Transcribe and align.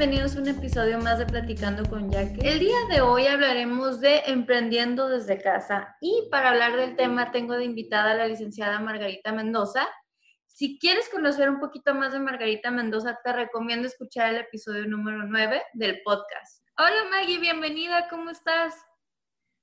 bienvenidos 0.00 0.34
a 0.34 0.40
un 0.40 0.48
episodio 0.48 0.98
más 0.98 1.18
de 1.18 1.26
Platicando 1.26 1.86
con 1.86 2.10
Jaque. 2.10 2.40
El 2.42 2.58
día 2.58 2.78
de 2.90 3.02
hoy 3.02 3.26
hablaremos 3.26 4.00
de 4.00 4.22
emprendiendo 4.28 5.10
desde 5.10 5.42
casa 5.42 5.94
y 6.00 6.26
para 6.30 6.48
hablar 6.48 6.74
del 6.74 6.96
tema 6.96 7.30
tengo 7.32 7.52
de 7.52 7.66
invitada 7.66 8.12
a 8.12 8.14
la 8.14 8.26
licenciada 8.26 8.80
Margarita 8.80 9.30
Mendoza. 9.30 9.86
Si 10.46 10.78
quieres 10.78 11.10
conocer 11.10 11.50
un 11.50 11.60
poquito 11.60 11.94
más 11.94 12.14
de 12.14 12.18
Margarita 12.18 12.70
Mendoza, 12.70 13.18
te 13.22 13.30
recomiendo 13.30 13.86
escuchar 13.86 14.32
el 14.32 14.40
episodio 14.40 14.86
número 14.86 15.26
9 15.26 15.60
del 15.74 16.00
podcast. 16.02 16.64
Hola 16.78 17.04
Maggie, 17.10 17.38
bienvenida, 17.38 18.08
¿cómo 18.08 18.30
estás? 18.30 18.74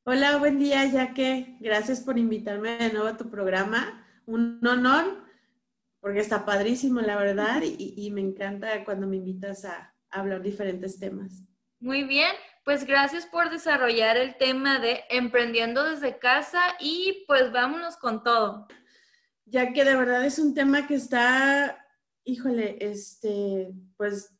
Hola, 0.03 0.37
buen 0.37 0.59
día, 0.59 0.87
Jaque. 0.87 1.57
Gracias 1.59 2.01
por 2.01 2.19
invitarme 2.19 2.77
de 2.77 2.93
nuevo 2.93 3.07
a 3.07 3.17
tu 3.17 3.27
programa. 3.31 4.05
Un 4.27 4.59
honor 4.67 5.25
porque 5.99 6.19
está 6.19 6.45
padrísimo, 6.45 7.01
la 7.01 7.17
verdad, 7.17 7.63
y, 7.63 8.11
me 8.11 8.21
encanta 8.21 8.85
cuando 8.85 9.07
me 9.07 9.17
invitas 9.17 9.65
a, 9.65 9.96
hablar 10.11 10.41
diferentes 10.41 10.99
temas. 10.99 11.43
Muy 11.79 12.03
bien, 12.03 12.31
pues 12.65 12.85
gracias 12.85 13.25
por 13.25 13.49
desarrollar 13.49 14.17
el 14.17 14.35
tema 14.37 14.79
de 14.79 15.03
emprendiendo 15.09 15.83
desde 15.83 16.17
casa 16.17 16.59
y 16.79 17.23
pues 17.27 17.51
vámonos 17.51 17.97
con 17.97 18.23
todo. 18.23 18.67
Ya 19.45 19.73
que 19.73 19.85
de 19.85 19.95
verdad 19.95 20.25
es 20.25 20.39
un 20.39 20.53
tema 20.53 20.87
que 20.87 20.95
está, 20.95 21.85
híjole, 22.23 22.77
este, 22.81 23.71
pues 23.95 24.33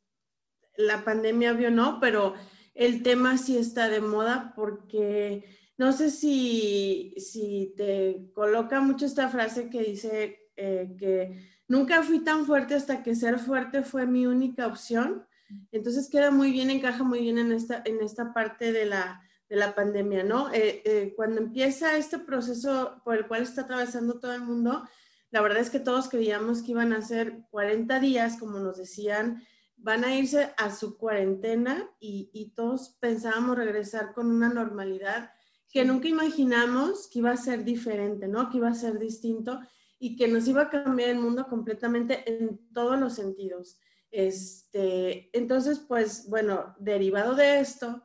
la 0.76 1.04
pandemia 1.04 1.54
vio 1.54 1.72
no, 1.72 2.00
pero 2.00 2.34
el 2.74 3.04
tema 3.04 3.38
sí 3.38 3.58
está 3.58 3.88
de 3.88 4.02
moda 4.02 4.54
porque 4.56 5.46
no 5.78 5.92
sé 5.92 6.10
si, 6.10 7.14
si 7.18 7.74
te 7.78 8.32
coloca 8.34 8.82
mucho 8.82 9.06
esta 9.06 9.30
frase 9.30 9.70
que 9.70 9.84
dice 9.84 10.52
eh, 10.56 10.96
que 10.98 11.58
Nunca 11.68 12.02
fui 12.02 12.20
tan 12.20 12.46
fuerte 12.46 12.76
hasta 12.76 13.04
que 13.04 13.14
ser 13.14 13.40
fuerte 13.40 13.84
fue 13.84 14.06
mi 14.06 14.26
única 14.26 14.68
opción. 14.68 15.28
Entonces 15.72 16.10
queda 16.10 16.32
muy 16.32 16.52
bien, 16.52 16.70
encaja 16.70 17.04
muy 17.04 17.20
bien 17.20 17.38
en 17.38 17.52
esta, 17.52 17.82
en 17.86 18.02
esta 18.02 18.34
parte 18.34 18.72
de 18.72 18.86
la, 18.86 19.22
de 19.50 19.56
la 19.56 19.76
pandemia, 19.76 20.24
¿no? 20.24 20.52
Eh, 20.54 20.82
eh, 20.86 21.14
cuando 21.16 21.42
empieza 21.42 21.98
este 21.98 22.20
proceso 22.20 23.02
por 23.04 23.16
el 23.16 23.28
cual 23.28 23.44
está 23.44 23.62
atravesando 23.62 24.20
todo 24.20 24.34
el 24.34 24.42
mundo, 24.42 24.88
la 25.32 25.42
verdad 25.42 25.60
es 25.60 25.70
que 25.70 25.80
todos 25.80 26.10
creíamos 26.10 26.62
que 26.62 26.72
iban 26.72 26.94
a 26.94 27.02
ser 27.02 27.42
40 27.52 28.00
días, 28.00 28.38
como 28.38 28.60
nos 28.60 28.78
decían, 28.78 29.44
van 29.76 30.04
a 30.04 30.16
irse 30.16 30.54
a 30.58 30.74
su 30.74 30.98
cuarentena 30.98 31.90
y, 32.00 32.30
y 32.34 32.52
todos 32.52 32.98
pensábamos 33.00 33.58
regresar 33.58 34.14
con 34.14 34.32
una 34.32 34.50
normalidad 34.50 35.32
que 35.70 35.86
nunca 35.86 36.08
imaginamos 36.08 37.08
que 37.08 37.20
iba 37.20 37.32
a 37.32 37.38
ser 37.38 37.64
diferente, 37.64 38.28
¿no? 38.28 38.50
Que 38.50 38.58
iba 38.58 38.70
a 38.70 38.74
ser 38.74 38.98
distinto 38.98 39.60
y 40.00 40.16
que 40.16 40.28
nos 40.28 40.48
iba 40.48 40.64
a 40.64 40.70
cambiar 40.70 41.10
el 41.10 41.20
mundo 41.20 41.48
completamente 41.48 42.24
en 42.26 42.60
todos 42.74 43.00
los 43.00 43.16
sentidos. 43.16 43.80
Este, 44.12 45.30
entonces, 45.38 45.80
pues 45.80 46.28
bueno, 46.30 46.76
derivado 46.80 47.36
de 47.36 47.60
esto, 47.60 48.04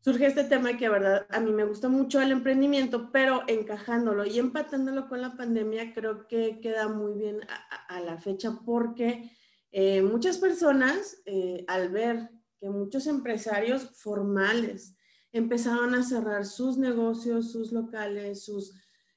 surge 0.00 0.26
este 0.26 0.44
tema 0.44 0.76
que, 0.76 0.88
verdad, 0.88 1.26
a 1.30 1.40
mí 1.40 1.52
me 1.52 1.64
gusta 1.64 1.88
mucho 1.88 2.20
el 2.20 2.32
emprendimiento, 2.32 3.10
pero 3.12 3.42
encajándolo 3.46 4.26
y 4.26 4.38
empatándolo 4.38 5.08
con 5.08 5.20
la 5.22 5.36
pandemia, 5.36 5.94
creo 5.94 6.26
que 6.26 6.60
queda 6.60 6.88
muy 6.88 7.14
bien 7.14 7.40
a, 7.88 8.00
la 8.00 8.18
fecha 8.18 8.60
porque 8.64 9.30
eh, 9.72 10.02
muchas 10.02 10.38
personas, 10.38 11.22
eh, 11.26 11.64
al 11.68 11.90
ver 11.90 12.30
que 12.60 12.68
muchos 12.68 13.06
empresarios 13.06 13.90
formales 13.96 14.96
empezaron 15.32 15.94
a 15.94 16.02
cerrar 16.02 16.44
sus 16.44 16.76
negocios, 16.78 17.50
sus 17.50 17.72
locales, 17.72 18.44
sus 18.44 18.74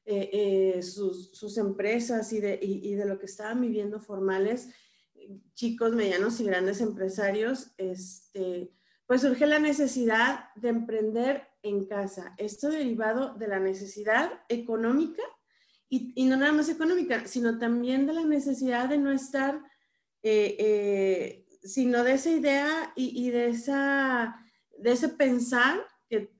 eh, 0.09 0.81
sus, 0.83 1.57
empresas 1.57 2.31
y 2.31 2.39
de, 2.39 2.55
de, 2.57 3.05
lo 3.05 3.19
que 3.19 3.25
estaban 3.25 3.59
viviendo 3.59 3.99
formales, 3.99 4.69
chicos, 5.53 5.93
medianos 5.93 6.39
y 6.39 6.45
grandes 6.45 6.81
empresarios, 6.81 7.71
este, 7.77 8.71
pues 9.05 9.21
surge 9.21 9.45
la 9.45 9.59
necesidad 9.59 10.53
de 10.55 10.69
emprender 10.69 11.47
en 11.63 11.85
casa. 11.85 12.33
Esto 12.37 12.69
derivado 12.69 13.33
de 13.35 13.47
la 13.47 13.59
necesidad 13.59 14.31
económica 14.49 15.23
y, 15.89 16.25
no 16.25 16.35
nada 16.35 16.51
más 16.51 16.69
económica, 16.69 17.25
sino 17.27 17.59
también 17.59 18.07
de 18.07 18.13
la 18.13 18.25
necesidad 18.25 18.89
de 18.89 18.97
no 18.97 19.11
estar, 19.11 19.61
eh, 20.21 21.45
sino 21.63 22.03
de 22.03 22.13
esa 22.13 22.29
idea 22.29 22.91
y, 22.95 23.27
y, 23.27 23.31
de, 23.31 23.47
esa, 23.47 24.37
de 24.77 24.91
ese 24.91 25.09
pensar 25.09 25.85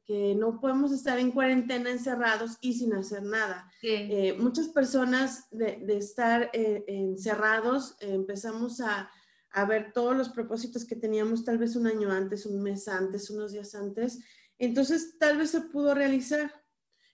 que, 0.07 0.35
no 0.35 0.59
podemos 0.59 0.91
estar 0.91 1.19
en 1.19 1.31
cuarentena 1.31 1.91
encerrados 1.91 2.57
y 2.62 2.73
sin 2.73 2.94
hacer 2.94 3.23
nada. 3.23 3.69
Eh, 3.84 4.35
muchas 4.40 4.69
personas 4.69 5.47
de, 5.51 5.85
estar 5.97 6.50
eh, 6.53 6.85
encerrados 6.88 7.97
eh, 8.00 8.13
empezamos 8.13 8.79
a, 8.79 9.12
a, 9.51 9.66
ver 9.66 9.91
todos 9.91 10.16
los 10.16 10.29
propósitos 10.29 10.85
que 10.85 10.96
teníamos 10.96 11.44
tal 11.44 11.57
vez 11.57 11.75
un 11.75 11.88
año 11.88 12.12
antes, 12.12 12.46
un 12.46 12.63
mes 12.63 12.88
antes, 12.88 13.29
unos 13.29 13.51
días 13.51 13.75
antes. 13.75 14.19
Entonces, 14.57 15.17
tal 15.19 15.38
vez 15.38 15.51
se 15.51 15.62
pudo 15.62 15.94
realizar. 15.94 16.51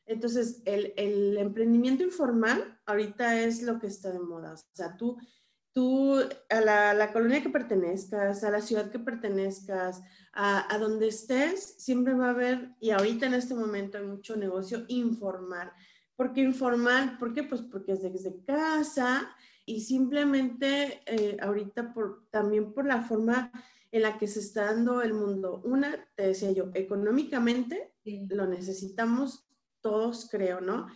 Entonces, 0.06 0.62
el, 0.66 0.94
el 0.96 1.38
emprendimiento 1.38 2.04
informal 2.04 2.80
ahorita 2.86 3.42
es 3.42 3.64
lo 3.64 3.80
que 3.80 3.88
está 3.88 4.12
de 4.12 4.20
moda. 4.20 4.54
O 4.54 4.76
sea, 4.76 4.96
tú 4.96 5.18
tú 5.74 6.20
a 6.50 6.62
la, 6.62 7.12
colonia 7.12 7.42
que 7.42 7.50
pertenezcas, 7.50 8.44
a 8.44 8.52
la 8.52 8.62
ciudad 8.62 8.92
que 8.92 9.00
pertenezcas, 9.00 10.02
a, 10.34 10.78
donde 10.80 11.10
estés, 11.10 11.76
siempre 11.78 12.14
va 12.14 12.28
a 12.28 12.32
haber, 12.32 12.72
y 12.80 12.90
ahorita 12.90 13.28
en 13.28 13.36
este 13.36 13.54
momento 13.54 14.00
hay 14.00 14.06
mucho 14.06 14.36
negocio 14.36 14.84
informal. 14.88 15.72
¿Por 16.16 16.34
qué 16.34 16.42
informal? 16.42 17.18
¿Por 17.20 17.34
qué? 17.34 17.44
Pues 17.44 17.62
porque 17.62 17.94
es 17.94 18.02
desde 18.02 18.44
casa 18.44 19.36
y 19.66 19.82
simplemente 19.82 21.02
eh, 21.06 21.38
ahorita 21.40 21.94
por, 21.94 22.28
también 22.32 22.74
por 22.74 22.86
la 22.86 23.04
forma 23.04 23.52
en 23.92 24.02
la 24.02 24.18
que 24.18 24.28
se 24.28 24.40
está 24.40 24.66
dando 24.66 25.04
el 25.04 25.14
mundo. 25.14 25.62
Una, 25.64 26.08
te 26.16 26.28
decía 26.28 26.52
yo, 26.52 26.72
económicamente 26.74 27.94
lo 28.04 28.48
necesitamos 28.48 29.48
todos, 29.82 30.28
creo, 30.32 30.62
¿no? 30.62 30.88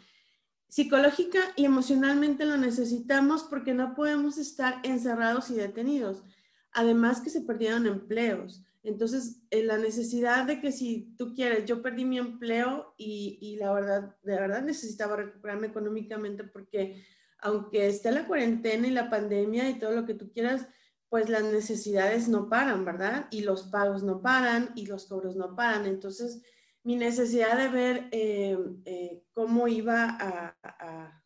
Psicológica 0.68 1.40
y 1.56 1.66
emocionalmente 1.66 2.46
lo 2.46 2.58
necesitamos 2.58 3.44
porque 3.44 3.74
no 3.74 3.94
podemos 3.94 4.40
estar 4.40 4.80
encerrados 4.84 5.52
y 5.52 5.54
detenidos. 5.54 6.24
Además 6.72 7.22
que 7.22 7.30
se 7.30 7.42
perdieron 7.42 7.86
empleos. 7.86 8.66
Entonces, 8.88 9.42
eh, 9.50 9.64
la 9.64 9.78
necesidad 9.78 10.46
de 10.46 10.59
que 10.59 10.72
si 10.72 11.16
tú 11.18 11.34
quieres, 11.34 11.66
yo 11.66 11.81
perdí 11.81 12.06
mi 12.06 12.18
empleo 12.18 12.94
y, 12.98 13.38
y, 13.42 13.58
la 13.58 13.72
verdad, 13.74 14.16
de 14.24 14.36
verdad 14.36 14.64
necesitaba 14.64 15.18
recuperarme 15.18 15.68
económicamente 15.68 16.44
porque 16.44 17.03
aunque 17.40 17.88
esté 17.88 18.12
la 18.12 18.25
cuarentena 18.25 18.88
y 18.88 18.92
la 18.92 19.09
pandemia 19.09 19.70
y 19.70 19.78
todo 19.78 19.92
lo 19.92 20.06
que 20.06 20.16
tú 20.16 20.31
quieras, 20.31 20.68
pues 21.09 21.30
las 21.30 21.44
necesidades 21.44 22.28
no 22.28 22.50
paran, 22.50 22.84
¿verdad? 22.84 23.28
Y 23.31 23.42
los 23.42 23.64
pagos 23.64 24.03
no 24.03 24.22
paran 24.22 24.72
y 24.75 24.86
los 24.88 25.06
cobros 25.06 25.36
no 25.36 25.56
paran. 25.56 25.86
Entonces, 25.86 26.42
mi 26.84 26.96
necesidad 26.96 27.58
de 27.58 27.68
ver 27.69 28.09
eh, 28.12 28.58
eh, 28.86 29.24
cómo 29.34 29.68
iba 29.68 30.18
a, 30.19 31.24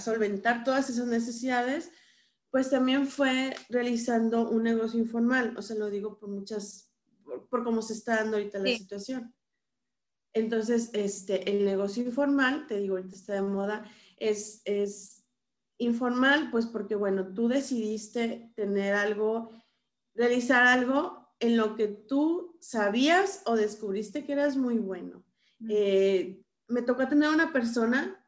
solventar 0.00 0.64
todas 0.64 0.88
esas 0.88 1.06
necesidades, 1.06 1.90
pues 2.50 2.70
también 2.70 3.06
fue 3.06 3.54
realizando 3.68 4.48
un 4.48 4.62
negocio 4.62 4.98
informal. 4.98 5.54
O 5.56 5.62
sea, 5.62 5.76
lo 5.76 5.90
digo 5.90 6.18
por 6.18 6.30
muchas, 6.30 6.93
por, 7.50 7.64
cómo 7.64 7.82
se 7.82 7.94
está 7.94 8.16
dando 8.16 8.36
ahorita 8.36 8.58
la 8.58 8.76
situación. 8.76 9.34
Entonces, 10.32 10.90
este, 10.92 11.50
el 11.50 11.64
negocio 11.64 12.02
informal, 12.02 12.66
te 12.66 12.78
digo, 12.78 12.96
ahorita 12.96 13.14
está 13.14 13.34
de 13.34 13.42
moda, 13.42 13.88
es, 14.16 14.62
es 14.64 15.24
informal, 15.78 16.50
pues 16.50 16.66
porque, 16.66 16.94
bueno, 16.94 17.32
tú 17.32 17.48
decidiste 17.48 18.52
tener 18.56 18.94
algo, 18.94 19.50
realizar 20.14 20.66
algo 20.66 21.24
en 21.40 21.56
lo 21.56 21.76
que 21.76 21.88
tú 21.88 22.56
sabías 22.60 23.42
o 23.46 23.56
descubriste 23.56 24.24
que 24.24 24.32
eras 24.32 24.56
muy 24.56 24.78
bueno. 24.78 25.24
Eh, 25.68 26.42
me 26.68 26.82
tocó 26.82 27.06
tener 27.08 27.28
una 27.28 27.52
persona, 27.52 28.24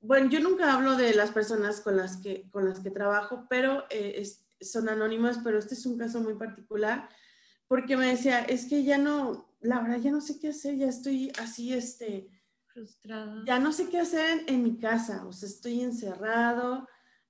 bueno, 0.00 0.28
yo 0.30 0.40
nunca 0.40 0.74
hablo 0.74 0.96
de 0.96 1.14
las 1.14 1.30
personas 1.30 1.80
con 1.80 1.96
las 1.96 2.16
que, 2.16 2.50
con 2.50 2.68
las 2.68 2.80
que 2.80 2.90
trabajo, 2.90 3.46
pero 3.48 3.84
eh, 3.90 4.22
son 4.60 4.88
anónimas, 4.88 5.38
pero 5.42 5.58
este 5.58 5.74
es 5.74 5.86
un 5.86 5.96
caso 5.96 6.20
muy 6.20 6.34
particular, 6.34 7.08
porque 7.70 7.96
me 7.96 8.08
decía, 8.08 8.40
es 8.40 8.66
que 8.66 8.82
ya 8.82 8.98
no, 8.98 9.54
la 9.60 9.80
verdad 9.80 10.00
ya 10.00 10.10
no 10.10 10.20
sé 10.20 10.40
qué 10.40 10.48
hacer, 10.48 10.76
ya 10.76 10.88
estoy 10.88 11.30
así, 11.38 11.72
este, 11.72 12.28
frustrada. 12.66 13.44
Ya 13.46 13.60
no 13.60 13.72
sé 13.72 13.88
qué 13.88 14.00
hacer 14.00 14.40
en, 14.40 14.54
en 14.56 14.62
mi 14.64 14.76
casa, 14.76 15.24
o 15.24 15.32
sea, 15.32 15.48
estoy 15.48 15.80
encerrado, 15.80 16.88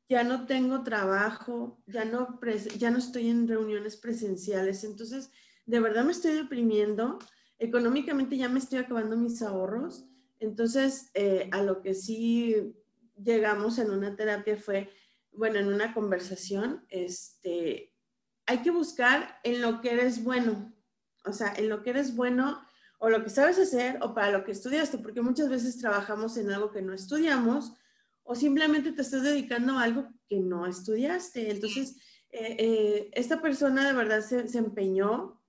ya 0.08 0.24
no 0.24 0.46
tengo 0.46 0.82
trabajo, 0.82 1.82
ya 1.86 2.06
no, 2.06 2.40
ya 2.78 2.90
no 2.90 2.96
estoy 2.96 3.28
en 3.28 3.48
reuniones 3.48 3.98
presenciales, 3.98 4.82
entonces 4.82 5.30
de 5.66 5.78
verdad 5.78 6.04
me 6.04 6.12
estoy 6.12 6.32
deprimiendo, 6.32 7.18
económicamente 7.58 8.38
ya 8.38 8.48
me 8.48 8.60
estoy 8.60 8.78
acabando 8.78 9.18
mis 9.18 9.42
ahorros, 9.42 10.06
entonces 10.38 11.10
eh, 11.12 11.50
a 11.52 11.60
lo 11.60 11.82
que 11.82 11.92
sí 11.92 12.74
llegamos 13.22 13.78
en 13.78 13.90
una 13.90 14.16
terapia 14.16 14.56
fue, 14.56 14.88
bueno, 15.32 15.58
en 15.58 15.70
una 15.70 15.92
conversación, 15.92 16.86
este, 16.88 17.89
hay 18.50 18.58
que 18.58 18.72
buscar 18.72 19.38
en 19.44 19.62
lo 19.62 19.80
que 19.80 19.92
eres 19.92 20.24
bueno, 20.24 20.74
o 21.24 21.32
sea, 21.32 21.54
en 21.56 21.68
lo 21.68 21.84
que 21.84 21.90
eres 21.90 22.16
bueno 22.16 22.60
o 22.98 23.08
lo 23.08 23.22
que 23.22 23.30
sabes 23.30 23.60
hacer 23.60 23.98
o 24.02 24.12
para 24.12 24.32
lo 24.32 24.42
que 24.42 24.50
estudiaste, 24.50 24.98
porque 24.98 25.22
muchas 25.22 25.48
veces 25.48 25.78
trabajamos 25.78 26.36
en 26.36 26.50
algo 26.50 26.72
que 26.72 26.82
no 26.82 26.92
estudiamos 26.92 27.72
o 28.24 28.34
simplemente 28.34 28.90
te 28.90 29.02
estás 29.02 29.22
dedicando 29.22 29.78
a 29.78 29.84
algo 29.84 30.08
que 30.28 30.40
no 30.40 30.66
estudiaste. 30.66 31.50
Entonces, 31.52 31.96
eh, 32.30 32.56
eh, 32.58 33.10
esta 33.12 33.40
persona 33.40 33.86
de 33.86 33.92
verdad 33.92 34.20
se, 34.20 34.58
empeñó, 34.58 35.40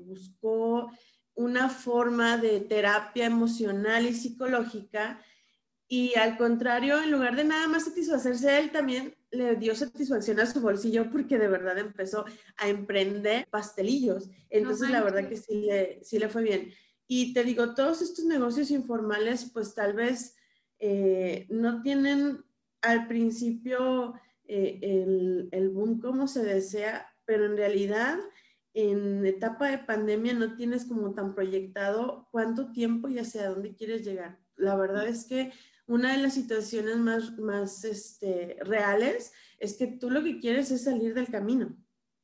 buscó 0.00 0.90
una 1.34 1.68
forma 1.68 2.36
de 2.36 2.60
terapia 2.60 3.26
emocional 3.26 4.06
y 4.06 4.14
psicológica 4.14 5.22
y 5.86 6.18
al 6.18 6.36
contrario, 6.36 7.00
en 7.00 7.12
lugar 7.12 7.36
de 7.36 7.44
nada 7.44 7.68
más 7.68 7.84
satisfacerse 7.84 8.58
él, 8.58 8.72
también 8.72 9.17
le 9.30 9.56
dio 9.56 9.74
satisfacción 9.74 10.40
a 10.40 10.46
su 10.46 10.60
bolsillo 10.60 11.10
porque 11.10 11.38
de 11.38 11.48
verdad 11.48 11.78
empezó 11.78 12.24
a 12.56 12.68
emprender 12.68 13.46
pastelillos. 13.50 14.30
Entonces, 14.50 14.90
la 14.90 15.02
verdad 15.02 15.28
que 15.28 15.36
sí 15.36 15.62
le, 15.62 16.00
sí 16.02 16.18
le 16.18 16.28
fue 16.28 16.42
bien. 16.42 16.72
Y 17.06 17.32
te 17.32 17.44
digo, 17.44 17.74
todos 17.74 18.02
estos 18.02 18.24
negocios 18.24 18.70
informales, 18.70 19.50
pues 19.52 19.74
tal 19.74 19.94
vez 19.94 20.36
eh, 20.78 21.46
no 21.50 21.82
tienen 21.82 22.44
al 22.82 23.06
principio 23.08 24.14
eh, 24.44 24.78
el, 24.82 25.48
el, 25.52 25.70
boom 25.70 26.00
como 26.00 26.28
se 26.28 26.44
desea, 26.44 27.06
pero 27.24 27.46
en 27.46 27.56
realidad 27.56 28.18
en 28.74 29.26
etapa 29.26 29.68
de 29.68 29.78
pandemia 29.78 30.34
no 30.34 30.54
tienes 30.54 30.84
como 30.84 31.12
tan 31.14 31.34
proyectado 31.34 32.28
cuánto 32.30 32.70
tiempo 32.70 33.08
y 33.08 33.18
hacia 33.18 33.48
dónde 33.48 33.74
quieres 33.74 34.04
llegar. 34.04 34.38
La 34.56 34.76
verdad 34.76 35.06
es 35.08 35.24
que 35.24 35.52
una 35.88 36.12
de 36.12 36.22
las 36.22 36.34
situaciones 36.34 36.98
más, 36.98 37.36
más 37.38 37.84
este, 37.84 38.58
reales 38.60 39.32
es 39.58 39.74
que 39.74 39.86
tú 39.88 40.10
lo 40.10 40.22
que 40.22 40.38
quieres 40.38 40.70
es 40.70 40.84
salir 40.84 41.14
del 41.14 41.28
camino 41.28 41.76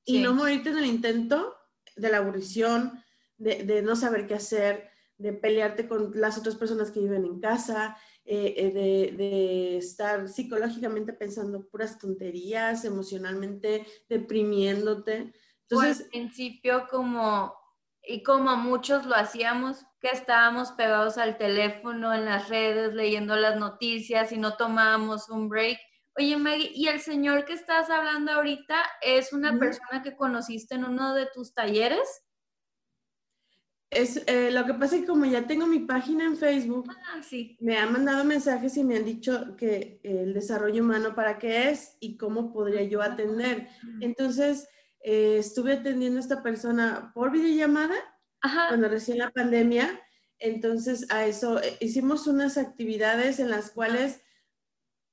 y 0.05 0.21
no 0.21 0.35
morirte 0.35 0.69
en 0.69 0.79
el 0.79 0.87
intento 0.87 1.57
de 1.97 2.11
la 2.11 2.19
aburrición, 2.19 3.03
de, 3.39 3.65
de, 3.65 3.83
no 3.83 3.97
saber 3.97 4.27
qué 4.27 4.35
hacer, 4.35 4.91
de 5.17 5.33
pelearte 5.33 5.89
con 5.89 6.13
las 6.15 6.37
otras 6.37 6.57
personas 6.57 6.91
que 6.91 7.01
viven 7.01 7.25
en 7.25 7.41
casa, 7.41 7.97
eh, 8.27 8.55
eh, 8.57 8.71
de, 8.71 9.17
de, 9.17 9.77
estar 9.79 10.29
psicológicamente 10.29 11.13
pensando 11.15 11.67
puras 11.67 11.99
tonterías, 11.99 12.85
emocionalmente 12.85 13.87
deprimiéndote. 14.09 15.33
Entonces, 15.63 16.03
al 16.03 16.09
principio 16.09 16.87
como, 16.91 17.55
y 18.07 18.23
como 18.23 18.57
muchos 18.57 19.07
lo 19.07 19.15
hacíamos, 19.15 19.85
que 20.01 20.09
estábamos 20.09 20.73
pegados 20.73 21.19
al 21.19 21.39
teléfono, 21.39 22.13
en 22.13 22.25
las 22.25 22.49
redes, 22.49 22.95
leyendo 22.95 23.37
las 23.37 23.57
noticias 23.57 24.33
y 24.33 24.39
no 24.39 24.57
tomábamos 24.57 25.29
un 25.29 25.49
break. 25.49 25.79
Oye, 26.17 26.37
Maggie, 26.37 26.71
¿y 26.75 26.87
el 26.87 27.01
señor 27.01 27.45
que 27.45 27.55
estás 27.55 27.91
hablando 27.91 28.33
ahorita 28.33 28.77
es 29.03 29.33
una 29.33 29.59
persona 29.59 30.03
que 30.03 30.17
conociste 30.17 30.75
en 30.75 30.85
uno 30.85 31.15
de 31.15 31.27
tus 31.35 31.55
talleres? 31.55 32.25
Es, 33.91 34.23
eh, 34.27 34.51
lo 34.51 34.65
que 34.65 34.75
pasa 34.75 34.97
es 34.97 35.03
que 35.03 35.07
como 35.07 35.25
ya 35.25 35.47
tengo 35.47 35.67
mi 35.67 35.81
página 35.81 36.25
en 36.25 36.37
Facebook, 36.37 36.91
ah, 36.91 37.23
sí. 37.23 37.57
me 37.61 37.77
han 37.77 37.93
mandado 37.93 38.25
mensajes 38.25 38.77
y 38.77 38.85
me 38.85 38.97
han 38.97 39.05
dicho 39.05 39.57
que 39.57 40.01
el 40.03 40.35
desarrollo 40.35 40.83
humano 40.83 41.15
para 41.15 41.39
qué 41.39 41.71
es 41.71 41.97
y 42.01 42.17
cómo 42.17 42.53
podría 42.53 42.83
yo 42.83 43.03
atender. 43.03 43.69
Entonces, 44.01 44.69
eh, 45.07 45.37
estuve 45.37 45.75
atendiendo 45.75 46.19
a 46.19 46.23
esta 46.23 46.43
persona 46.43 47.13
por 47.15 47.31
videollamada 47.31 47.95
cuando 48.41 48.89
recién 48.89 49.19
la 49.19 49.31
pandemia. 49.31 50.01
Entonces, 50.39 51.07
a 51.11 51.27
eso 51.27 51.63
eh, 51.63 51.77
hicimos 51.81 52.27
unas 52.27 52.57
actividades 52.57 53.39
en 53.39 53.51
las 53.51 53.71
cuales 53.71 54.23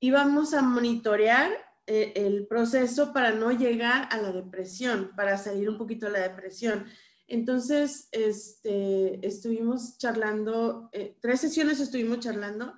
íbamos 0.00 0.54
a 0.54 0.62
monitorear 0.62 1.50
eh, 1.86 2.14
el 2.16 2.46
proceso 2.46 3.12
para 3.12 3.32
no 3.32 3.52
llegar 3.52 4.08
a 4.10 4.16
la 4.16 4.32
depresión, 4.32 5.12
para 5.14 5.36
salir 5.36 5.68
un 5.68 5.76
poquito 5.76 6.06
de 6.06 6.12
la 6.12 6.20
depresión. 6.20 6.86
Entonces, 7.26 8.08
este, 8.12 9.26
estuvimos 9.26 9.98
charlando, 9.98 10.90
tres 11.20 11.42
sesiones 11.42 11.80
estuvimos 11.80 12.20
charlando. 12.20 12.74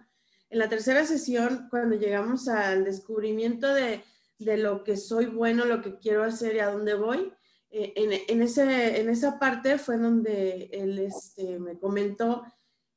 En 0.50 0.58
la 0.58 0.68
tercera 0.68 1.06
sesión, 1.06 1.68
cuando 1.70 1.94
llegamos 1.94 2.48
al 2.48 2.84
descubrimiento 2.84 3.72
de, 3.72 4.02
de 4.44 4.58
lo 4.58 4.84
que 4.84 4.96
soy 4.96 5.26
bueno, 5.26 5.64
lo 5.64 5.80
que 5.80 5.98
quiero 5.98 6.24
hacer 6.24 6.56
y 6.56 6.60
a 6.60 6.70
dónde 6.70 6.94
voy, 6.94 7.32
eh, 7.70 7.92
en, 8.28 8.42
ese, 8.42 9.00
en 9.00 9.08
esa 9.08 9.38
parte 9.38 9.78
fue 9.78 9.98
donde 9.98 10.70
él 10.72 10.98
este, 10.98 11.58
me 11.58 11.78
comentó 11.78 12.44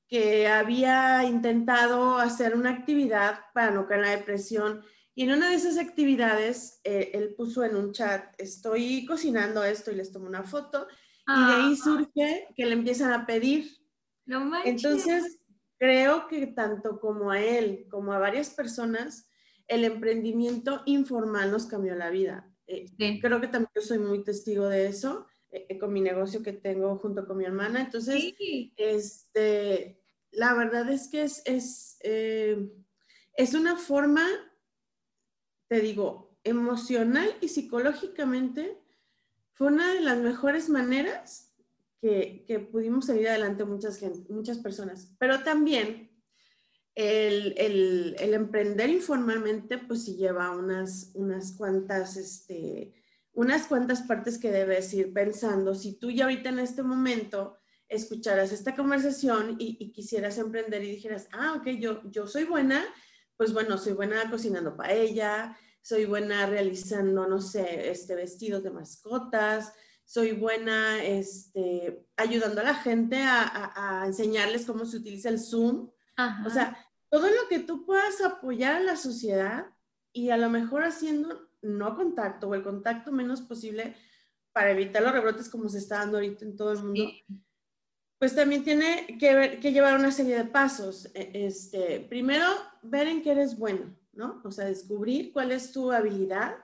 que 0.07 0.47
había 0.47 1.23
intentado 1.23 2.17
hacer 2.17 2.55
una 2.55 2.69
actividad 2.69 3.39
para 3.53 3.71
no 3.71 3.87
caer 3.87 4.01
en 4.01 4.05
la 4.05 4.15
depresión 4.17 4.83
y 5.15 5.23
en 5.23 5.31
una 5.31 5.49
de 5.49 5.55
esas 5.55 5.79
actividades 5.79 6.79
eh, 6.83 7.09
él 7.15 7.33
puso 7.35 7.63
en 7.63 7.75
un 7.75 7.91
chat, 7.91 8.35
estoy 8.37 9.03
cocinando 9.05 9.63
esto 9.63 9.91
y 9.91 9.95
les 9.95 10.11
tomo 10.11 10.27
una 10.27 10.43
foto 10.43 10.87
y 11.27 11.45
de 11.47 11.53
ahí 11.53 11.73
ah. 11.73 11.83
surge 11.83 12.47
que 12.55 12.65
le 12.65 12.73
empiezan 12.73 13.11
a 13.11 13.25
pedir. 13.25 13.67
No 14.27 14.51
Entonces, 14.63 15.39
creo 15.79 16.27
que 16.27 16.45
tanto 16.45 16.99
como 16.99 17.31
a 17.31 17.41
él 17.41 17.87
como 17.89 18.13
a 18.13 18.19
varias 18.19 18.51
personas, 18.51 19.27
el 19.67 19.83
emprendimiento 19.83 20.81
informal 20.85 21.51
nos 21.51 21.65
cambió 21.65 21.95
la 21.95 22.09
vida. 22.09 22.49
Eh, 22.67 22.85
creo 23.21 23.39
que 23.39 23.47
también 23.47 23.71
yo 23.75 23.81
soy 23.81 23.99
muy 23.99 24.23
testigo 24.23 24.67
de 24.67 24.87
eso 24.87 25.25
eh, 25.51 25.65
eh, 25.69 25.79
con 25.79 25.93
mi 25.93 26.01
negocio 26.01 26.43
que 26.43 26.53
tengo 26.53 26.97
junto 26.97 27.25
con 27.25 27.37
mi 27.37 27.45
hermana. 27.45 27.81
Entonces, 27.81 28.33
este, 28.75 30.01
la 30.31 30.53
verdad 30.53 30.89
es 30.89 31.07
que 31.07 31.21
es, 31.21 31.41
es, 31.45 31.97
es 32.01 33.53
una 33.53 33.77
forma, 33.77 34.25
te 35.67 35.79
digo, 35.79 36.37
emocional 36.43 37.29
y 37.41 37.49
psicológicamente, 37.49 38.81
fue 39.53 39.67
una 39.67 39.93
de 39.93 40.01
las 40.01 40.17
mejores 40.17 40.69
maneras 40.69 41.55
que, 41.99 42.45
que 42.47 42.59
pudimos 42.59 43.07
salir 43.07 43.27
adelante 43.27 43.65
muchas, 43.65 44.01
muchas 44.29 44.59
personas. 44.59 45.15
Pero 45.17 45.43
también 45.43 46.06
el, 46.97 48.15
el, 48.19 48.33
emprender 48.33 48.89
informalmente, 48.89 49.77
pues 49.77 50.03
sí 50.03 50.15
lleva 50.15 50.49
unas, 50.49 51.11
unas 51.13 51.51
cuantas, 51.51 52.17
este, 52.17 52.91
unas 53.33 53.67
cuantas 53.67 54.01
partes 54.01 54.39
que 54.39 54.51
debes 54.51 54.91
ir 54.95 55.13
pensando. 55.13 55.75
Si 55.75 55.99
tú 55.99 56.09
ya 56.09 56.23
ahorita 56.23 56.49
en 56.49 56.57
este 56.57 56.81
momento 56.81 57.59
escucharas 57.87 58.51
esta 58.51 58.75
conversación 58.75 59.57
y, 59.59 59.91
quisieras 59.91 60.39
emprender 60.39 60.83
y 60.83 60.89
dijeras, 60.89 61.27
ah, 61.33 61.53
ok, 61.59 61.67
yo, 61.79 62.01
yo 62.09 62.25
soy 62.25 62.45
buena, 62.45 62.83
pues 63.35 63.53
bueno, 63.53 63.77
soy 63.77 63.93
buena 63.93 64.27
cocinando 64.31 64.75
paella, 64.75 65.55
soy 65.83 66.05
buena 66.05 66.47
realizando, 66.47 67.27
no 67.27 67.39
sé, 67.41 67.91
este, 67.91 68.15
vestidos 68.15 68.63
de 68.63 68.71
mascotas, 68.71 69.71
soy 70.03 70.31
buena 70.31 71.03
este, 71.03 72.07
ayudando 72.15 72.61
a 72.61 72.63
la 72.63 72.73
gente 72.73 73.21
a, 73.21 74.01
a, 74.01 74.07
enseñarles 74.07 74.65
cómo 74.65 74.83
se 74.83 74.97
utiliza 74.97 75.29
el 75.29 75.39
Zoom. 75.39 75.91
O 76.43 76.49
sea, 76.49 76.75
todo 77.09 77.27
lo 77.27 77.47
que 77.49 77.59
tú 77.59 77.85
puedas 77.85 78.21
apoyar 78.21 78.75
a 78.75 78.79
la 78.81 78.95
sociedad 78.95 79.67
y 80.13 80.29
a 80.29 80.37
lo 80.37 80.49
mejor 80.49 80.83
haciendo 80.83 81.49
no 81.61 81.95
contacto 81.95 82.49
o 82.49 82.55
el 82.55 82.63
contacto 82.63 83.11
menos 83.11 83.41
posible 83.41 83.95
para 84.51 84.71
evitar 84.71 85.03
los 85.03 85.11
rebrotes 85.11 85.49
como 85.49 85.69
se 85.69 85.77
está 85.77 85.99
dando 85.99 86.17
ahorita 86.17 86.43
en 86.45 86.55
todo 86.55 86.71
el 86.71 86.83
mundo, 86.83 87.11
pues 88.17 88.35
también 88.35 88.63
tiene 88.63 89.05
que, 89.19 89.59
que, 89.61 89.71
llevar 89.71 89.99
una 89.99 90.11
serie 90.11 90.37
de 90.37 90.45
pasos. 90.45 91.07
E, 91.13 91.45
este, 91.45 91.99
primero, 92.09 92.45
ver 92.81 93.07
en 93.07 93.21
qué 93.21 93.31
eres 93.31 93.57
bueno, 93.57 93.95
¿no? 94.13 94.41
O 94.43 94.51
sea, 94.51 94.65
descubrir 94.65 95.31
cuál 95.31 95.51
es 95.51 95.71
tu 95.71 95.91
habilidad 95.91 96.55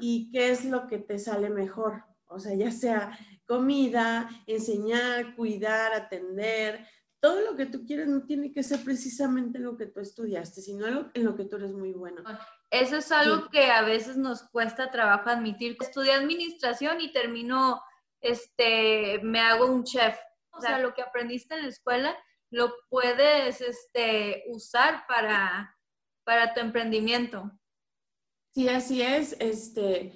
y 0.00 0.30
qué 0.30 0.50
es 0.50 0.64
lo 0.64 0.86
que 0.86 0.98
te 0.98 1.18
sale 1.18 1.50
mejor. 1.50 2.04
O 2.26 2.38
sea, 2.38 2.54
ya 2.54 2.70
sea 2.70 3.18
comida, 3.46 4.30
enseñar, 4.46 5.36
cuidar, 5.36 5.92
atender, 5.92 6.86
todo 7.20 7.40
lo 7.40 7.56
que 7.56 7.66
tú 7.66 7.84
quieres 7.86 8.08
no 8.08 8.22
tiene 8.24 8.52
que 8.52 8.62
ser 8.62 8.80
precisamente 8.84 9.58
lo 9.58 9.76
que 9.76 9.86
tú 9.86 10.00
estudiaste, 10.00 10.60
sino 10.60 10.86
algo 10.86 11.10
en 11.14 11.24
lo 11.24 11.36
que 11.36 11.44
tú 11.44 11.56
eres 11.56 11.72
muy 11.72 11.92
bueno. 11.92 12.22
Eso 12.70 12.96
es 12.96 13.10
algo 13.12 13.48
que 13.48 13.70
a 13.70 13.82
veces 13.82 14.16
nos 14.16 14.42
cuesta 14.50 14.90
trabajo 14.90 15.30
admitir. 15.30 15.76
Estudié 15.80 16.12
administración 16.12 17.00
y 17.00 17.12
termino, 17.12 17.82
este, 18.20 19.20
me 19.22 19.40
hago 19.40 19.66
un 19.66 19.84
chef. 19.84 20.16
O 20.50 20.60
sea, 20.60 20.78
lo 20.78 20.94
que 20.94 21.02
aprendiste 21.02 21.54
en 21.54 21.62
la 21.62 21.68
escuela 21.68 22.16
lo 22.50 22.72
puedes 22.88 23.60
este, 23.60 24.44
usar 24.48 25.04
para, 25.06 25.76
para 26.24 26.54
tu 26.54 26.60
emprendimiento. 26.60 27.50
Sí, 28.54 28.68
así 28.68 29.02
es. 29.02 29.36
Este, 29.38 30.12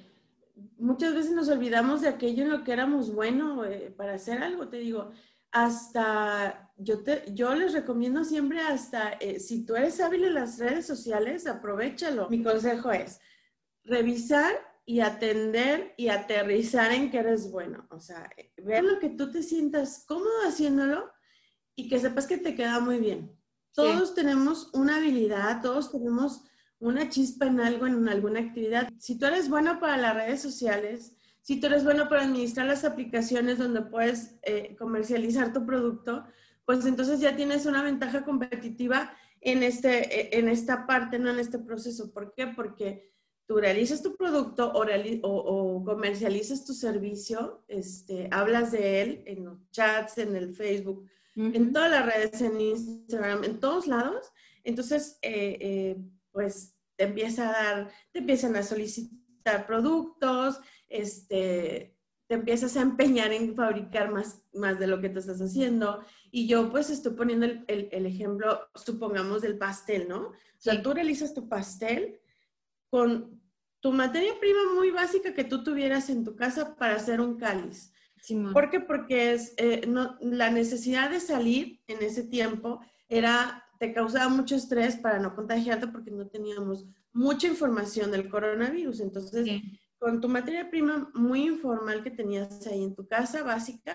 muchas 0.78 1.14
veces 1.14 1.33
nos 1.33 1.49
olvidamos 1.49 2.00
de 2.00 2.09
aquello 2.09 2.45
en 2.45 2.50
lo 2.50 2.64
que 2.64 2.73
éramos 2.73 3.12
buenos 3.12 3.66
eh, 3.66 3.92
para 3.97 4.14
hacer 4.14 4.42
algo. 4.42 4.69
Te 4.69 4.78
digo, 4.78 5.11
hasta, 5.52 6.70
yo, 6.83 7.03
te, 7.03 7.25
yo 7.33 7.55
les 7.55 7.73
recomiendo 7.73 8.25
siempre 8.25 8.61
hasta, 8.61 9.13
eh, 9.13 9.41
si 9.41 9.65
tú 9.65 9.77
eres 9.77 10.01
hábil 10.01 10.25
en 10.25 10.35
las 10.35 10.59
redes 10.59 10.87
sociales, 10.87 11.47
aprovechalo. 11.47 12.29
Mi 12.29 12.43
consejo 12.43 12.91
es 12.91 13.21
revisar 13.85 14.55
y 14.85 15.01
atender 15.01 15.95
y 15.97 16.09
aterrizar 16.09 16.93
en 16.93 17.11
que 17.11 17.19
eres 17.19 17.51
bueno. 17.51 17.87
O 17.91 18.01
sea, 18.01 18.29
ver 18.57 18.85
lo 18.85 18.99
que 18.99 19.11
tú 19.11 19.31
te 19.31 19.43
sientas 19.43 20.05
cómodo 20.07 20.43
haciéndolo 20.47 21.11
y 21.77 21.89
que 21.89 22.01
sepas 22.01 22.27
que 22.27 22.39
te 22.39 22.55
queda 22.55 22.81
muy 22.81 22.99
bien. 22.99 23.37
Todos 23.73 24.15
tenemos 24.15 24.71
una 24.75 24.97
habilidad, 24.97 25.63
todos 25.63 25.93
tenemos 25.93 26.43
una 26.81 27.09
chispa 27.09 27.47
en 27.47 27.61
algo, 27.61 27.87
en 27.87 28.09
alguna 28.09 28.41
actividad. 28.41 28.89
Si 28.99 29.19
tú 29.19 29.27
eres 29.27 29.49
bueno 29.49 29.79
para 29.79 29.97
las 29.97 30.15
redes 30.15 30.43
sociales, 30.43 31.15
si 31.43 31.61
tú 31.61 31.67
eres 31.67 31.85
bueno 31.85 32.09
para 32.09 32.23
administrar 32.23 32.67
las 32.67 32.85
aplicaciones 32.85 33.59
donde 33.59 33.83
puedes 33.83 34.39
eh, 34.43 34.77
comercializar 34.77 35.53
tu 35.53 35.65
producto, 35.65 36.25
pues 36.71 36.87
entonces 36.87 37.19
ya 37.19 37.35
tienes 37.35 37.67
una 37.67 37.83
ventaja 37.83 38.25
competitiva 38.25 39.12
en, 39.41 39.65
este, 39.65 40.39
en 40.39 40.49
esta 40.49 40.87
parte, 40.87 41.19
no 41.19 41.29
en 41.29 41.41
este 41.41 41.59
proceso. 41.59 42.12
¿Por 42.12 42.33
qué? 42.33 42.47
Porque 42.47 43.11
tú 43.49 43.57
realizas 43.57 44.05
tu 44.05 44.17
producto 44.17 44.71
o, 44.73 45.85
comercializas 45.85 46.65
tu 46.65 46.73
servicio, 46.73 47.65
este, 47.67 48.29
hablas 48.31 48.71
de 48.71 49.03
él 49.03 49.23
en 49.27 49.47
los 49.47 49.69
chats, 49.73 50.19
en 50.19 50.37
el 50.37 50.55
Facebook, 50.55 51.09
en 51.35 51.73
todas 51.73 51.91
las 51.91 52.07
redes, 52.07 52.41
en 52.41 52.61
Instagram, 52.61 53.43
en 53.43 53.59
todos 53.59 53.89
lados. 53.89 54.31
Entonces, 54.62 55.19
eh, 55.23 55.59
eh, 55.61 55.97
pues 56.31 56.77
te 56.95 57.03
empieza 57.03 57.49
a 57.49 57.53
dar, 57.53 57.91
te 58.12 58.21
empiezan 58.21 58.55
a 58.55 58.62
solicitar 58.62 59.67
productos, 59.67 60.61
este, 60.89 61.97
te 62.31 62.37
empiezas 62.37 62.77
a 62.77 62.83
empeñar 62.83 63.33
en 63.33 63.57
fabricar 63.57 64.13
más, 64.13 64.41
más 64.55 64.79
de 64.79 64.87
lo 64.87 65.01
que 65.01 65.09
tú 65.09 65.19
estás 65.19 65.41
haciendo. 65.41 66.01
Y 66.31 66.47
yo 66.47 66.71
pues 66.71 66.89
estoy 66.89 67.15
poniendo 67.15 67.45
el, 67.45 67.65
el, 67.67 68.07
ejemplo, 68.07 68.69
supongamos, 68.77 69.43
del 69.43 69.59
pastel, 69.59 70.07
¿no? 70.09 70.29
O 70.29 70.35
sea, 70.57 70.81
tú 70.81 70.95
realizas 70.95 71.35
tu 71.35 71.49
pastel 71.49 72.21
con 72.89 73.43
tu 73.81 73.91
materia 73.91 74.39
prima 74.39 74.61
muy 74.77 74.93
básica 74.93 75.35
que 75.35 75.43
tú 75.43 75.65
tuvieras 75.65 76.09
en 76.09 76.23
tu 76.23 76.37
casa 76.37 76.77
para 76.77 76.95
hacer 76.95 77.21
un 77.21 77.37
cáliz. 77.37 77.93
¿Por 78.53 78.71
qué? 78.71 78.79
Porque 78.79 79.33
es, 79.33 79.53
eh, 79.57 79.85
no, 79.89 80.17
la 80.21 80.51
necesidad 80.51 81.11
de 81.11 81.19
salir 81.19 81.81
en 81.89 82.01
ese 82.01 82.23
tiempo 82.23 82.81
era, 83.09 83.65
te 83.81 83.93
causaba 83.93 84.29
mucho 84.29 84.55
estrés 84.55 84.95
para 84.95 85.19
no 85.19 85.35
contagiarte 85.35 85.89
porque 85.89 86.13
no 86.13 86.29
teníamos 86.29 86.87
mucha 87.13 87.49
información 87.49 88.13
del 88.13 88.29
coronavirus. 88.29 89.01
Entonces, 89.01 89.49
con 90.00 90.21
tu 90.21 90.28
materia 90.28 90.71
prima 90.71 91.11
muy 91.14 91.47
informal 91.47 92.02
que 92.02 92.11
tenías 92.11 92.66
ahí 92.66 92.83
en 92.83 92.95
tu 92.95 93.07
casa, 93.07 93.42
básica, 93.42 93.95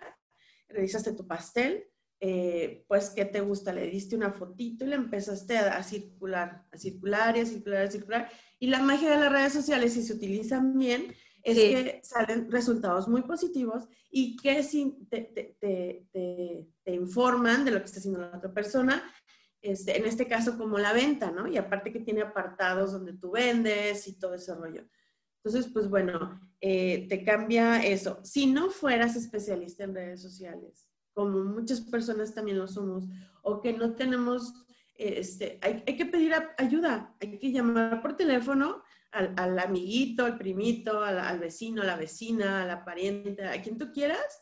realizaste 0.69 1.13
tu 1.13 1.27
pastel, 1.27 1.89
eh, 2.19 2.85
pues, 2.87 3.09
¿qué 3.09 3.25
te 3.25 3.41
gusta? 3.41 3.73
Le 3.73 3.89
diste 3.89 4.15
una 4.15 4.31
fotito 4.31 4.85
y 4.85 4.89
le 4.89 4.95
empezaste 4.95 5.57
a, 5.57 5.81
circular, 5.83 6.65
a 6.71 6.77
circular 6.77 7.35
y 7.35 7.41
a 7.41 7.45
circular, 7.45 7.87
a 7.87 7.91
circular. 7.91 8.31
Y 8.59 8.67
la 8.67 8.81
magia 8.81 9.09
de 9.09 9.19
las 9.19 9.31
redes 9.31 9.53
sociales, 9.53 9.93
si 9.93 10.03
se 10.03 10.13
utilizan 10.13 10.77
bien, 10.77 11.13
es 11.43 11.57
que 11.57 11.99
salen 12.03 12.49
resultados 12.49 13.07
muy 13.07 13.21
positivos 13.23 13.87
y 14.09 14.35
que 14.37 14.63
si 14.63 15.05
te, 15.09 15.21
te, 15.21 15.57
te, 15.59 16.67
te, 16.83 16.93
informan 16.93 17.65
de 17.65 17.71
lo 17.71 17.79
que 17.79 17.85
está 17.85 17.99
haciendo 17.99 18.21
la 18.21 18.37
otra 18.37 18.51
persona, 18.51 19.03
este, 19.61 19.97
en 19.97 20.05
este 20.05 20.27
caso 20.27 20.57
como 20.57 20.79
la 20.79 20.93
venta, 20.93 21.31
¿no? 21.31 21.47
Y 21.47 21.57
aparte 21.57 21.91
que 21.91 21.99
tiene 21.99 22.21
apartados 22.21 22.93
donde 22.93 23.13
tú 23.13 23.31
vendes 23.31 24.07
y 24.07 24.17
todo 24.17 24.35
ese 24.35 24.55
rollo. 24.55 24.85
Entonces, 25.45 25.71
pues 25.71 25.87
bueno, 25.87 26.41
eh, 26.59 27.05
te 27.07 27.23
cambia 27.23 27.85
eso. 27.85 28.19
Si 28.23 28.47
no 28.47 28.71
fueras 28.71 29.15
especialista 29.15 29.83
en 29.83 29.93
redes 29.93 30.19
sociales, 30.19 30.89
como 31.13 31.43
muchas 31.43 31.81
personas 31.81 32.33
también 32.33 32.57
lo 32.57 32.67
somos, 32.67 33.05
o 33.43 33.61
que 33.61 33.71
no 33.71 33.93
tenemos, 33.93 34.65
este, 34.95 35.59
hay, 35.61 35.83
que 35.83 36.07
pedir 36.07 36.33
ayuda, 36.57 37.15
hay 37.21 37.37
que 37.37 37.51
llamar 37.51 38.01
por 38.01 38.17
teléfono 38.17 38.81
al, 39.11 39.59
amiguito, 39.59 40.25
al 40.25 40.39
primito, 40.39 41.03
al, 41.03 41.19
al, 41.19 41.37
vecino, 41.37 41.83
a 41.83 41.85
la 41.85 41.95
vecina, 41.95 42.63
a 42.63 42.65
la 42.65 42.83
pariente, 42.83 43.45
a 43.45 43.61
quien 43.61 43.77
tú 43.77 43.91
quieras, 43.91 44.41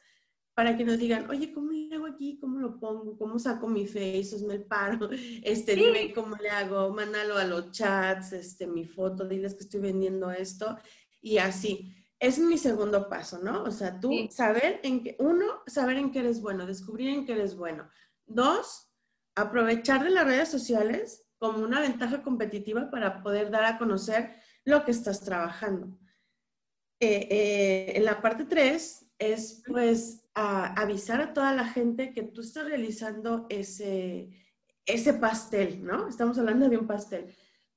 para 0.54 0.78
que 0.78 0.84
nos 0.84 1.00
digan, 1.00 1.30
oye, 1.30 1.52
¿cómo 1.52 1.72
le 1.72 1.96
hago 1.96 2.06
aquí? 2.06 2.38
¿Cómo 2.40 2.60
lo 2.60 2.80
pongo? 2.80 3.18
¿Cómo 3.18 3.40
saco 3.40 3.68
mi 3.68 3.88
face? 3.88 4.38
¿Me 4.48 4.56
el 4.56 4.64
paro? 4.66 5.10
Este, 5.44 5.76
dime 5.76 6.14
cómo 6.14 6.36
le 6.36 6.50
hago, 6.50 6.92
mándalo 6.92 7.38
a 7.38 7.46
los 7.46 7.72
chats, 7.72 8.34
este, 8.34 8.68
mi 8.68 8.86
foto, 8.86 9.28
diles 9.28 9.56
que 9.56 9.64
estoy 9.64 9.80
vendiendo 9.80 10.32
esto 10.32 10.78
y 11.22 11.38
así. 11.38 11.94
Es 12.20 12.40
mi 12.40 12.58
segundo 12.58 13.10
paso, 13.10 13.40
¿no? 13.40 13.64
O 13.64 13.72
sea, 13.72 14.00
tú 14.00 14.12
saber 14.30 14.80
en 14.84 15.04
qué, 15.04 15.18
uno, 15.20 15.62
saber 15.66 15.98
en 15.98 16.12
qué 16.12 16.20
eres 16.20 16.42
bueno, 16.42 16.66
descubrir 16.66 17.10
en 17.10 17.26
qué 17.26 17.34
eres 17.34 17.56
bueno. 17.58 17.90
Dos, 18.26 18.90
aprovechar 19.36 20.04
de 20.04 20.12
las 20.12 20.26
redes 20.26 20.50
sociales 20.50 21.26
como 21.38 21.60
una 21.60 21.82
ventaja 21.82 22.22
competitiva 22.22 22.90
para 22.90 23.22
poder 23.22 23.52
dar 23.52 23.66
a 23.66 23.78
conocer 23.78 24.36
lo 24.64 24.86
que 24.86 24.92
estás 24.92 25.22
trabajando. 25.22 26.00
Eh, 27.02 27.28
eh, 27.30 27.94
en 27.96 28.06
la 28.06 28.22
parte 28.22 28.46
tres 28.46 29.06
es 29.18 29.62
pues 29.68 30.23
a 30.36 30.74
avisar 30.82 31.22
a 31.22 31.34
toda 31.34 31.54
la 31.54 31.66
gente 31.66 32.14
que 32.14 32.24
tú 32.24 32.42
estás 32.42 32.66
realizando 32.66 33.46
ese, 33.50 34.30
ese 34.86 35.14
pastel, 35.14 35.84
¿no? 35.84 36.08
Estamos 36.08 36.38
hablando 36.38 36.70
de 36.70 36.78
un 36.78 36.88
pastel. 36.88 37.34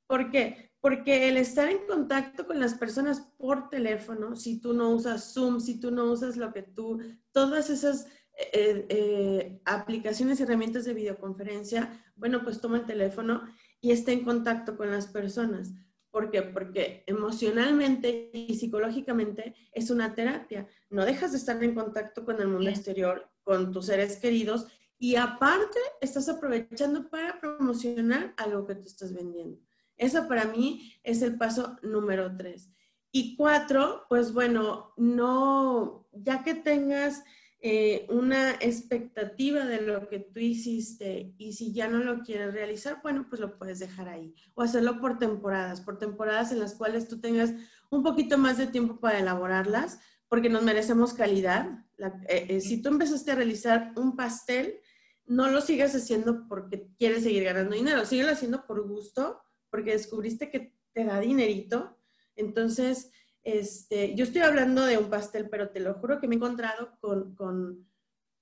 ¿Por 0.06 0.30
qué? 0.30 0.70
Porque 0.80 1.28
el 1.28 1.36
estar 1.36 1.68
en 1.68 1.86
contacto 1.86 2.46
con 2.46 2.60
las 2.60 2.74
personas 2.74 3.20
por 3.36 3.68
teléfono, 3.68 4.36
si 4.36 4.60
tú 4.60 4.72
no 4.72 4.90
usas 4.90 5.34
Zoom, 5.34 5.60
si 5.60 5.80
tú 5.80 5.90
no 5.90 6.04
usas 6.04 6.36
lo 6.36 6.52
que 6.52 6.62
tú, 6.62 7.00
todas 7.32 7.70
esas 7.70 8.06
eh, 8.52 8.86
eh, 8.88 9.60
aplicaciones 9.64 10.38
y 10.38 10.44
herramientas 10.44 10.84
de 10.84 10.94
videoconferencia, 10.94 12.04
bueno, 12.14 12.44
pues 12.44 12.60
toma 12.60 12.78
el 12.78 12.86
teléfono 12.86 13.42
y 13.80 13.90
esté 13.90 14.12
en 14.12 14.24
contacto 14.24 14.76
con 14.76 14.90
las 14.90 15.06
personas. 15.06 15.72
¿Por 16.16 16.30
qué? 16.30 16.40
Porque 16.40 17.04
emocionalmente 17.06 18.30
y 18.32 18.56
psicológicamente 18.56 19.54
es 19.70 19.90
una 19.90 20.14
terapia. 20.14 20.66
No 20.88 21.04
dejas 21.04 21.32
de 21.32 21.36
estar 21.36 21.62
en 21.62 21.74
contacto 21.74 22.24
con 22.24 22.40
el 22.40 22.48
mundo 22.48 22.70
exterior, 22.70 23.28
con 23.44 23.70
tus 23.70 23.84
seres 23.84 24.16
queridos 24.16 24.66
y 24.98 25.16
aparte 25.16 25.78
estás 26.00 26.30
aprovechando 26.30 27.10
para 27.10 27.38
promocionar 27.38 28.32
algo 28.38 28.66
que 28.66 28.76
tú 28.76 28.84
estás 28.86 29.12
vendiendo. 29.12 29.58
Eso 29.98 30.26
para 30.26 30.46
mí 30.46 30.90
es 31.02 31.20
el 31.20 31.36
paso 31.36 31.76
número 31.82 32.34
tres. 32.34 32.70
Y 33.12 33.36
cuatro, 33.36 34.06
pues 34.08 34.32
bueno, 34.32 34.94
no, 34.96 36.08
ya 36.12 36.42
que 36.42 36.54
tengas 36.54 37.24
eh, 37.60 38.06
una 38.10 38.52
expectativa 38.52 39.64
de 39.64 39.80
lo 39.80 40.08
que 40.08 40.18
tú 40.18 40.40
hiciste 40.40 41.34
y 41.38 41.54
si 41.54 41.72
ya 41.72 41.88
no 41.88 41.98
lo 41.98 42.22
quieres 42.22 42.52
realizar, 42.52 43.00
bueno, 43.02 43.26
pues 43.28 43.40
lo 43.40 43.58
puedes 43.58 43.78
dejar 43.78 44.08
ahí 44.08 44.34
o 44.54 44.62
hacerlo 44.62 45.00
por 45.00 45.18
temporadas, 45.18 45.80
por 45.80 45.98
temporadas 45.98 46.52
en 46.52 46.60
las 46.60 46.74
cuales 46.74 47.08
tú 47.08 47.20
tengas 47.20 47.54
un 47.90 48.02
poquito 48.02 48.36
más 48.36 48.58
de 48.58 48.66
tiempo 48.66 49.00
para 49.00 49.18
elaborarlas, 49.18 49.98
porque 50.28 50.50
nos 50.50 50.62
merecemos 50.62 51.14
calidad. 51.14 51.84
Eh, 52.28 52.46
eh, 52.48 52.60
si 52.60 52.82
tú 52.82 52.90
empezaste 52.90 53.32
a 53.32 53.36
realizar 53.36 53.92
un 53.96 54.16
pastel, 54.16 54.80
no 55.24 55.50
lo 55.50 55.60
sigas 55.60 55.94
haciendo 55.94 56.46
porque 56.48 56.88
quieres 56.98 57.22
seguir 57.22 57.44
ganando 57.44 57.74
dinero, 57.74 58.04
síguelo 58.04 58.32
haciendo 58.32 58.66
por 58.66 58.86
gusto, 58.86 59.40
porque 59.70 59.92
descubriste 59.92 60.50
que 60.50 60.74
te 60.92 61.04
da 61.04 61.20
dinerito. 61.20 61.98
Entonces, 62.36 63.10
este, 63.46 64.16
yo 64.16 64.24
estoy 64.24 64.42
hablando 64.42 64.84
de 64.84 64.98
un 64.98 65.08
pastel, 65.08 65.48
pero 65.48 65.70
te 65.70 65.78
lo 65.78 65.94
juro 65.94 66.20
que 66.20 66.26
me 66.26 66.34
he 66.34 66.36
encontrado 66.36 66.98
con, 67.00 67.36
con, 67.36 67.88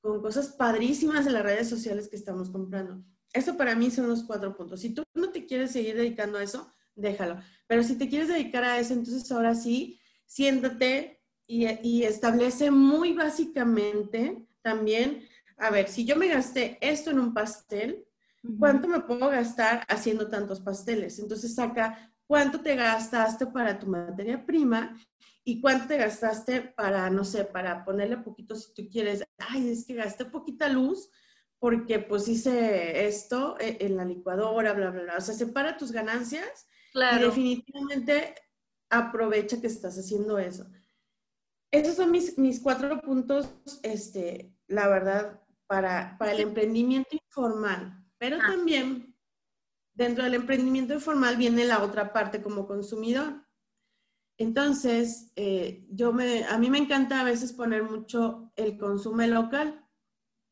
con 0.01 0.23
cosas 0.23 0.49
padrísimas 0.49 1.27
en 1.27 1.35
las 1.35 1.43
redes 1.43 1.69
sociales 1.69 2.09
que 2.09 2.17
estamos 2.17 2.49
comprando. 2.49 3.05
Eso 3.31 3.55
para 3.59 3.75
mí 3.75 3.91
son 3.91 4.09
los 4.09 4.25
cuatro 4.25 4.57
puntos. 4.57 4.81
Si 4.81 4.95
tú 4.95 5.03
no 5.13 5.31
te 5.31 5.45
quieres 5.45 5.73
seguir 5.73 5.95
dedicando 5.95 6.39
a 6.39 6.43
eso, 6.43 6.73
déjalo. 6.95 7.39
Pero 7.67 7.83
si 7.83 7.99
te 7.99 8.09
quieres 8.09 8.29
dedicar 8.29 8.65
a 8.65 8.79
eso, 8.79 8.95
entonces 8.95 9.31
ahora 9.31 9.55
sí, 9.55 10.01
siéntate 10.25 11.21
y, 11.47 11.67
y 11.87 12.05
establece 12.05 12.71
muy 12.71 13.13
básicamente 13.13 14.43
también, 14.63 15.29
a 15.59 15.69
ver, 15.69 15.89
si 15.89 16.07
yo 16.07 16.17
me 16.17 16.29
gasté 16.29 16.79
esto 16.81 17.11
en 17.11 17.19
un 17.19 17.35
pastel, 17.35 18.07
¿cuánto 18.59 18.89
me 18.89 19.01
puedo 19.01 19.29
gastar 19.29 19.85
haciendo 19.87 20.29
tantos 20.29 20.61
pasteles? 20.61 21.19
Entonces 21.19 21.55
saca 21.55 22.14
cuánto 22.27 22.61
te 22.61 22.77
gastaste 22.77 23.47
para 23.47 23.79
tu 23.79 23.87
materia 23.87 24.45
prima 24.45 24.99
y 25.45 25.61
cuánto 25.61 25.89
te 25.89 25.99
gastaste 25.99 26.63
para, 26.63 27.11
no 27.11 27.25
sé, 27.25 27.45
para 27.45 27.85
ponerle 27.85 28.19
poquito 28.19 28.57
si 28.57 28.73
tú 28.75 28.89
quieres, 28.91 29.25
ay, 29.39 29.71
es 29.71 29.85
que 29.85 29.95
gasté 29.95 30.25
poquita 30.25 30.69
luz 30.69 31.11
porque 31.59 31.99
pues 31.99 32.29
hice 32.29 33.07
esto 33.07 33.57
e, 33.59 33.79
en 33.81 33.97
la 33.97 34.05
licuadora, 34.05 34.73
bla, 34.73 34.91
bla, 34.91 35.03
bla. 35.03 35.17
O 35.17 35.21
sea, 35.21 35.35
separa 35.35 35.77
tus 35.77 35.93
ganancias 35.93 36.67
y 36.95 37.19
definitivamente 37.19 38.35
aprovecha 38.91 39.61
que 39.61 39.67
estás 39.67 39.99
haciendo 39.99 40.39
eso. 40.39 40.67
Esos 41.71 41.97
son 41.97 42.11
mis, 42.11 42.39
mis 42.39 42.61
cuatro 42.61 43.01
puntos, 43.01 43.49
este, 43.83 44.55
la 44.69 44.89
verdad, 44.89 45.41
para, 45.67 46.17
para 46.19 46.33
el 46.33 46.41
emprendimiento 46.41 47.17
informal, 47.17 48.05
pero 48.19 48.37
ah. 48.41 48.47
también 48.47 49.14
dentro 49.95 50.25
del 50.25 50.35
emprendimiento 50.35 50.95
informal 50.95 51.37
viene 51.37 51.65
la 51.65 51.83
otra 51.83 52.13
parte 52.13 52.43
como 52.43 52.67
consumidor. 52.67 53.45
Entonces, 54.37 55.33
eh, 55.37 55.87
yo 55.91 56.13
me, 56.13 56.45
a 56.45 56.59
mí 56.59 56.69
me 56.69 56.79
encanta 56.79 57.21
a 57.21 57.25
veces 57.25 57.53
poner 57.53 57.85
mucho 57.85 58.53
el 58.57 58.77
consumo 58.77 59.23
local, 59.23 59.89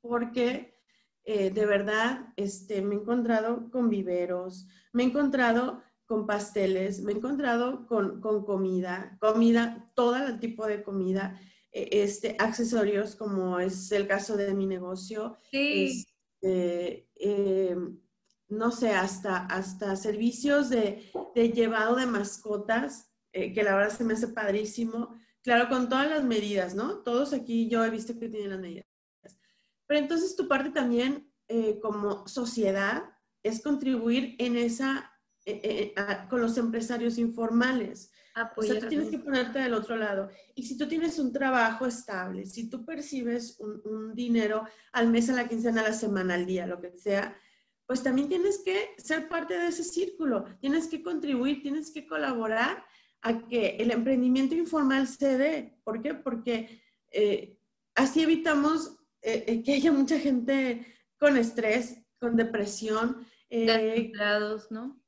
porque 0.01 0.81
eh, 1.25 1.51
de 1.51 1.67
verdad 1.67 2.33
este, 2.37 2.81
me 2.81 2.95
he 2.95 2.99
encontrado 2.99 3.71
con 3.71 3.89
viveros, 3.89 4.69
me 4.93 5.03
he 5.03 5.07
encontrado 5.07 5.83
con 6.07 6.27
pasteles, 6.27 7.01
me 7.01 7.13
he 7.13 7.17
encontrado 7.17 7.87
con, 7.87 8.21
comida, 8.21 9.17
comida, 9.21 9.91
todo 9.95 10.17
el 10.17 10.39
tipo 10.39 10.67
de 10.67 10.85
comida, 10.85 11.41
eh, 11.73 11.89
este, 11.91 12.37
accesorios, 12.39 13.17
como 13.17 13.59
es 13.59 13.91
el 13.91 14.07
caso 14.07 14.37
de 14.37 14.55
mi 14.55 14.67
negocio. 14.67 15.37
Sí. 15.51 16.07
Este, 16.41 17.09
no 18.53 18.71
sé, 18.71 18.91
hasta, 18.93 19.47
hasta 19.47 19.97
servicios 19.97 20.69
de, 20.71 21.11
llevado 21.55 21.97
de 21.97 22.07
mascotas, 22.07 23.11
eh, 23.33 23.53
que 23.53 23.63
la 23.63 23.75
verdad 23.75 23.97
se 23.97 24.05
me 24.05 24.15
hace 24.15 24.29
padrísimo. 24.29 25.17
Claro, 25.43 25.69
con 25.69 25.89
todas 25.89 26.09
las 26.09 26.25
medidas, 26.25 26.75
¿no? 26.75 26.99
Todos 26.99 27.33
aquí 27.33 27.69
yo 27.69 27.85
he 27.85 27.91
visto 27.91 28.19
que 28.19 28.29
tienen 28.29 28.51
las 28.51 28.61
medidas. 28.61 28.87
Pero 29.87 30.01
entonces 30.01 30.37
tu 30.37 30.47
parte 30.49 30.71
también 30.71 31.33
eh, 31.49 31.81
como 31.81 32.27
sociedad 32.29 33.05
es 33.43 33.63
contribuir 33.63 34.37
en 34.39 34.57
esa, 34.57 35.13
eh, 35.45 35.95
con 36.31 36.41
los 36.41 36.57
empresarios 36.59 37.19
informales. 37.19 38.13
O 38.57 38.63
sea, 38.63 38.81
tú 38.81 38.87
tienes 38.87 39.11
que 39.11 39.19
ponerte 39.19 39.59
del 39.59 39.75
otro 39.75 39.97
lado. 39.97 40.31
Y 40.55 40.63
si 40.63 40.79
tú 40.79 40.89
tienes 40.89 41.19
un 41.19 41.33
trabajo 41.33 41.87
estable, 41.87 42.47
si 42.47 42.71
tú 42.71 42.85
percibes 42.85 43.59
un, 43.61 44.15
dinero 44.15 44.65
al 44.93 45.09
mes, 45.09 45.29
a 45.29 45.35
la 45.35 45.49
quincena, 45.49 45.83
a 45.83 45.89
la 45.89 45.93
semana, 45.93 46.35
al 46.35 46.47
día, 46.47 46.67
lo 46.67 46.81
que 46.81 46.97
sea, 46.97 47.37
pues 47.87 48.03
también 48.03 48.29
tienes 48.29 48.63
que 48.65 48.91
ser 48.99 49.29
parte 49.29 49.59
de 49.59 49.69
ese 49.69 49.85
círculo, 49.85 50.45
tienes 50.61 50.89
que 50.89 51.03
contribuir, 51.03 51.63
tienes 51.63 51.91
que 51.91 52.07
colaborar 52.07 52.85
a 53.23 53.47
que 53.47 53.77
el 53.79 53.91
emprendimiento 53.91 54.55
informal 54.55 55.07
se 55.07 55.39
dé. 55.39 55.79
¿Por 55.85 56.03
qué? 56.03 56.15
Porque 56.15 56.83
eh, 57.11 57.59
así 57.95 58.23
evitamos 58.23 58.99
eh, 59.23 59.45
eh, 59.47 59.63
que 59.63 59.75
haya 59.75 59.93
mucha 59.93 60.19
gente 60.19 60.87
con 61.19 61.37
estrés, 61.37 61.99
con 62.19 62.37
depresión. 62.37 63.27
¿no? 64.71 65.03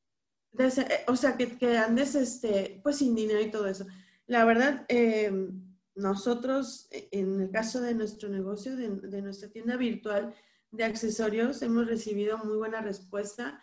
Eh, 0.56 1.04
o 1.08 1.16
sea, 1.16 1.36
que, 1.36 1.58
que, 1.58 1.76
andes 1.76 2.14
este, 2.14 2.80
pues 2.82 2.98
sin 2.98 3.14
dinero 3.14 3.40
y 3.40 3.50
todo 3.50 3.66
eso. 3.66 3.86
La 4.26 4.44
verdad, 4.44 4.86
eh, 4.88 5.32
nosotros, 5.96 6.88
en 6.90 7.40
el 7.40 7.50
caso 7.50 7.80
de 7.80 7.94
nuestro 7.94 8.28
negocio, 8.28 8.76
de, 8.76 8.88
de, 8.88 9.22
nuestra 9.22 9.48
tienda 9.48 9.76
virtual 9.76 10.34
de 10.76 10.84
accesorios, 10.84 11.62
hemos 11.62 11.86
recibido 11.86 12.38
muy 12.38 12.56
buena 12.56 12.80
respuesta 12.80 13.62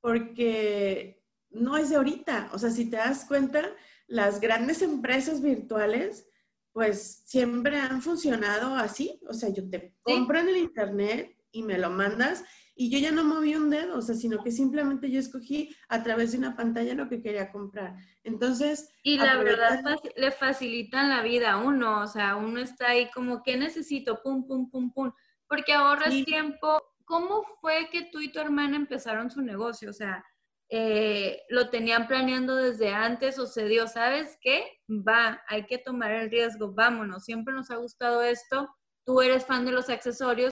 porque 0.00 1.22
no 1.50 1.76
es 1.76 1.90
de 1.90 1.96
ahorita. 1.96 2.50
O 2.52 2.58
sea, 2.58 2.70
si 2.70 2.90
te 2.90 2.96
das 2.96 3.24
cuenta, 3.24 3.68
las 4.06 4.40
grandes 4.40 4.82
empresas 4.82 5.40
virtuales, 5.42 6.26
pues 6.72 7.22
siempre 7.26 7.78
han 7.78 8.02
funcionado 8.02 8.74
así. 8.74 9.20
O 9.28 9.34
sea, 9.34 9.48
yo 9.50 9.68
te 9.68 9.94
compro 10.02 10.38
en 10.38 10.48
el 10.48 10.56
internet 10.56 11.36
y 11.50 11.62
me 11.62 11.78
lo 11.78 11.90
mandas 11.90 12.44
y 12.80 12.90
yo 12.90 12.98
ya 13.00 13.10
no 13.10 13.24
moví 13.24 13.56
un 13.56 13.70
dedo, 13.70 13.98
o 13.98 14.02
sea, 14.02 14.14
sino 14.14 14.40
que 14.40 14.52
simplemente 14.52 15.10
yo 15.10 15.18
escogí 15.18 15.74
a 15.88 16.04
través 16.04 16.30
de 16.30 16.38
una 16.38 16.56
pantalla 16.56 16.94
lo 16.94 17.08
que 17.08 17.20
quería 17.20 17.50
comprar. 17.50 17.96
Entonces... 18.22 18.88
Y 19.02 19.18
la 19.18 19.36
verdad 19.36 19.82
le 20.16 20.30
facilitan 20.30 21.08
la 21.08 21.22
vida 21.22 21.54
a 21.54 21.56
uno, 21.56 22.02
o 22.02 22.06
sea, 22.06 22.36
uno 22.36 22.60
está 22.60 22.90
ahí 22.90 23.10
como, 23.10 23.42
¿qué 23.42 23.56
necesito? 23.56 24.22
Pum, 24.22 24.46
pum, 24.46 24.70
pum, 24.70 24.92
pum. 24.92 25.12
Porque 25.48 25.72
ahorras 25.72 26.24
tiempo. 26.24 26.82
¿Cómo 27.04 27.42
fue 27.60 27.88
que 27.90 28.10
tú 28.12 28.20
y 28.20 28.30
tu 28.30 28.38
hermana 28.38 28.76
empezaron 28.76 29.30
su 29.30 29.40
negocio? 29.40 29.90
O 29.90 29.94
sea, 29.94 30.22
eh, 30.68 31.40
¿lo 31.48 31.70
tenían 31.70 32.06
planeando 32.06 32.54
desde 32.54 32.92
antes 32.92 33.38
o 33.38 33.46
se 33.46 33.64
dio, 33.64 33.88
sabes 33.88 34.36
qué? 34.42 34.82
Va, 34.88 35.42
hay 35.48 35.64
que 35.64 35.78
tomar 35.78 36.10
el 36.10 36.30
riesgo, 36.30 36.74
vámonos, 36.74 37.24
siempre 37.24 37.54
nos 37.54 37.70
ha 37.70 37.76
gustado 37.76 38.22
esto, 38.22 38.68
tú 39.06 39.22
eres 39.22 39.46
fan 39.46 39.64
de 39.64 39.72
los 39.72 39.88
accesorios, 39.88 40.50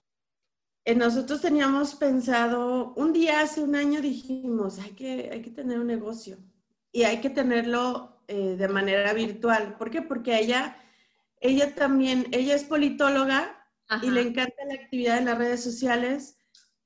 eh, 0.87 0.95
nosotros 0.95 1.41
teníamos 1.41 1.97
pensado, 1.97 2.95
un 2.95 3.13
día 3.13 3.41
hace 3.41 3.61
un 3.61 3.75
año 3.75 4.01
dijimos, 4.01 4.79
hay 4.79 4.93
que, 4.93 5.31
hay 5.33 5.43
que 5.43 5.51
tener 5.51 5.81
un 5.81 5.89
negocio 5.89 6.39
y 6.93 7.03
hay 7.03 7.21
que 7.21 7.29
tenerlo 7.29 8.23
eh, 8.29 8.55
de 8.57 8.69
manera 8.69 9.13
virtual. 9.13 9.77
¿Por 9.79 9.91
qué? 9.91 10.01
Porque 10.01 10.39
ella, 10.39 10.77
ella 11.41 11.75
también, 11.75 12.29
ella 12.31 12.55
es 12.55 12.63
politóloga 12.63 13.56
y 14.03 14.11
le 14.11 14.23
encanta 14.23 14.65
la 14.67 14.75
actividad 14.75 15.19
en 15.19 15.27
las 15.27 15.39
redes 15.39 15.63
sociales 15.63 16.39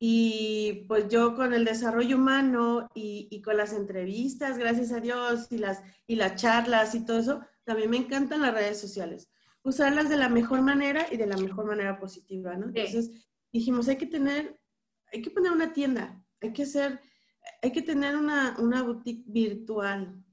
y 0.02 0.86
pues 0.88 1.08
yo 1.08 1.34
con 1.36 1.52
el 1.52 1.66
desarrollo 1.66 2.16
humano 2.16 2.88
y, 2.94 3.28
y, 3.30 3.42
con 3.42 3.58
las 3.58 3.74
entrevistas, 3.74 4.56
gracias 4.56 4.92
a 4.92 5.00
Dios, 5.00 5.46
y 5.50 5.58
las, 5.58 5.82
y 6.06 6.16
las 6.16 6.40
charlas 6.40 6.94
y 6.94 7.04
todo 7.04 7.18
eso, 7.18 7.40
también 7.64 7.90
me 7.90 7.98
encantan 7.98 8.40
las 8.40 8.54
redes 8.54 8.80
sociales. 8.80 9.28
Usarlas 9.62 10.08
de 10.08 10.16
la 10.16 10.30
mejor 10.30 10.62
manera 10.62 11.06
y 11.12 11.18
de 11.18 11.26
la 11.26 11.36
mejor 11.36 11.66
manera 11.66 11.98
positiva, 11.98 12.56
¿no? 12.56 12.68
Entonces, 12.68 13.10
dijimos, 13.52 13.88
hay 13.88 13.96
que 13.96 14.06
tener, 14.06 14.58
hay 15.12 15.20
que 15.20 15.30
poner 15.30 15.52
una 15.52 15.74
tienda, 15.74 16.24
hay 16.40 16.54
que 16.54 16.62
hacer, 16.62 16.98
hay 17.60 17.70
que 17.70 17.82
tener 17.82 18.16
una, 18.16 18.56
una 18.58 18.82
boutique 18.82 19.24
virtual. 19.26 20.24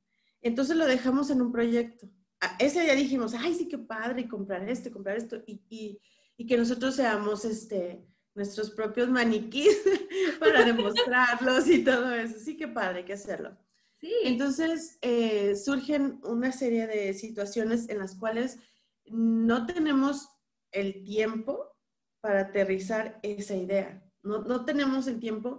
Entonces 0.42 0.78
lo 0.78 0.86
dejamos 0.86 1.30
en 1.30 1.42
un 1.42 1.52
proyecto. 1.52 2.10
ese 2.58 2.84
día 2.84 2.96
dijimos, 2.96 3.34
ay, 3.34 3.54
sí, 3.54 3.68
qué 3.68 3.78
padre, 3.78 4.22
y 4.22 4.28
comprar 4.30 4.68
esto, 4.70 4.92
comprar 4.92 5.18
esto, 5.18 5.44
y, 5.46 5.62
y, 5.70 6.00
y 6.38 6.46
que 6.46 6.56
nosotros 6.56 6.96
seamos 6.96 7.44
este, 7.44 8.06
nuestros 8.36 8.70
propios 8.72 9.10
maniquís 9.10 9.76
para 10.40 10.64
demostrarlos 10.64 11.68
y 11.68 11.84
todo 11.84 12.14
eso. 12.14 12.40
Sí, 12.40 12.56
qué 12.56 12.68
padre, 12.68 13.00
hay 13.00 13.06
que 13.06 13.14
hacerlo. 13.14 13.58
Sí. 14.00 14.14
Entonces 14.24 15.00
eh, 15.02 15.56
surgen 15.56 16.20
una 16.24 16.52
serie 16.52 16.86
de 16.86 17.16
situaciones 17.16 17.90
en 17.90 17.98
las 17.98 18.16
cuales 18.16 18.60
no 19.06 19.66
tenemos 19.66 20.30
el 20.72 21.04
tiempo 21.04 21.76
para 22.22 22.42
aterrizar 22.42 23.20
esa 23.24 23.56
idea. 23.56 24.04
No, 24.22 24.44
no 24.44 24.66
tenemos 24.66 25.08
el 25.08 25.20
tiempo, 25.20 25.58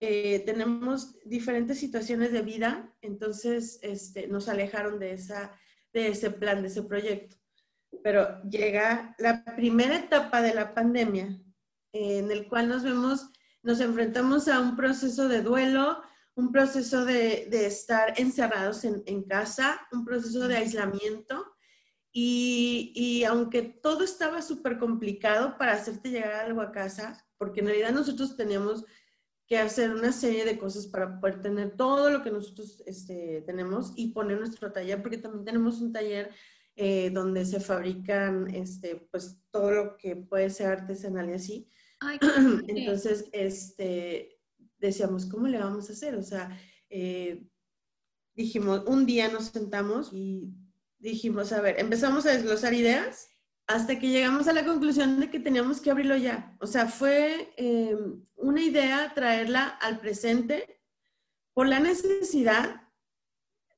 eh, 0.00 0.40
tenemos 0.46 1.18
diferentes 1.24 1.78
situaciones 1.78 2.32
de 2.32 2.42
vida, 2.42 2.94
entonces 3.02 3.80
este, 3.82 4.28
nos 4.28 4.48
alejaron 4.48 4.98
de, 4.98 5.12
esa, 5.12 5.52
de 5.92 6.08
ese 6.08 6.30
plan, 6.30 6.62
de 6.62 6.68
ese 6.68 6.82
proyecto. 6.82 7.36
Pero 8.02 8.42
llega 8.42 9.14
la 9.18 9.44
primera 9.44 9.96
etapa 9.96 10.42
de 10.42 10.54
la 10.54 10.74
pandemia, 10.74 11.38
en 11.92 12.30
el 12.30 12.48
cual 12.48 12.68
nos 12.68 12.82
vemos, 12.82 13.30
nos 13.62 13.80
enfrentamos 13.80 14.48
a 14.48 14.60
un 14.60 14.76
proceso 14.76 15.28
de 15.28 15.42
duelo, 15.42 16.02
un 16.34 16.52
proceso 16.52 17.04
de, 17.04 17.48
de 17.50 17.66
estar 17.66 18.14
encerrados 18.20 18.84
en, 18.84 19.02
en, 19.06 19.24
casa, 19.24 19.80
un 19.90 20.04
proceso 20.04 20.46
de 20.46 20.56
aislamiento, 20.56 21.44
y, 22.20 23.24
aunque 23.24 23.62
todo 23.62 24.02
estaba 24.02 24.42
súper 24.42 24.78
complicado 24.78 25.56
para 25.58 25.74
hacerte 25.74 26.10
llegar 26.10 26.32
algo 26.32 26.60
a 26.60 26.72
casa, 26.72 27.24
porque 27.36 27.60
en 27.60 27.66
realidad 27.66 27.92
nosotros 27.92 28.36
teníamos 28.36 28.84
que 29.46 29.58
hacer 29.58 29.90
una 29.90 30.12
serie 30.12 30.44
de 30.44 30.58
cosas 30.58 30.86
para 30.86 31.20
poder 31.20 31.40
tener 31.40 31.76
todo 31.76 32.10
lo 32.10 32.22
que 32.22 32.30
nosotros 32.30 32.82
este, 32.86 33.42
tenemos 33.46 33.92
y 33.96 34.12
poner 34.12 34.38
nuestro 34.38 34.72
taller, 34.72 35.00
porque 35.00 35.18
también 35.18 35.44
tenemos 35.44 35.80
un 35.80 35.92
taller 35.92 36.30
eh, 36.80 37.10
donde 37.10 37.44
se 37.44 37.58
fabrican 37.58 38.54
este, 38.54 39.08
pues, 39.10 39.42
todo 39.50 39.72
lo 39.72 39.96
que 39.96 40.14
puede 40.14 40.48
ser 40.48 40.68
artesanal 40.68 41.28
y 41.28 41.32
así. 41.32 41.68
Entonces, 42.68 43.28
este, 43.32 44.40
decíamos, 44.78 45.26
¿cómo 45.26 45.48
le 45.48 45.58
vamos 45.58 45.90
a 45.90 45.92
hacer? 45.92 46.14
O 46.14 46.22
sea, 46.22 46.56
eh, 46.88 47.44
dijimos, 48.32 48.84
un 48.86 49.06
día 49.06 49.26
nos 49.26 49.46
sentamos 49.46 50.10
y 50.12 50.54
dijimos, 51.00 51.50
a 51.50 51.60
ver, 51.60 51.80
empezamos 51.80 52.26
a 52.26 52.30
desglosar 52.30 52.72
ideas 52.74 53.28
hasta 53.66 53.98
que 53.98 54.10
llegamos 54.10 54.46
a 54.46 54.52
la 54.52 54.64
conclusión 54.64 55.18
de 55.18 55.32
que 55.32 55.40
teníamos 55.40 55.80
que 55.80 55.90
abrirlo 55.90 56.16
ya. 56.16 56.56
O 56.60 56.68
sea, 56.68 56.86
fue 56.86 57.52
eh, 57.56 57.96
una 58.36 58.62
idea 58.62 59.12
traerla 59.16 59.66
al 59.66 59.98
presente 59.98 60.80
por 61.54 61.66
la 61.66 61.80
necesidad 61.80 62.87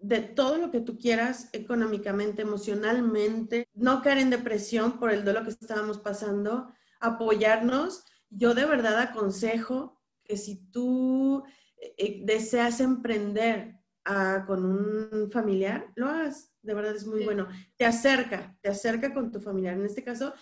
de 0.01 0.21
todo 0.21 0.57
lo 0.57 0.71
que 0.71 0.81
tú 0.81 0.99
quieras 0.99 1.49
económicamente, 1.53 2.43
emocionalmente, 2.43 3.69
no 3.75 4.03
caer 4.03 4.19
en 4.19 4.31
depresión 4.31 4.99
por 4.99 5.13
el 5.13 5.25
dolor 5.25 5.45
que 5.45 5.51
estábamos 5.51 5.99
pasando, 5.99 6.73
apoyarnos. 7.01 8.05
Yo 8.31 8.55
de 8.55 8.65
verdad 8.65 8.99
aconsejo 8.99 10.01
que 10.25 10.37
si 10.37 10.57
tú 10.71 11.45
eh, 11.77 12.23
deseas 12.25 12.81
emprender 12.81 13.77
ah, 14.05 14.45
con 14.47 14.65
un 14.65 15.31
familiar, 15.31 15.93
lo 15.97 16.09
hagas 16.09 16.51
de 16.63 16.75
verdad 16.75 16.95
es 16.95 17.07
muy 17.07 17.25
bueno. 17.25 17.49
Te 17.77 17.85
acerca, 17.85 18.57
te 18.61 18.69
acerca 18.69 19.15
con 19.15 19.31
tu 19.31 19.41
familiar. 19.41 19.75
En 19.75 19.87
este 19.87 20.05
caso, 20.05 20.35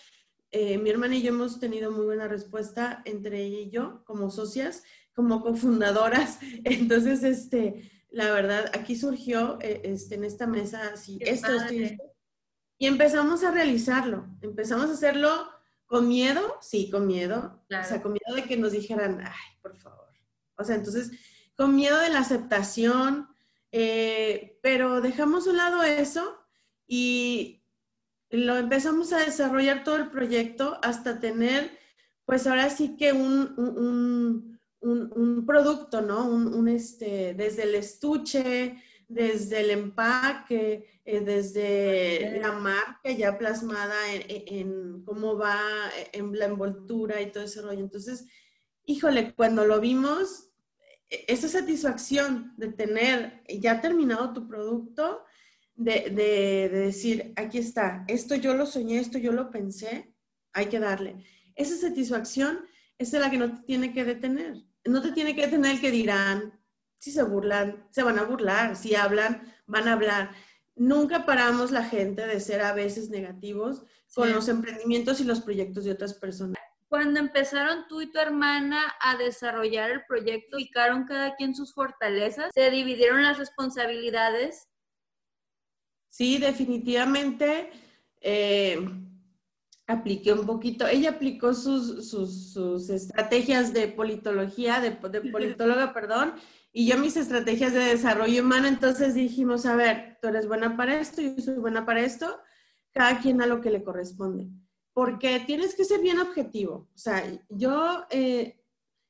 eh, 0.50 0.78
mi 0.78 0.90
hermana 0.90 1.16
y 1.16 1.22
yo 1.22 1.28
hemos 1.30 1.60
tenido 1.60 1.90
muy 1.90 2.04
buena 2.04 2.28
respuesta 2.28 3.02
entre 3.04 3.42
ella 3.42 3.60
y 3.60 3.70
yo, 3.70 4.02
como 4.04 4.30
socias, 4.30 4.82
como 5.14 5.42
cofundadoras. 5.42 6.38
Entonces, 6.64 7.22
este, 7.22 7.90
la 8.10 8.30
verdad, 8.32 8.70
aquí 8.74 8.96
surgió 8.96 9.58
eh, 9.60 9.82
este, 9.84 10.14
en 10.14 10.24
esta 10.24 10.46
mesa 10.46 10.90
así, 10.92 11.18
esto, 11.20 11.52
esto, 11.54 12.04
y 12.78 12.86
empezamos 12.86 13.42
a 13.42 13.50
realizarlo. 13.50 14.26
Empezamos 14.40 14.88
a 14.88 14.92
hacerlo 14.92 15.50
con 15.86 16.06
miedo, 16.06 16.58
sí, 16.60 16.90
con 16.90 17.06
miedo. 17.06 17.64
O 17.68 17.84
sea, 17.84 18.00
con 18.00 18.12
miedo 18.12 18.36
de 18.36 18.44
que 18.44 18.56
nos 18.56 18.72
dijeran, 18.72 19.20
ay, 19.20 19.58
por 19.60 19.76
favor. 19.76 20.06
O 20.56 20.64
sea, 20.64 20.76
entonces, 20.76 21.10
con 21.56 21.74
miedo 21.74 21.98
de 21.98 22.10
la 22.10 22.20
aceptación, 22.20 23.28
eh, 23.72 24.58
pero 24.62 25.00
dejamos 25.00 25.46
a 25.46 25.50
un 25.50 25.56
lado 25.56 25.82
eso 25.82 26.38
y 26.86 27.64
lo 28.30 28.56
empezamos 28.56 29.12
a 29.12 29.18
desarrollar 29.18 29.82
todo 29.82 29.96
el 29.96 30.10
proyecto 30.10 30.78
hasta 30.82 31.18
tener, 31.18 31.76
pues 32.24 32.46
ahora 32.46 32.70
sí 32.70 32.96
que 32.96 33.12
un, 33.12 33.54
un, 33.56 33.78
un, 33.78 34.57
producto, 35.46 36.00
¿no? 36.00 36.28
Un, 36.28 36.68
este, 36.68 37.34
desde 37.34 37.64
el 37.64 37.74
estuche, 37.74 38.82
desde 39.08 39.60
el 39.60 39.70
empaque, 39.70 41.00
eh, 41.04 41.20
desde 41.20 42.38
la 42.40 42.52
marca 42.52 43.10
ya 43.10 43.38
plasmada 43.38 44.12
en, 44.12 44.22
en, 44.28 45.04
cómo 45.04 45.36
va, 45.36 45.58
en 46.12 46.38
la 46.38 46.46
envoltura 46.46 47.20
y 47.20 47.32
todo 47.32 47.44
ese 47.44 47.62
rollo. 47.62 47.80
Entonces, 47.80 48.26
híjole, 48.84 49.34
cuando 49.34 49.64
lo 49.64 49.80
vimos, 49.80 50.50
esa 51.08 51.48
satisfacción 51.48 52.52
de 52.56 52.68
tener 52.68 53.42
ya 53.48 53.80
terminado 53.80 54.32
tu 54.32 54.46
producto, 54.46 55.24
de, 55.74 56.10
de, 56.10 56.68
decir, 56.68 57.32
aquí 57.36 57.58
está, 57.58 58.04
esto 58.08 58.34
yo 58.34 58.54
lo 58.54 58.66
soñé, 58.66 58.98
esto 58.98 59.16
yo 59.16 59.32
lo 59.32 59.50
pensé, 59.50 60.12
hay 60.52 60.66
que 60.66 60.80
darle. 60.80 61.24
Esa 61.54 61.76
satisfacción 61.76 62.66
es 62.98 63.12
la 63.12 63.30
que 63.30 63.38
no 63.38 63.54
te 63.54 63.62
tiene 63.62 63.92
que 63.92 64.04
detener. 64.04 64.67
No 64.88 65.02
te 65.02 65.12
tiene 65.12 65.34
que 65.34 65.42
detener 65.42 65.72
el 65.72 65.80
que 65.80 65.90
dirán, 65.90 66.58
si 66.98 67.10
se 67.12 67.22
burlan, 67.22 67.86
se 67.90 68.02
van 68.02 68.18
a 68.18 68.24
burlar, 68.24 68.74
si 68.76 68.94
hablan, 68.94 69.42
van 69.66 69.88
a 69.88 69.92
hablar. 69.92 70.30
nunca 70.74 71.26
paramos 71.26 71.72
la 71.72 71.84
gente 71.84 72.26
de 72.26 72.38
ser 72.40 72.60
a 72.60 72.72
veces 72.72 73.10
negativos 73.10 73.82
con 74.14 74.32
los 74.32 74.48
emprendimientos 74.48 75.20
y 75.20 75.24
los 75.24 75.40
proyectos 75.40 75.84
de 75.84 75.92
otras 75.92 76.14
personas. 76.14 76.56
Cuando 76.88 77.20
empezaron 77.20 77.86
tú 77.88 78.00
y 78.00 78.10
tu 78.10 78.18
hermana 78.18 78.94
a 79.00 79.16
desarrollar 79.16 79.90
el 79.90 80.06
proyecto, 80.06 80.56
ubicaron 80.56 81.04
cada 81.04 81.34
quien 81.34 81.54
sus 81.54 81.74
fortalezas, 81.74 82.50
se 82.54 82.70
dividieron 82.70 83.22
las 83.22 83.38
responsabilidades. 83.38 84.68
Sí, 86.08 86.38
definitivamente 86.38 87.70
eh, 88.20 88.80
apliqué 89.88 90.32
un 90.32 90.46
poquito. 90.46 90.86
Ella 90.86 91.10
aplicó 91.10 91.52
sus, 91.54 92.08
sus, 92.08 92.88
estrategias 92.88 93.72
de 93.72 93.88
politología, 93.88 94.80
de, 94.80 94.90
de 94.90 95.20
politóloga, 95.32 95.92
perdón, 95.94 96.34
y 96.72 96.86
yo 96.86 96.96
mis 96.98 97.16
estrategias 97.16 97.72
de 97.72 97.80
desarrollo 97.80 98.42
humano. 98.42 98.68
Entonces 98.68 99.14
dijimos, 99.14 99.66
a 99.66 99.74
ver, 99.74 100.18
tú 100.22 100.28
eres 100.28 100.46
buena 100.46 100.76
para 100.76 101.00
esto, 101.00 101.20
yo 101.20 101.34
soy 101.42 101.56
buena 101.56 101.84
para 101.84 102.02
esto, 102.02 102.38
cada 102.92 103.18
quien 103.20 103.42
a 103.42 103.46
lo 103.46 103.60
que 103.60 103.70
le 103.70 103.82
corresponde 103.82 104.48
porque 104.98 105.38
tienes 105.46 105.76
que 105.76 105.84
ser 105.84 106.00
bien 106.00 106.18
objetivo. 106.18 106.88
O 106.92 106.98
sea, 106.98 107.22
yo, 107.48 108.04
eh, 108.10 108.60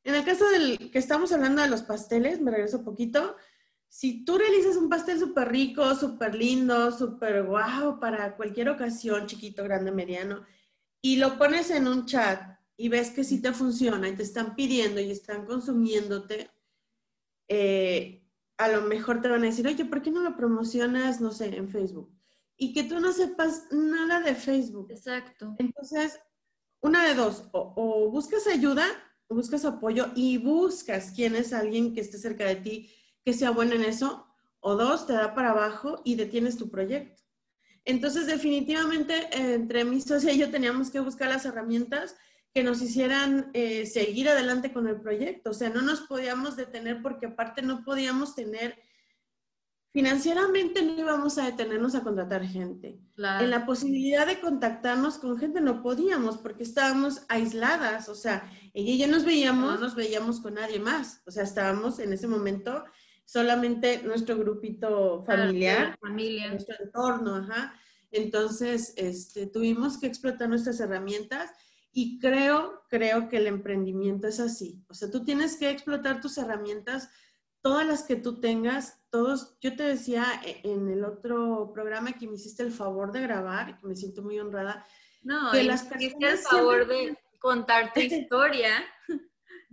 en 0.04 0.14
el 0.14 0.22
caso 0.22 0.46
del 0.50 0.90
que 0.90 0.98
estamos 0.98 1.32
hablando 1.32 1.62
de 1.62 1.70
los 1.70 1.80
pasteles, 1.80 2.42
me 2.42 2.50
regreso 2.50 2.80
un 2.80 2.84
poquito, 2.84 3.36
si 3.88 4.22
tú 4.22 4.36
realizas 4.36 4.76
un 4.76 4.90
pastel 4.90 5.18
súper 5.18 5.48
rico, 5.48 5.94
súper 5.94 6.34
lindo, 6.34 6.92
súper 6.92 7.42
guau 7.44 7.98
para 7.98 8.36
cualquier 8.36 8.68
ocasión, 8.68 9.26
chiquito, 9.26 9.64
grande, 9.64 9.90
mediano, 9.90 10.44
y 11.00 11.16
lo 11.16 11.38
pones 11.38 11.70
en 11.70 11.88
un 11.88 12.06
chat 12.06 12.58
y 12.76 12.88
ves 12.88 13.10
que 13.10 13.24
sí 13.24 13.40
te 13.40 13.52
funciona 13.52 14.08
y 14.08 14.16
te 14.16 14.22
están 14.22 14.54
pidiendo 14.54 15.00
y 15.00 15.10
están 15.10 15.46
consumiéndote, 15.46 16.50
eh, 17.48 18.24
a 18.56 18.68
lo 18.68 18.82
mejor 18.82 19.20
te 19.20 19.28
van 19.28 19.42
a 19.42 19.46
decir, 19.46 19.66
oye, 19.66 19.84
¿por 19.84 20.02
qué 20.02 20.10
no 20.10 20.22
lo 20.22 20.36
promocionas, 20.36 21.20
no 21.20 21.32
sé, 21.32 21.56
en 21.56 21.68
Facebook? 21.68 22.18
y 22.58 22.72
que 22.72 22.82
tú 22.82 23.00
no 23.00 23.12
sepas 23.12 23.68
nada 23.70 24.20
de 24.20 24.34
Facebook. 24.34 24.88
Exacto. 24.90 25.54
Entonces, 25.58 26.18
una 26.80 27.06
de 27.06 27.14
dos, 27.14 27.44
o, 27.52 28.10
buscas 28.10 28.46
ayuda, 28.48 28.84
o 29.28 29.36
buscas 29.36 29.64
apoyo 29.64 30.08
y 30.16 30.38
buscas 30.38 31.12
quién 31.14 31.36
es 31.36 31.52
alguien 31.52 31.94
que 31.94 32.00
esté 32.00 32.18
cerca 32.18 32.44
de 32.44 32.56
ti, 32.56 32.92
que 33.24 33.32
sea 33.32 33.50
bueno 33.50 33.74
en 33.74 33.84
eso, 33.84 34.26
o 34.60 34.74
dos, 34.74 35.06
te 35.06 35.12
da 35.12 35.34
para 35.34 35.52
abajo 35.52 36.02
y 36.04 36.16
detienes 36.16 36.56
tu 36.56 36.68
proyecto. 36.68 37.22
Entonces, 37.88 38.26
definitivamente, 38.26 39.28
entre 39.32 39.82
mi 39.84 40.00
socia 40.02 40.32
y 40.32 40.38
yo 40.38 40.50
teníamos 40.50 40.90
que 40.90 41.00
buscar 41.00 41.30
las 41.30 41.46
herramientas 41.46 42.14
que 42.52 42.62
nos 42.62 42.82
hicieran 42.82 43.50
eh, 43.54 43.86
seguir 43.86 44.28
adelante 44.28 44.74
con 44.74 44.86
el 44.88 45.00
proyecto. 45.00 45.50
O 45.50 45.54
sea, 45.54 45.70
no 45.70 45.80
nos 45.80 46.02
podíamos 46.02 46.54
detener 46.54 47.00
porque 47.02 47.26
aparte 47.26 47.62
no 47.62 47.82
podíamos 47.84 48.34
tener 48.34 48.78
financieramente 49.90 50.82
no 50.82 50.98
íbamos 50.98 51.38
a 51.38 51.46
detenernos 51.46 51.94
a 51.94 52.02
contratar 52.02 52.44
gente. 52.44 53.00
En 53.16 53.50
la 53.50 53.64
posibilidad 53.64 54.26
de 54.26 54.38
contactarnos 54.38 55.18
con 55.18 55.38
gente 55.38 55.60
no 55.60 55.82
podíamos 55.82 56.36
porque 56.36 56.62
estábamos 56.62 57.22
aisladas, 57.28 58.08
o 58.08 58.14
sea, 58.14 58.52
ella 58.74 58.92
y 58.92 58.98
yo 58.98 59.08
nos 59.08 59.24
veíamos, 59.24 59.74
no 59.74 59.80
nos 59.80 59.94
veíamos 59.94 60.40
con 60.40 60.54
nadie 60.54 60.78
más, 60.78 61.22
o 61.26 61.30
sea, 61.30 61.42
estábamos 61.42 61.98
en 61.98 62.12
ese 62.12 62.28
momento 62.28 62.84
solamente 63.28 64.02
nuestro 64.04 64.38
grupito 64.38 65.22
familiar, 65.26 65.98
familia. 66.00 66.48
nuestro 66.48 66.76
entorno, 66.82 67.36
ajá. 67.36 67.74
Entonces, 68.10 68.94
este, 68.96 69.46
tuvimos 69.46 69.98
que 69.98 70.06
explotar 70.06 70.48
nuestras 70.48 70.80
herramientas 70.80 71.50
y 71.92 72.18
creo, 72.20 72.84
creo 72.88 73.28
que 73.28 73.36
el 73.36 73.46
emprendimiento 73.46 74.28
es 74.28 74.40
así. 74.40 74.82
O 74.88 74.94
sea, 74.94 75.10
tú 75.10 75.24
tienes 75.24 75.58
que 75.58 75.68
explotar 75.68 76.22
tus 76.22 76.38
herramientas 76.38 77.10
todas 77.60 77.86
las 77.86 78.02
que 78.02 78.16
tú 78.16 78.40
tengas, 78.40 78.98
todos, 79.10 79.58
yo 79.60 79.76
te 79.76 79.82
decía 79.82 80.24
e, 80.42 80.62
en 80.64 80.88
el 80.88 81.04
otro 81.04 81.70
programa 81.74 82.14
que 82.14 82.26
me 82.26 82.36
hiciste 82.36 82.62
el 82.62 82.72
favor 82.72 83.12
de 83.12 83.20
grabar, 83.20 83.76
que 83.76 83.86
me 83.86 83.94
siento 83.94 84.22
muy 84.22 84.38
honrada. 84.38 84.86
No, 85.22 85.52
que 85.52 85.64
las 85.64 85.82
personas 85.82 86.32
el 86.32 86.38
favor 86.38 86.86
de 86.88 87.18
contar 87.38 87.92
tu 87.92 88.00
historia. 88.00 88.70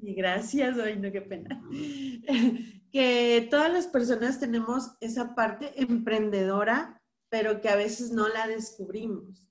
Y 0.01 0.13
gracias, 0.13 0.77
ay, 0.77 0.97
no, 0.97 1.09
qué 1.09 1.21
pena. 1.21 1.63
que 2.95 3.45
todas 3.51 3.73
las 3.73 3.87
personas 3.87 4.39
tenemos 4.39 4.91
esa 5.01 5.35
parte 5.35 5.73
emprendedora, 5.81 7.03
pero 7.27 7.59
que 7.59 7.67
a 7.67 7.75
veces 7.75 8.11
no 8.11 8.29
la 8.29 8.47
descubrimos. 8.47 9.49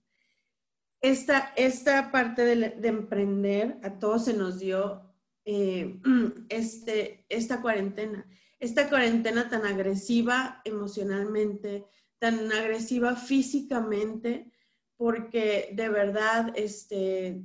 Esta, 1.02 1.52
esta 1.54 2.10
parte 2.10 2.42
de, 2.42 2.70
de 2.70 2.88
emprender 2.88 3.78
a 3.82 3.98
todos 3.98 4.24
se 4.24 4.32
nos 4.32 4.60
dio 4.60 5.02
eh, 5.44 6.00
este, 6.48 7.26
esta 7.28 7.60
cuarentena. 7.60 8.26
Esta 8.58 8.88
cuarentena 8.88 9.50
tan 9.50 9.66
agresiva 9.66 10.62
emocionalmente, 10.64 11.84
tan 12.18 12.50
agresiva 12.50 13.14
físicamente, 13.14 14.50
porque 14.96 15.68
de 15.74 15.90
verdad 15.90 16.50
este, 16.56 17.44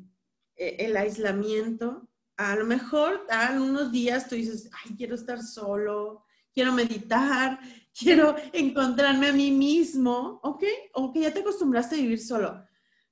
e, 0.56 0.76
el 0.80 0.96
aislamiento, 0.96 2.09
a 2.40 2.56
lo 2.56 2.66
mejor 2.66 3.26
a 3.30 3.52
unos 3.52 3.92
días 3.92 4.30
tú 4.30 4.36
dices, 4.36 4.70
ay, 4.72 4.96
quiero 4.96 5.16
estar 5.16 5.44
solo, 5.44 6.24
quiero 6.54 6.72
meditar, 6.72 7.60
quiero 8.00 8.34
encontrarme 8.54 9.28
a 9.28 9.34
mí 9.34 9.52
mismo, 9.52 10.40
¿ok? 10.42 10.64
O 10.94 11.12
que 11.12 11.20
ya 11.20 11.34
te 11.34 11.42
acostumbraste 11.42 11.96
a 11.96 12.00
vivir 12.00 12.22
solo. 12.22 12.66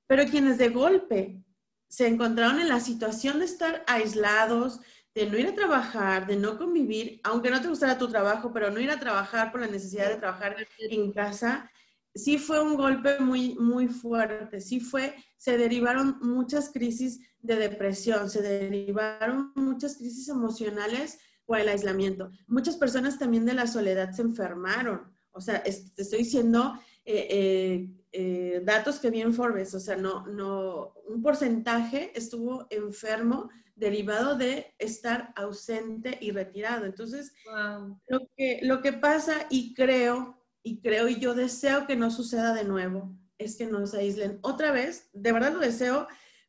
Pero 0.07 0.23
quienes 0.31 0.57
de 0.57 0.69
golpe 0.69 1.43
se 1.89 2.07
encontraron 2.07 2.61
en 2.61 2.69
la 2.69 2.79
situación 2.79 3.39
de 3.39 3.45
estar 3.45 3.83
aislados, 3.85 4.79
de 5.13 5.29
no 5.29 5.37
ir 5.37 5.47
a 5.47 5.55
trabajar, 5.55 6.25
de 6.25 6.37
no 6.37 6.57
convivir, 6.57 7.19
aunque 7.25 7.51
no 7.51 7.59
te 7.59 7.67
gustara 7.67 7.97
tu 7.97 8.07
trabajo, 8.07 8.53
pero 8.53 8.71
no 8.71 8.79
ir 8.79 8.91
a 8.91 8.99
trabajar 8.99 9.51
por 9.51 9.59
la 9.59 9.67
necesidad 9.67 10.07
de 10.07 10.15
trabajar 10.15 10.55
en 10.79 11.11
casa, 11.11 11.69
sí 12.15 12.37
fue 12.37 12.61
un 12.61 12.77
golpe 12.77 13.19
muy, 13.19 13.55
muy 13.55 13.89
fuerte, 13.89 14.61
sí 14.61 14.79
fue, 14.79 15.15
se 15.35 15.57
derivaron 15.57 16.17
muchas 16.21 16.71
crisis 16.71 17.19
de 17.41 17.55
depresión, 17.55 18.29
se 18.29 18.41
derivaron 18.41 19.51
muchas 19.55 19.97
crisis 19.97 20.27
emocionales 20.29 21.19
por 21.45 21.59
el 21.59 21.69
aislamiento. 21.69 22.29
Muchas 22.47 22.75
personas 22.75 23.17
también 23.17 23.45
de 23.45 23.53
la 23.53 23.67
soledad 23.67 24.11
se 24.11 24.21
enfermaron, 24.21 25.17
o 25.37 25.41
sea, 25.41 25.61
te 25.61 25.69
estoy 25.69 26.19
diciendo 26.19 26.73
eh, 27.05 27.27
eh, 27.29 27.89
eh, 28.11 28.61
datos 28.65 28.99
que 28.99 29.11
vi 29.11 29.21
en 29.21 29.33
Forbes, 29.33 29.73
o 29.75 29.79
sea, 29.79 29.95
no, 29.95 30.25
no, 30.25 30.93
un 31.07 31.21
porcentaje 31.21 32.11
estuvo 32.15 32.65
enfermo 32.71 33.49
derivado 33.75 34.35
de 34.35 34.73
estar 34.79 35.31
ausente 35.35 36.17
y 36.19 36.31
retirado. 36.31 36.85
Entonces, 36.85 37.33
lo, 38.07 38.27
que, 38.35 38.59
lo 38.63 38.81
que 38.81 38.93
pasa 38.93 39.45
y 39.51 39.75
creo, 39.75 40.43
y 40.63 40.81
creo 40.81 41.07
y 41.07 41.19
yo 41.19 41.35
deseo 41.35 41.85
que 41.85 41.95
no 41.95 42.09
suceda 42.09 42.55
de 42.55 42.63
nuevo, 42.63 43.15
es 43.37 43.55
que 43.55 43.67
nos 43.67 43.93
aíslen 43.93 44.39
otra 44.41 44.71
vez, 44.71 45.09
de 45.13 45.31
verdad 45.31 45.53
lo 45.53 45.59
deseo, 45.59 46.07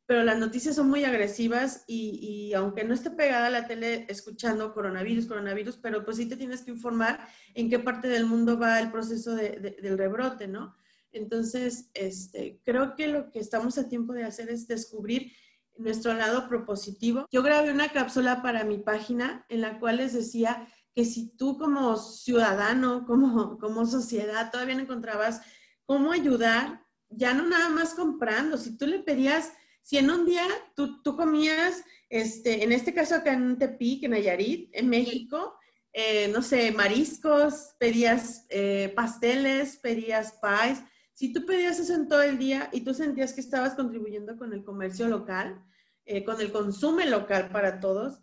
pero 0.08 0.24
las 0.24 0.38
noticias 0.38 0.74
son 0.74 0.88
muy 0.88 1.04
agresivas 1.04 1.84
y, 1.86 2.54
aunque 2.54 2.82
no 2.82 2.94
esté 2.94 3.10
pegada 3.10 3.48
a 3.48 3.50
la 3.50 3.66
tele 3.66 4.06
escuchando 4.08 4.72
coronavirus, 4.72 5.26
coronavirus, 5.26 5.76
pero 5.76 6.02
pues 6.02 6.16
sí 6.16 6.24
te 6.24 6.38
tienes 6.38 6.62
que 6.62 6.70
informar 6.70 7.28
en 7.52 7.68
qué 7.68 7.78
parte 7.78 8.08
del 8.08 8.24
mundo 8.24 8.58
va 8.58 8.80
el 8.80 8.90
proceso 8.90 9.34
del 9.34 9.98
rebrote, 9.98 10.48
¿no? 10.48 10.74
Entonces, 11.12 11.90
este, 11.92 12.58
creo 12.64 12.96
que 12.96 13.08
lo 13.08 13.30
que 13.30 13.38
estamos 13.38 13.76
a 13.76 13.90
tiempo 13.90 14.14
de 14.14 14.24
hacer 14.24 14.48
es 14.48 14.66
descubrir 14.66 15.30
nuestro 15.76 16.14
lado 16.14 16.48
propositivo. 16.48 17.26
Yo 17.30 17.42
grabé 17.42 17.70
una 17.70 17.92
cápsula 17.92 18.40
para 18.40 18.64
mi 18.64 18.78
página 18.78 19.44
en 19.50 19.60
la 19.60 19.78
cual 19.78 19.98
les 19.98 20.14
decía 20.14 20.66
que 20.94 21.04
si 21.04 21.36
tú 21.36 21.58
como 21.58 21.98
ciudadano, 21.98 23.04
como, 23.04 23.58
como 23.58 23.84
sociedad, 23.84 24.50
todavía 24.50 24.76
no 24.76 24.80
encontrabas 24.80 25.42
cómo 25.84 26.12
ayudar, 26.12 26.86
ya 27.10 27.34
no 27.34 27.46
nada 27.46 27.68
más 27.68 27.92
comprando, 27.92 28.56
si 28.56 28.74
tú 28.78 28.86
le 28.86 29.00
pedías 29.00 29.52
si 29.88 29.96
en 29.96 30.10
un 30.10 30.26
día 30.26 30.46
tú, 30.76 31.00
comías, 31.16 31.82
este, 32.10 32.62
en 32.62 32.72
este 32.72 32.92
caso 32.92 33.14
acá 33.14 33.32
en 33.32 33.56
Tepic, 33.56 34.02
en 34.02 34.10
Nayarit, 34.10 34.68
en 34.74 34.86
México, 34.90 35.54
eh, 35.94 36.28
no 36.28 36.42
sé, 36.42 36.72
mariscos, 36.72 37.74
pedías 37.78 38.44
eh, 38.50 38.92
pasteles, 38.94 39.78
pedías 39.78 40.38
pies. 40.42 40.80
Si 41.14 41.32
tú 41.32 41.46
pedías 41.46 41.78
eso 41.78 41.94
en 41.94 42.06
todo 42.06 42.20
el 42.20 42.36
día 42.36 42.68
y 42.70 42.82
tú 42.82 42.92
sentías 42.92 43.32
que 43.32 43.40
estabas 43.40 43.76
contribuyendo 43.76 44.36
con 44.36 44.52
el 44.52 44.62
comercio 44.62 45.08
local, 45.08 45.64
eh, 46.04 46.22
con 46.22 46.38
el 46.42 46.52
consumo 46.52 47.00
local 47.06 47.48
para 47.48 47.80
todos, 47.80 48.20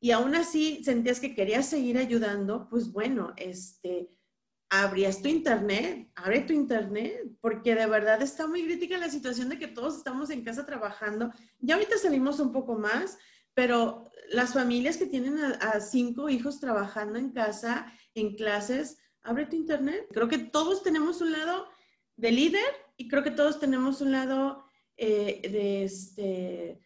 y 0.00 0.10
aún 0.10 0.34
así 0.34 0.84
sentías 0.84 1.20
que 1.20 1.34
querías 1.34 1.64
seguir 1.64 1.96
ayudando, 1.96 2.68
pues 2.68 2.92
bueno, 2.92 3.32
este, 3.38 4.10
abrías 4.70 5.22
tu 5.22 5.28
internet, 5.28 6.10
abre 6.14 6.40
tu 6.40 6.52
internet, 6.52 7.22
porque 7.40 7.74
de 7.74 7.86
verdad 7.86 8.20
está 8.20 8.46
muy 8.46 8.64
crítica 8.64 8.98
la 8.98 9.10
situación 9.10 9.48
de 9.48 9.58
que 9.58 9.68
todos 9.68 9.96
estamos 9.96 10.30
en 10.30 10.44
casa 10.44 10.66
trabajando. 10.66 11.32
Ya 11.58 11.74
ahorita 11.74 11.96
salimos 11.96 12.38
un 12.38 12.52
poco 12.52 12.74
más, 12.74 13.16
pero 13.54 14.10
las 14.30 14.52
familias 14.52 14.96
que 14.96 15.06
tienen 15.06 15.38
a, 15.38 15.80
cinco 15.80 16.28
hijos 16.28 16.60
trabajando 16.60 17.18
en 17.18 17.30
casa, 17.30 17.92
en 18.14 18.36
clases, 18.36 18.98
abre 19.22 19.46
tu 19.46 19.56
internet. 19.56 20.06
Creo 20.12 20.28
que 20.28 20.38
todos 20.38 20.82
tenemos 20.82 21.20
un 21.20 21.32
lado 21.32 21.68
de 22.16 22.30
líder 22.30 22.70
y 22.96 23.08
creo 23.08 23.22
que 23.22 23.30
todos 23.30 23.58
tenemos 23.58 24.00
un 24.00 24.12
lado 24.12 24.64
eh, 24.96 25.40
de, 25.50 25.84
este, 25.84 26.80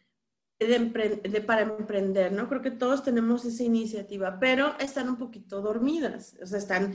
de, 0.59 1.41
para 1.41 1.63
emprender, 1.63 2.31
¿no? 2.31 2.49
Creo 2.49 2.63
que 2.63 2.71
todos 2.71 3.03
tenemos 3.03 3.45
esa 3.45 3.65
iniciativa, 3.65 4.39
pero 4.39 4.79
están 4.79 5.09
un 5.09 5.17
poquito 5.17 5.61
dormidas, 5.63 6.37
o 6.41 6.47
sea, 6.47 6.59
están 6.59 6.95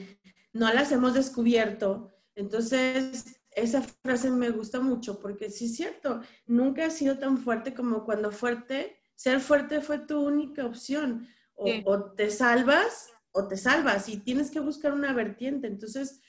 no 0.54 0.74
las 0.74 0.92
hemos 0.92 1.14
descubierto. 1.14 2.12
Entonces, 2.36 3.38
esa 3.52 3.82
frase 3.82 4.30
me 4.30 4.52
gusta 4.52 4.80
mucho 4.80 5.20
porque 5.20 5.50
sí 5.50 5.66
es 5.66 5.76
cierto, 5.76 6.22
nunca 6.46 6.86
ha 6.86 6.90
sido 6.92 7.18
tan 7.18 7.40
fuerte 7.40 7.74
como 7.74 8.06
cuando 8.06 8.32
fuerte, 8.32 9.02
ser 9.16 9.40
fuerte 9.40 9.82
fue 9.82 10.00
tu 10.00 10.20
única 10.20 10.66
opción. 10.66 11.28
O, 11.56 12.12
te 12.12 12.30
salvas 12.30 13.10
o 13.32 13.48
te 13.48 13.58
salvas 13.58 14.10
y 14.10 14.18
tienes 14.18 14.52
que 14.52 14.60
buscar 14.60 14.94
una 14.94 15.12
vertiente. 15.12 15.66
Entonces, 15.66 16.22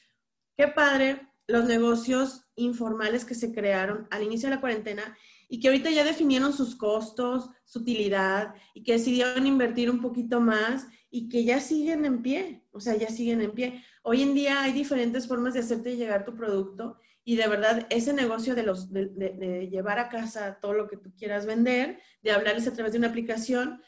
qué 0.57 0.69
padre 0.69 1.29
los 1.47 1.67
negocios 1.67 2.47
informales 2.57 3.27
que 3.27 3.35
se 3.35 3.53
crearon 3.53 4.09
al 4.11 4.23
inicio 4.23 4.49
de 4.49 4.55
la 4.55 4.61
cuarentena 4.61 5.17
y 5.51 5.61
que 5.61 5.69
ahorita 5.69 5.91
ya 5.91 6.05
definieron 6.05 6.55
sus 6.55 6.77
costos, 6.77 7.51
su 7.65 7.81
utilidad 7.81 8.55
y 8.73 8.83
que 8.83 8.93
decidieron 8.93 9.47
invertir 9.47 9.91
un 9.91 10.01
poquito 10.01 10.41
más 10.41 10.87
y 11.11 11.29
que 11.29 11.45
ya 11.45 11.61
siguen 11.61 12.05
en 12.05 12.23
pie, 12.23 12.65
o 12.71 12.81
sea, 12.81 12.97
ya 12.97 13.09
siguen 13.09 13.41
en 13.41 13.53
pie. 13.53 13.85
Hoy 14.11 14.23
en 14.23 14.33
día 14.33 14.63
hay 14.63 14.73
diferentes 14.73 15.29
formas 15.29 15.53
de 15.53 15.61
hacerte 15.61 15.95
llegar 15.95 16.25
tu 16.25 16.35
producto 16.35 16.97
y 17.25 17.37
de 17.37 17.47
verdad 17.47 17.87
ese 17.91 18.15
negocio 18.15 18.55
de, 18.55 18.63
los, 18.63 18.91
de, 18.91 19.69
llevar 19.71 19.99
a 19.99 20.09
casa 20.09 20.61
todo 20.63 20.73
lo 20.73 20.89
que 20.89 20.97
tú 20.97 21.13
quieras 21.15 21.45
vender, 21.45 22.01
de 22.23 22.31
hablarles 22.31 22.67
a 22.67 22.73
través 22.73 22.93
de 22.93 23.01
una 23.01 23.09
aplicación, 23.09 23.83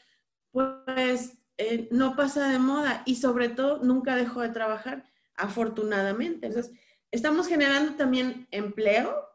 pues 0.51 1.39
eh, 1.57 1.87
no 1.89 2.15
pasa 2.15 2.51
de 2.51 2.59
moda 2.59 3.01
y 3.07 3.15
sobre 3.15 3.49
todo 3.49 3.79
nunca 3.79 4.15
dejó 4.15 4.41
de 4.41 4.49
trabajar, 4.49 5.09
afortunadamente. 5.33 6.45
Entonces, 6.45 6.71
estamos 7.09 7.47
generando 7.47 7.95
también 7.95 8.47
empleo, 8.51 9.27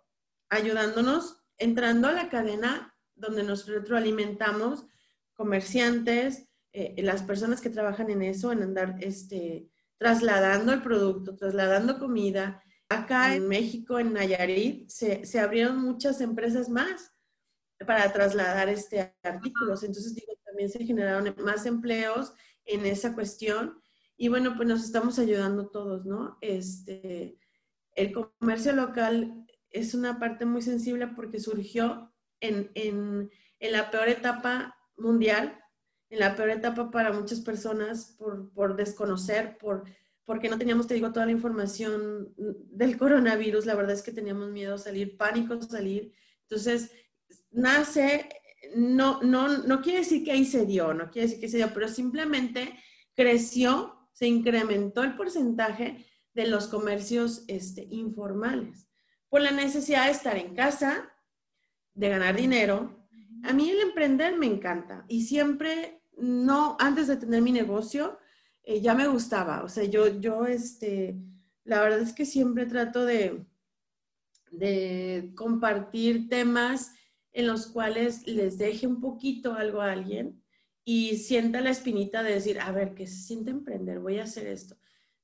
ayudándonos, 0.51 1.43
entrando 1.59 2.07
a 2.07 2.13
la 2.13 2.29
cadena 2.29 2.95
donde 3.17 3.43
nos 3.43 3.67
retroalimentamos, 3.67 4.87
comerciantes, 5.35 6.47
eh, 6.73 6.95
las 7.03 7.25
personas 7.25 7.61
que 7.61 7.71
trabajan 7.71 8.09
en 8.09 8.23
eso, 8.23 8.53
en 8.53 8.63
andar 8.63 8.95
este, 9.01 9.69
trasladando 9.99 10.73
el 10.73 10.83
producto, 10.83 11.37
trasladando 11.37 11.99
comida, 11.99 12.63
Acá 12.89 13.35
en 13.35 13.49
México, 13.49 13.99
en 13.99 14.13
Nayarit, 14.13 14.89
se, 14.89 15.41
abrieron 15.41 15.83
muchas 15.83 16.21
empresas 16.21 16.69
más 16.69 17.13
para 17.85 18.13
trasladar 18.13 18.69
este 18.69 19.13
artículos. 19.25 19.83
Entonces, 19.83 20.15
digo, 20.15 20.33
también 20.45 20.71
se 20.71 20.85
generaron 20.85 21.35
más 21.43 21.67
empleos 21.67 22.33
en 22.65 22.87
esa 22.87 23.13
cuestión. 23.13 23.83
Y 24.17 24.29
bueno, 24.29 24.55
pues 24.57 24.69
nos 24.69 24.85
estamos 24.85 25.19
ayudando 25.19 25.69
todos, 25.69 26.07
¿no? 26.07 26.39
Este, 26.41 27.41
el 27.95 28.13
comercio 28.13 28.73
local 28.73 29.45
es 29.71 29.93
una 29.93 30.21
parte 30.21 30.45
muy 30.45 30.63
sensible 30.63 31.09
porque 31.09 31.41
surgió 31.41 32.15
en, 32.39 32.71
en, 32.75 33.31
en 33.59 33.73
la 33.73 33.91
peor 33.91 34.09
etapa 34.09 34.77
mundial, 34.97 35.59
en 36.11 36.21
la 36.21 36.37
peor 36.37 36.51
etapa 36.51 36.91
para 36.91 37.13
muchas 37.13 37.41
personas 37.41 38.15
por, 38.19 38.53
por 38.53 38.77
desconocer, 38.77 39.59
por 39.59 39.85
porque 40.27 40.49
no 40.49 40.59
teníamos, 40.59 40.89
te 40.89 40.95
digo, 40.95 41.13
toda 41.13 41.25
la 41.25 41.33
información 41.33 42.35
del 42.37 42.99
coronavirus. 42.99 43.65
La 43.65 43.77
verdad 43.77 43.95
es 43.95 44.03
que 44.03 44.11
teníamos 44.11 44.51
miedo 44.51 44.75
a 44.75 44.79
salir, 44.79 45.17
pánico 45.17 45.55
a 45.55 45.63
salir. 45.63 46.13
Entonces, 46.43 46.91
nace, 47.53 48.29
no, 48.75 49.23
no, 49.23 49.59
no 49.59 49.81
quiere 49.81 50.01
decir 50.01 50.25
que 50.25 50.33
ahí 50.33 50.45
se 50.45 50.67
dio, 50.67 50.93
no 50.93 51.11
quiere 51.11 51.29
decir 51.29 51.41
que 51.41 51.49
se 51.49 51.59
dio, 51.59 51.71
pero 51.73 51.87
simplemente 51.87 52.77
creció, 53.15 54.09
se 54.13 54.27
incrementó 54.27 55.05
el 55.05 55.17
porcentaje 55.17 56.05
de 56.35 56.49
los 56.49 56.67
comercios 56.67 57.45
este, 57.47 57.87
informales 57.91 58.89
por 59.29 59.41
la 59.41 59.53
necesidad 59.53 60.07
de 60.07 60.13
estar 60.13 60.37
en 60.37 60.55
casa, 60.55 61.13
de 61.95 62.09
ganar 62.09 62.37
dinero. 62.37 63.09
A 63.45 63.53
mí 63.53 63.71
el 63.71 63.81
emprender 63.81 64.37
me 64.37 64.47
encanta 64.47 65.05
y 65.09 65.23
siempre, 65.23 65.96
no, 66.17 66.77
antes 66.81 67.07
de 67.07 67.17
tener 67.17 67.43
mi 67.43 67.53
negocio, 67.53 68.19
eh, 68.63 68.81
ya 68.81 68.95
me 68.95 69.07
gustaba. 69.07 69.63
O 69.63 69.69
sea, 69.69 69.85
yo, 69.85 70.21
yo, 70.21 70.47
este, 70.47 71.17
la 71.65 71.81
verdad 71.81 72.01
es 72.01 72.13
que 72.13 72.25
siempre 72.25 72.67
trato 72.67 73.05
de, 73.05 73.47
de 74.51 75.33
compartir 75.37 76.29
temas 76.29 76.93
en 77.33 77.47
los 77.47 77.67
cuales 77.67 78.27
les 78.27 78.59
deje 78.59 78.87
un 78.87 79.01
poquito 79.01 79.55
algo 79.55 79.83
a 79.83 79.93
alguien 79.93 80.43
y 80.85 81.17
sienta 81.17 81.61
la 81.61 81.71
espinita 81.71 82.23
de 82.23 82.35
decir, 82.35 82.61
a 82.61 82.73
ver, 82.73 82.95
que 82.95 83.07
se 83.07 83.19
siente 83.19 83.51
emprender, 83.51 83.99
voy 83.99 84.19
a 84.19 84.23
hacer 84.23 84.47
esto. 84.47 84.77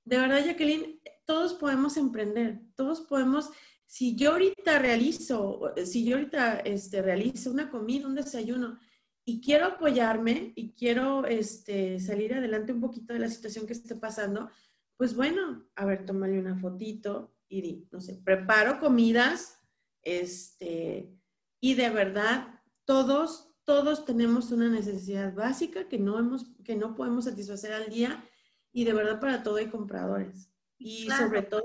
De 0.05 0.19
verdad, 0.19 0.45
Jacqueline, 0.45 1.01
todos 1.25 1.55
podemos 1.55 1.97
emprender, 1.97 2.61
todos 2.75 3.01
podemos, 3.03 3.51
si 3.87 4.17
yo 4.17 4.33
ahorita 4.33 4.79
realizo, 4.81 5.73
si 5.87 6.05
yo 6.05 6.17
ahorita 6.17 6.59
este, 6.61 7.01
realizo 7.01 7.51
una 7.51 7.71
comida, 7.71 8.09
un 8.09 8.17
desayuno, 8.17 8.79
y 9.25 9.41
quiero 9.41 9.67
apoyarme 9.67 10.53
y 10.57 10.73
quiero 10.73 11.27
este, 11.27 12.01
salir 12.01 12.35
adelante 12.35 12.73
un 12.73 12.81
poquito 12.81 13.13
de 13.13 13.21
la 13.21 13.29
situación 13.29 13.67
que 13.67 13.73
esté 13.73 13.95
pasando, 13.95 14.51
pues 14.97 15.15
bueno, 15.15 15.65
a 15.77 15.85
ver, 15.85 16.05
tómale 16.05 16.39
una 16.39 16.57
fotito 16.57 17.35
y 17.49 17.61
di, 17.63 17.89
no 17.93 18.01
sé, 18.01 18.21
preparo 18.25 18.81
comidas, 18.81 19.59
este, 20.03 21.13
y 21.61 21.75
de 21.75 21.91
verdad, 21.91 22.61
todos, 22.85 23.55
todos 23.65 24.05
tenemos 24.05 24.51
una 24.51 24.69
necesidad 24.69 25.33
básica 25.35 25.89
que 25.89 25.99
no, 25.99 26.19
hemos, 26.19 26.47
que 26.65 26.75
no 26.75 26.95
podemos 26.95 27.25
satisfacer 27.27 27.73
al 27.73 27.89
día 27.89 28.25
y 28.73 28.85
de 28.85 28.93
verdad 28.93 29.21
para 29.21 29.43
todo 29.43 29.57
hay 29.57 29.69
compradores. 29.69 30.49
Y 30.79 31.09
sobre 31.11 31.43
todo, 31.43 31.63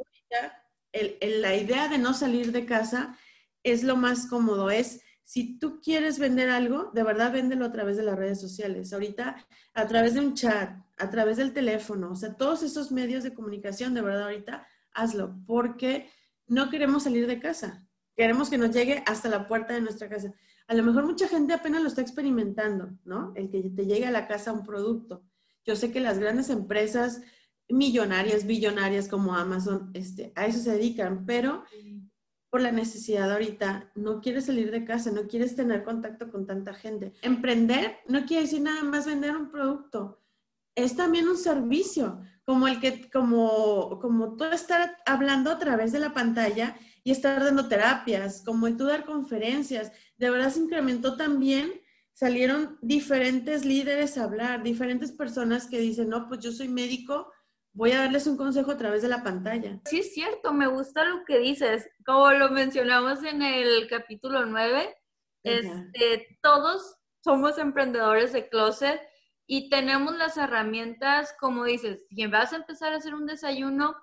la 0.94 1.56
idea 1.56 1.88
de 1.88 1.98
no 1.98 2.14
salir 2.14 2.52
de 2.52 2.66
casa 2.66 3.18
es 3.64 3.84
lo 3.84 3.96
más 3.96 4.28
cómodo, 4.28 4.70
es 4.70 5.02
si 5.28 5.60
tú 5.60 5.82
quieres 5.82 6.20
vender 6.20 6.50
algo, 6.50 6.90
de 6.94 7.04
verdad 7.04 7.34
véndelo 7.34 7.66
a 7.66 7.72
través 7.74 7.98
de 7.98 8.04
las 8.04 8.18
redes 8.18 8.40
sociales. 8.40 8.94
Ahorita, 8.94 9.36
a 9.74 9.86
través 9.86 10.14
de 10.14 10.22
un 10.22 10.36
chat, 10.36 10.80
a 10.96 11.10
través 11.10 11.36
del 11.36 11.52
teléfono, 11.52 12.12
o 12.12 12.16
sea, 12.16 12.38
todos 12.38 12.64
esos 12.64 12.94
medios 12.94 13.26
de 13.26 13.34
comunicación, 13.34 13.94
de 13.94 14.02
verdad, 14.02 14.24
ahorita 14.24 14.66
hazlo, 14.94 15.38
porque 15.46 16.10
no 16.48 16.70
queremos 16.70 17.04
salir 17.04 17.28
de 17.28 17.42
casa. 17.42 17.86
Queremos 18.16 18.50
que 18.50 18.58
nos 18.58 18.72
llegue 18.72 19.04
hasta 19.06 19.28
la 19.28 19.48
puerta 19.48 19.74
de 19.74 19.82
nuestra 19.82 20.08
casa. 20.08 20.34
A 20.66 20.74
lo 20.74 20.84
mejor 20.84 21.06
mucha 21.06 21.28
gente 21.28 21.54
apenas 21.54 21.82
lo 21.82 21.90
está 21.90 22.00
experimentando, 22.02 22.98
¿no? 23.04 23.34
El 23.36 23.50
que 23.50 23.70
te 23.70 23.86
llegue 23.86 24.06
a 24.06 24.12
la 24.12 24.30
casa 24.30 24.54
un 24.54 24.64
producto. 24.64 25.26
Yo 25.66 25.76
sé 25.76 25.92
que 25.92 26.00
las 26.00 26.20
grandes 26.20 26.50
empresas 26.50 27.22
millonarias, 27.68 28.48
billonarias 28.48 29.10
como 29.10 29.36
Amazon, 29.36 29.92
este, 29.94 30.32
a 30.36 30.46
eso 30.46 30.60
se 30.60 30.72
dedican, 30.72 31.26
pero 31.26 31.66
por 32.50 32.62
la 32.62 32.72
necesidad 32.72 33.32
ahorita, 33.32 33.92
no 33.96 34.22
quieres 34.22 34.46
salir 34.46 34.72
de 34.72 34.86
casa, 34.86 35.12
no 35.12 35.28
quieres 35.28 35.56
tener 35.56 35.84
contacto 35.84 36.32
con 36.32 36.46
tanta 36.46 36.74
gente. 36.74 37.14
Emprender 37.22 37.98
no 38.08 38.26
quiere 38.26 38.44
decir 38.44 38.62
nada 38.62 38.84
más 38.84 39.06
vender 39.06 39.36
un 39.36 39.50
producto, 39.50 40.22
es 40.78 40.96
también 40.96 41.28
un 41.28 41.38
servicio, 41.38 42.22
como 42.46 42.68
el 42.68 42.80
que, 42.80 43.10
como, 43.10 44.00
como 44.00 44.38
tú 44.38 44.46
estar 44.46 44.96
hablando 45.08 45.50
a 45.50 45.58
través 45.58 45.92
de 45.92 46.00
la 46.00 46.14
pantalla 46.14 46.78
y 47.04 47.10
estar 47.12 47.44
dando 47.44 47.68
terapias, 47.68 48.44
como 48.46 48.72
tú 48.78 48.86
dar 48.86 49.04
conferencias, 49.04 49.92
de 50.18 50.30
verdad 50.30 50.52
se 50.52 50.60
incrementó 50.60 51.18
también, 51.18 51.82
salieron 52.14 52.78
diferentes 52.82 53.66
líderes 53.66 54.18
a 54.18 54.26
hablar, 54.26 54.62
diferentes 54.62 55.12
personas 55.12 55.66
que 55.66 55.80
dicen, 55.80 56.10
no, 56.10 56.28
pues 56.28 56.42
yo 56.42 56.52
soy 56.52 56.68
médico, 56.68 57.32
voy 57.78 57.92
a 57.92 58.00
darles 58.00 58.26
un 58.26 58.38
consejo 58.38 58.72
a 58.72 58.78
través 58.78 59.04
de 59.04 59.08
la 59.08 59.24
pantalla. 59.24 59.80
Sí, 59.86 60.00
es 60.00 60.12
cierto, 60.12 60.52
me 60.52 60.66
gusta 60.66 61.04
lo 61.04 61.24
que 61.26 61.38
dices. 61.38 61.88
Como 62.04 62.32
lo 62.32 62.50
mencionamos 62.50 63.24
en 63.24 63.44
el 63.44 63.88
capítulo 63.88 64.48
9, 64.48 64.98
este, 65.44 66.40
todos 66.42 66.98
somos 67.24 67.60
emprendedores 67.60 68.34
de 68.34 68.50
closet 68.50 69.00
y 69.46 69.70
tenemos 69.70 70.18
las 70.18 70.38
herramientas, 70.38 71.36
como 71.40 71.66
dices, 71.66 72.04
si 72.10 72.26
vas 72.26 72.52
a 72.52 72.58
empezar 72.58 72.94
a 72.94 72.98
hacer 72.98 73.14
un 73.14 73.28
desayuno 73.28 73.96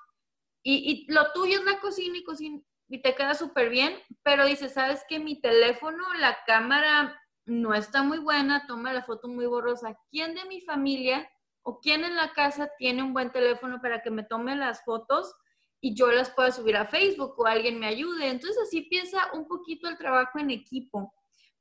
y, 0.63 1.07
y 1.09 1.13
lo 1.13 1.33
tuyo 1.33 1.59
es 1.59 1.65
la 1.65 1.81
cocina 1.81 2.17
y 2.17 2.23
cocina 2.23 2.61
y 2.89 3.03
te 3.03 3.17
queda 3.17 3.35
súper 3.35 3.71
bien, 3.71 3.93
pero 4.23 4.47
dices, 4.47 4.73
¿sabes 4.73 5.03
que 5.09 5.19
mi 5.19 5.41
teléfono, 5.41 6.05
la 6.21 6.39
cámara 6.47 7.21
no 7.45 7.75
está 7.75 8.05
muy 8.05 8.19
buena, 8.19 8.69
toma 8.69 8.93
la 8.93 9.03
foto 9.03 9.27
muy 9.27 9.47
borrosa? 9.47 9.99
¿Quién 10.13 10.37
de 10.37 10.45
mi 10.45 10.61
familia 10.61 11.29
o 11.65 11.81
quién 11.81 12.05
en 12.05 12.15
la 12.15 12.33
casa 12.33 12.71
tiene 12.79 13.03
un 13.03 13.13
buen 13.13 13.33
teléfono 13.33 13.81
para 13.81 14.03
que 14.03 14.11
me 14.11 14.23
tome 14.23 14.55
las 14.55 14.85
fotos 14.85 15.35
y 15.81 15.95
yo 15.95 16.11
las 16.13 16.31
pueda 16.31 16.53
subir 16.53 16.77
a 16.77 16.87
Facebook 16.87 17.35
o 17.39 17.47
alguien 17.47 17.79
me 17.79 17.87
ayude. 17.87 18.29
Entonces 18.29 18.63
así 18.63 18.83
piensa 18.83 19.33
un 19.33 19.49
poquito 19.49 19.89
el 19.89 19.99
trabajo 19.99 20.39
en 20.39 20.51
equipo. 20.51 21.13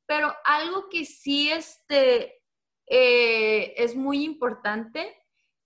Pero 0.06 0.34
algo 0.46 0.90
que 0.90 1.06
sí 1.06 1.50
este, 1.50 2.42
eh, 2.88 3.74
es 3.78 3.96
muy 3.96 4.24
importante, 4.24 5.18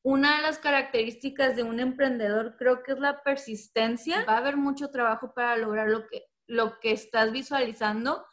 una 0.04 0.38
de 0.38 0.43
las 0.43 0.60
características 0.60 1.56
de 1.56 1.63
un 1.63 1.80
emprendedor 1.80 2.56
creo 2.58 2.82
que 2.84 2.93
es 2.93 3.00
la 3.00 3.23
persistencia. 3.23 4.23
Va 4.23 4.36
a 4.36 4.38
haber 4.38 4.56
mucho 4.56 4.89
trabajo 4.89 5.34
para 5.34 5.58
lograr 5.58 5.89
lo 5.89 6.08
que, 6.08 6.26
lo 6.45 6.80
que 6.80 6.91
estás 6.91 7.32
visualizando, 7.32 8.26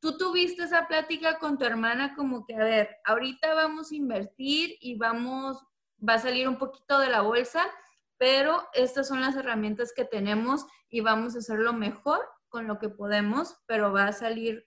tú 0.00 0.16
tuviste 0.16 0.64
esa 0.64 0.86
plática 0.86 1.38
con 1.38 1.58
tu 1.58 1.64
hermana 1.64 2.14
como 2.14 2.44
que, 2.46 2.54
a 2.54 2.64
ver, 2.64 2.96
ahorita 3.04 3.54
vamos 3.54 3.90
a 3.90 3.96
invertir 3.96 4.76
y 4.80 4.96
vamos, 4.96 5.64
va 6.06 6.14
a 6.14 6.18
salir 6.18 6.48
un 6.48 6.58
poquito 6.58 6.98
de 6.98 7.10
la 7.10 7.22
bolsa, 7.22 7.66
pero 8.16 8.68
estas 8.74 9.08
son 9.08 9.20
las 9.20 9.36
herramientas 9.36 9.92
que 9.94 10.04
tenemos 10.04 10.66
y 10.88 11.00
vamos 11.00 11.34
a 11.34 11.38
hacer 11.38 11.58
lo 11.58 11.72
mejor 11.72 12.20
con 12.48 12.66
lo 12.66 12.78
que 12.78 12.88
podemos, 12.88 13.56
pero 13.66 13.92
va 13.92 14.06
a 14.06 14.12
salir 14.12 14.66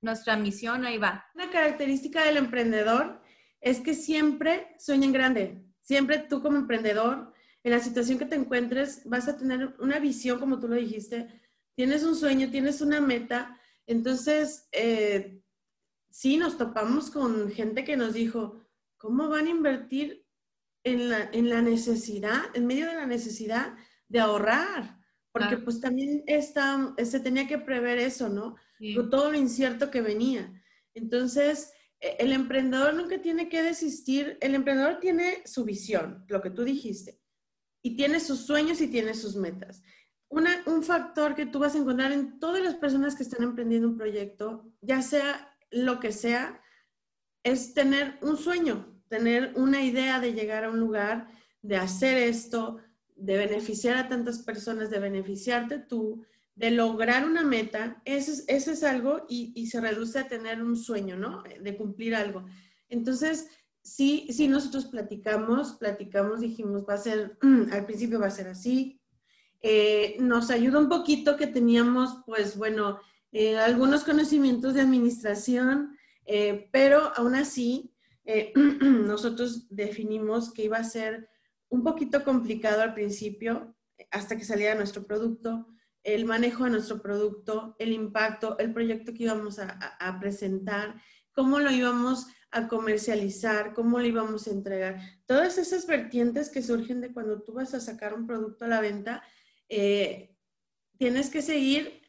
nuestra 0.00 0.36
misión, 0.36 0.84
ahí 0.84 0.98
va. 0.98 1.26
Una 1.34 1.50
característica 1.50 2.24
del 2.24 2.36
emprendedor 2.36 3.20
es 3.60 3.80
que 3.80 3.94
siempre 3.94 4.76
sueña 4.78 5.06
en 5.06 5.12
grande. 5.12 5.64
Siempre 5.80 6.18
tú 6.18 6.42
como 6.42 6.58
emprendedor 6.58 7.32
en 7.62 7.72
la 7.72 7.80
situación 7.80 8.18
que 8.18 8.26
te 8.26 8.36
encuentres, 8.36 9.02
vas 9.06 9.26
a 9.26 9.36
tener 9.36 9.74
una 9.78 9.98
visión, 9.98 10.38
como 10.38 10.60
tú 10.60 10.68
lo 10.68 10.76
dijiste, 10.76 11.28
tienes 11.74 12.04
un 12.04 12.14
sueño, 12.14 12.50
tienes 12.50 12.82
una 12.82 13.00
meta. 13.00 13.58
Entonces, 13.86 14.68
eh, 14.72 15.42
sí, 16.10 16.36
nos 16.36 16.56
topamos 16.56 17.10
con 17.10 17.50
gente 17.50 17.84
que 17.84 17.96
nos 17.96 18.14
dijo, 18.14 18.62
¿cómo 18.96 19.28
van 19.28 19.46
a 19.46 19.50
invertir 19.50 20.24
en 20.84 21.08
la, 21.08 21.30
en 21.32 21.50
la 21.50 21.62
necesidad, 21.62 22.44
en 22.54 22.66
medio 22.66 22.86
de 22.86 22.94
la 22.94 23.06
necesidad 23.06 23.74
de 24.08 24.20
ahorrar? 24.20 24.98
Porque 25.32 25.56
pues 25.56 25.80
también 25.80 26.22
está, 26.26 26.94
se 27.04 27.18
tenía 27.18 27.48
que 27.48 27.58
prever 27.58 27.98
eso, 27.98 28.28
¿no? 28.28 28.54
Todo 29.10 29.32
lo 29.32 29.36
incierto 29.36 29.90
que 29.90 30.00
venía. 30.00 30.62
Entonces, 30.94 31.72
e, 32.00 32.16
el 32.20 32.32
emprendedor 32.32 32.94
nunca 32.94 33.20
tiene 33.20 33.48
que 33.48 33.62
desistir. 33.62 34.38
El 34.40 34.54
emprendedor 34.54 35.00
tiene 35.00 35.42
su 35.44 35.64
visión, 35.64 36.24
lo 36.28 36.40
que 36.40 36.50
tú 36.50 36.62
dijiste, 36.62 37.20
y 37.82 37.96
tiene 37.96 38.20
sus 38.20 38.46
sueños 38.46 38.80
y 38.80 38.86
tiene 38.86 39.14
sus 39.14 39.34
metas. 39.34 39.82
Un 40.66 40.82
factor 40.82 41.34
que 41.34 41.46
tú 41.46 41.58
vas 41.58 41.74
a 41.74 41.78
encontrar 41.78 42.12
en 42.12 42.38
todas 42.38 42.62
las 42.62 42.74
personas 42.74 43.14
que 43.14 43.22
están 43.22 43.42
emprendiendo 43.42 43.88
un 43.88 43.96
proyecto, 43.96 44.72
ya 44.80 45.02
sea 45.02 45.56
lo 45.70 46.00
que 46.00 46.12
sea, 46.12 46.60
es 47.42 47.74
tener 47.74 48.18
un 48.22 48.36
sueño, 48.36 49.00
tener 49.08 49.52
una 49.56 49.82
idea 49.82 50.20
de 50.20 50.32
llegar 50.32 50.64
a 50.64 50.70
un 50.70 50.80
lugar, 50.80 51.28
de 51.62 51.76
hacer 51.76 52.16
esto, 52.16 52.78
de 53.16 53.36
beneficiar 53.36 53.96
a 53.96 54.08
tantas 54.08 54.40
personas, 54.40 54.90
de 54.90 54.98
beneficiarte 54.98 55.78
tú, 55.78 56.24
de 56.56 56.70
lograr 56.70 57.26
una 57.26 57.42
meta, 57.42 58.00
eso 58.04 58.42
es, 58.46 58.84
algo 58.84 59.26
y, 59.28 59.66
se 59.66 59.80
reduce 59.80 60.18
a 60.18 60.28
tener 60.28 60.62
un 60.62 60.76
sueño, 60.76 61.16
¿no? 61.16 61.42
De 61.42 61.76
cumplir 61.76 62.14
algo. 62.14 62.46
Entonces, 62.88 63.48
sí, 63.82 64.28
sí 64.30 64.48
nosotros 64.48 64.86
platicamos, 64.86 65.74
platicamos, 65.74 66.40
dijimos, 66.40 66.84
va 66.88 66.94
a 66.94 66.98
ser, 66.98 67.36
al 67.72 67.86
principio 67.86 68.20
va 68.20 68.28
a 68.28 68.30
ser 68.30 68.48
así. 68.48 69.00
Eh, 69.66 70.16
nos 70.20 70.50
ayuda 70.50 70.78
un 70.78 70.90
poquito 70.90 71.38
que 71.38 71.46
teníamos, 71.46 72.18
pues 72.26 72.54
bueno, 72.58 73.00
eh, 73.32 73.56
algunos 73.56 74.04
conocimientos 74.04 74.74
de 74.74 74.82
administración, 74.82 75.96
eh, 76.26 76.68
pero 76.70 77.10
aún 77.16 77.34
así, 77.34 77.90
nosotros 78.54 79.66
definimos 79.70 80.52
que 80.52 80.64
iba 80.64 80.76
a 80.76 80.84
ser 80.84 81.30
un 81.70 81.82
poquito 81.82 82.24
complicado 82.24 82.82
al 82.82 82.92
principio, 82.92 83.74
hasta 84.10 84.36
que 84.36 84.44
saliera 84.44 84.74
nuestro 84.74 85.06
producto, 85.06 85.66
el 86.02 86.26
manejo 86.26 86.64
de 86.64 86.70
nuestro 86.70 87.00
producto, 87.00 87.74
el 87.78 87.94
impacto, 87.94 88.58
el 88.58 88.70
proyecto 88.70 89.14
que 89.14 89.22
íbamos 89.22 89.58
a, 89.58 90.20
presentar, 90.20 91.00
cómo 91.32 91.58
lo 91.58 91.70
íbamos 91.70 92.26
a 92.50 92.68
comercializar, 92.68 93.72
cómo 93.72 93.98
lo 93.98 94.04
íbamos 94.04 94.46
a 94.46 94.50
entregar. 94.50 95.00
Todas 95.24 95.56
esas 95.56 95.86
vertientes 95.86 96.50
que 96.50 96.62
surgen 96.62 97.00
de 97.00 97.14
cuando 97.14 97.40
tú 97.40 97.54
vas 97.54 97.72
a 97.72 97.80
sacar 97.80 98.12
un 98.12 98.26
producto 98.26 98.66
a 98.66 98.68
la 98.68 98.82
venta, 98.82 99.22
eh, 99.76 100.36
tienes 100.98 101.30
que 101.30 101.42
seguir 101.42 102.02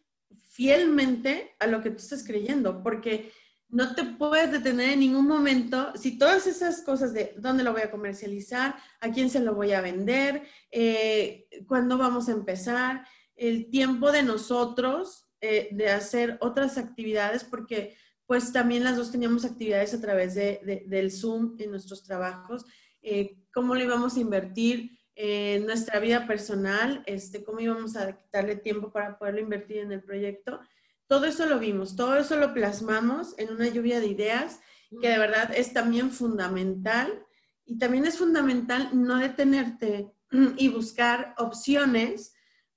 fielmente 0.50 1.56
a 1.60 1.68
lo 1.68 1.82
que 1.82 1.90
tú 1.90 1.98
estás 1.98 2.24
creyendo, 2.24 2.82
porque 2.82 3.32
no 3.68 3.94
te 3.96 4.04
puedes 4.04 4.52
detener 4.52 4.92
en 4.92 5.02
ningún 5.02 5.28
momento. 5.28 5.92
Si 5.96 6.18
todas 6.18 6.48
esas 6.48 6.82
cosas 6.82 7.14
de 7.14 7.34
dónde 7.38 7.64
lo 7.64 7.74
voy 7.74 7.82
a 7.82 7.92
comercializar, 7.92 8.76
a 9.02 9.12
quién 9.12 9.30
se 9.30 9.40
lo 9.42 9.56
voy 9.56 9.74
a 9.74 9.82
vender, 9.82 10.44
eh, 10.72 11.48
cuándo 11.68 11.98
vamos 11.98 12.30
a 12.30 12.34
empezar, 12.34 13.06
el 13.36 13.70
tiempo 13.70 14.12
de 14.12 14.24
nosotros 14.24 15.26
eh, 15.42 15.70
de 15.72 15.90
hacer 15.90 16.38
otras 16.42 16.78
actividades, 16.78 17.44
porque 17.44 17.96
pues 18.26 18.52
también 18.52 18.84
las 18.84 18.98
dos 18.98 19.12
teníamos 19.12 19.46
actividades 19.46 19.94
a 19.94 20.02
través 20.02 20.36
de, 20.36 20.84
del 20.88 21.12
Zoom 21.12 21.56
en 21.60 21.72
nuestros 21.72 22.04
trabajos, 22.04 22.66
eh, 23.02 23.38
cómo 23.54 23.76
lo 23.76 23.84
íbamos 23.84 24.16
a 24.16 24.20
invertir 24.20 24.98
en 25.16 25.66
nuestra 25.66 26.00
vida 26.00 26.28
personal, 26.28 27.04
este, 27.06 27.44
cómo 27.44 27.60
íbamos 27.60 27.96
a 27.96 28.20
darle 28.32 28.58
tiempo 28.58 28.92
para 28.92 29.18
poderlo 29.18 29.40
invertir 29.40 29.78
en 29.78 29.92
el 29.92 30.04
proyecto. 30.04 30.60
Todo 31.08 31.26
eso 31.26 31.46
lo 31.46 31.60
vimos, 31.60 31.96
todo 31.96 32.18
eso 32.18 32.36
lo 32.36 32.54
plasmamos 32.54 33.38
en 33.38 33.52
una 33.52 33.68
lluvia 33.68 34.00
de 34.00 34.08
ideas 34.08 34.60
que 35.02 35.10
de 35.10 35.18
verdad 35.18 35.52
es 35.56 35.74
también 35.74 36.12
fundamental 36.12 37.26
y 37.66 37.78
también 37.78 38.06
es 38.06 38.18
fundamental 38.18 38.90
no 38.94 39.18
detenerte 39.18 40.14
y 40.58 40.70
buscar 40.70 41.34
opciones 41.38 42.34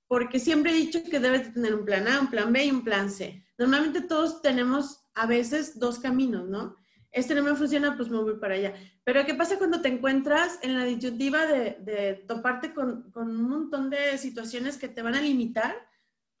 porque 0.07 0.39
siempre 0.39 0.71
he 0.71 0.75
dicho 0.75 1.03
que 1.03 1.19
debes 1.19 1.53
tener 1.53 1.75
un 1.75 1.85
plan 1.85 2.07
A, 2.07 2.19
un 2.19 2.29
plan 2.29 2.51
B 2.51 2.65
y 2.65 2.71
un 2.71 2.83
plan 2.83 3.11
C. 3.11 3.45
Normalmente 3.57 4.01
todos 4.01 4.41
tenemos 4.41 5.05
a 5.13 5.27
veces 5.27 5.77
dos 5.77 5.99
caminos, 5.99 6.49
¿no? 6.49 6.77
Este 7.11 7.33
no 7.33 7.43
me 7.43 7.55
funciona, 7.55 7.95
pues 7.97 8.09
me 8.09 8.17
voy 8.17 8.37
para 8.37 8.55
allá. 8.55 8.73
Pero 9.03 9.25
¿qué 9.25 9.33
pasa 9.33 9.57
cuando 9.57 9.81
te 9.81 9.89
encuentras 9.89 10.59
en 10.61 10.77
la 10.77 10.85
disyuntiva 10.85 11.45
de, 11.45 12.23
toparte 12.27 12.73
con, 12.73 13.11
un 13.15 13.49
montón 13.49 13.89
de 13.89 14.17
situaciones 14.17 14.77
que 14.77 14.89
te 14.89 15.01
van 15.01 15.15
a 15.15 15.21
limitar? 15.21 15.75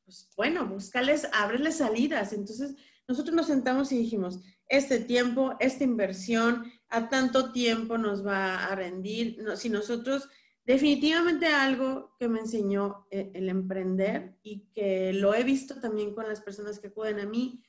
Pues 0.05 0.29
bueno, 0.35 0.67
búscales, 0.67 1.27
ábreles 1.33 1.77
salidas. 1.77 2.33
Entonces, 2.33 2.75
nosotros 3.07 3.35
nos 3.35 3.47
sentamos 3.47 3.91
y 3.91 3.97
dijimos, 3.97 4.39
este 4.67 4.99
tiempo, 4.99 5.55
esta 5.59 5.83
inversión, 5.83 6.71
a 6.89 7.09
tanto 7.09 7.51
tiempo 7.51 7.97
nos 7.97 8.25
va 8.25 8.65
a 8.65 8.75
rendir. 8.75 9.43
si 9.55 9.69
nosotros 9.69 10.29
Definitivamente 10.69 11.47
algo 11.47 12.15
que 12.19 12.27
me 12.27 12.41
enseñó 12.41 13.07
eh, 13.09 13.31
el 13.33 13.49
emprender 13.49 14.37
y 14.43 14.67
que 14.71 15.13
lo 15.13 15.33
he 15.33 15.43
visto 15.43 15.79
también 15.81 16.13
con 16.13 16.27
las 16.27 16.41
personas 16.41 16.77
que 16.77 16.89
acuden 16.89 17.19
a 17.19 17.25
mí 17.25 17.63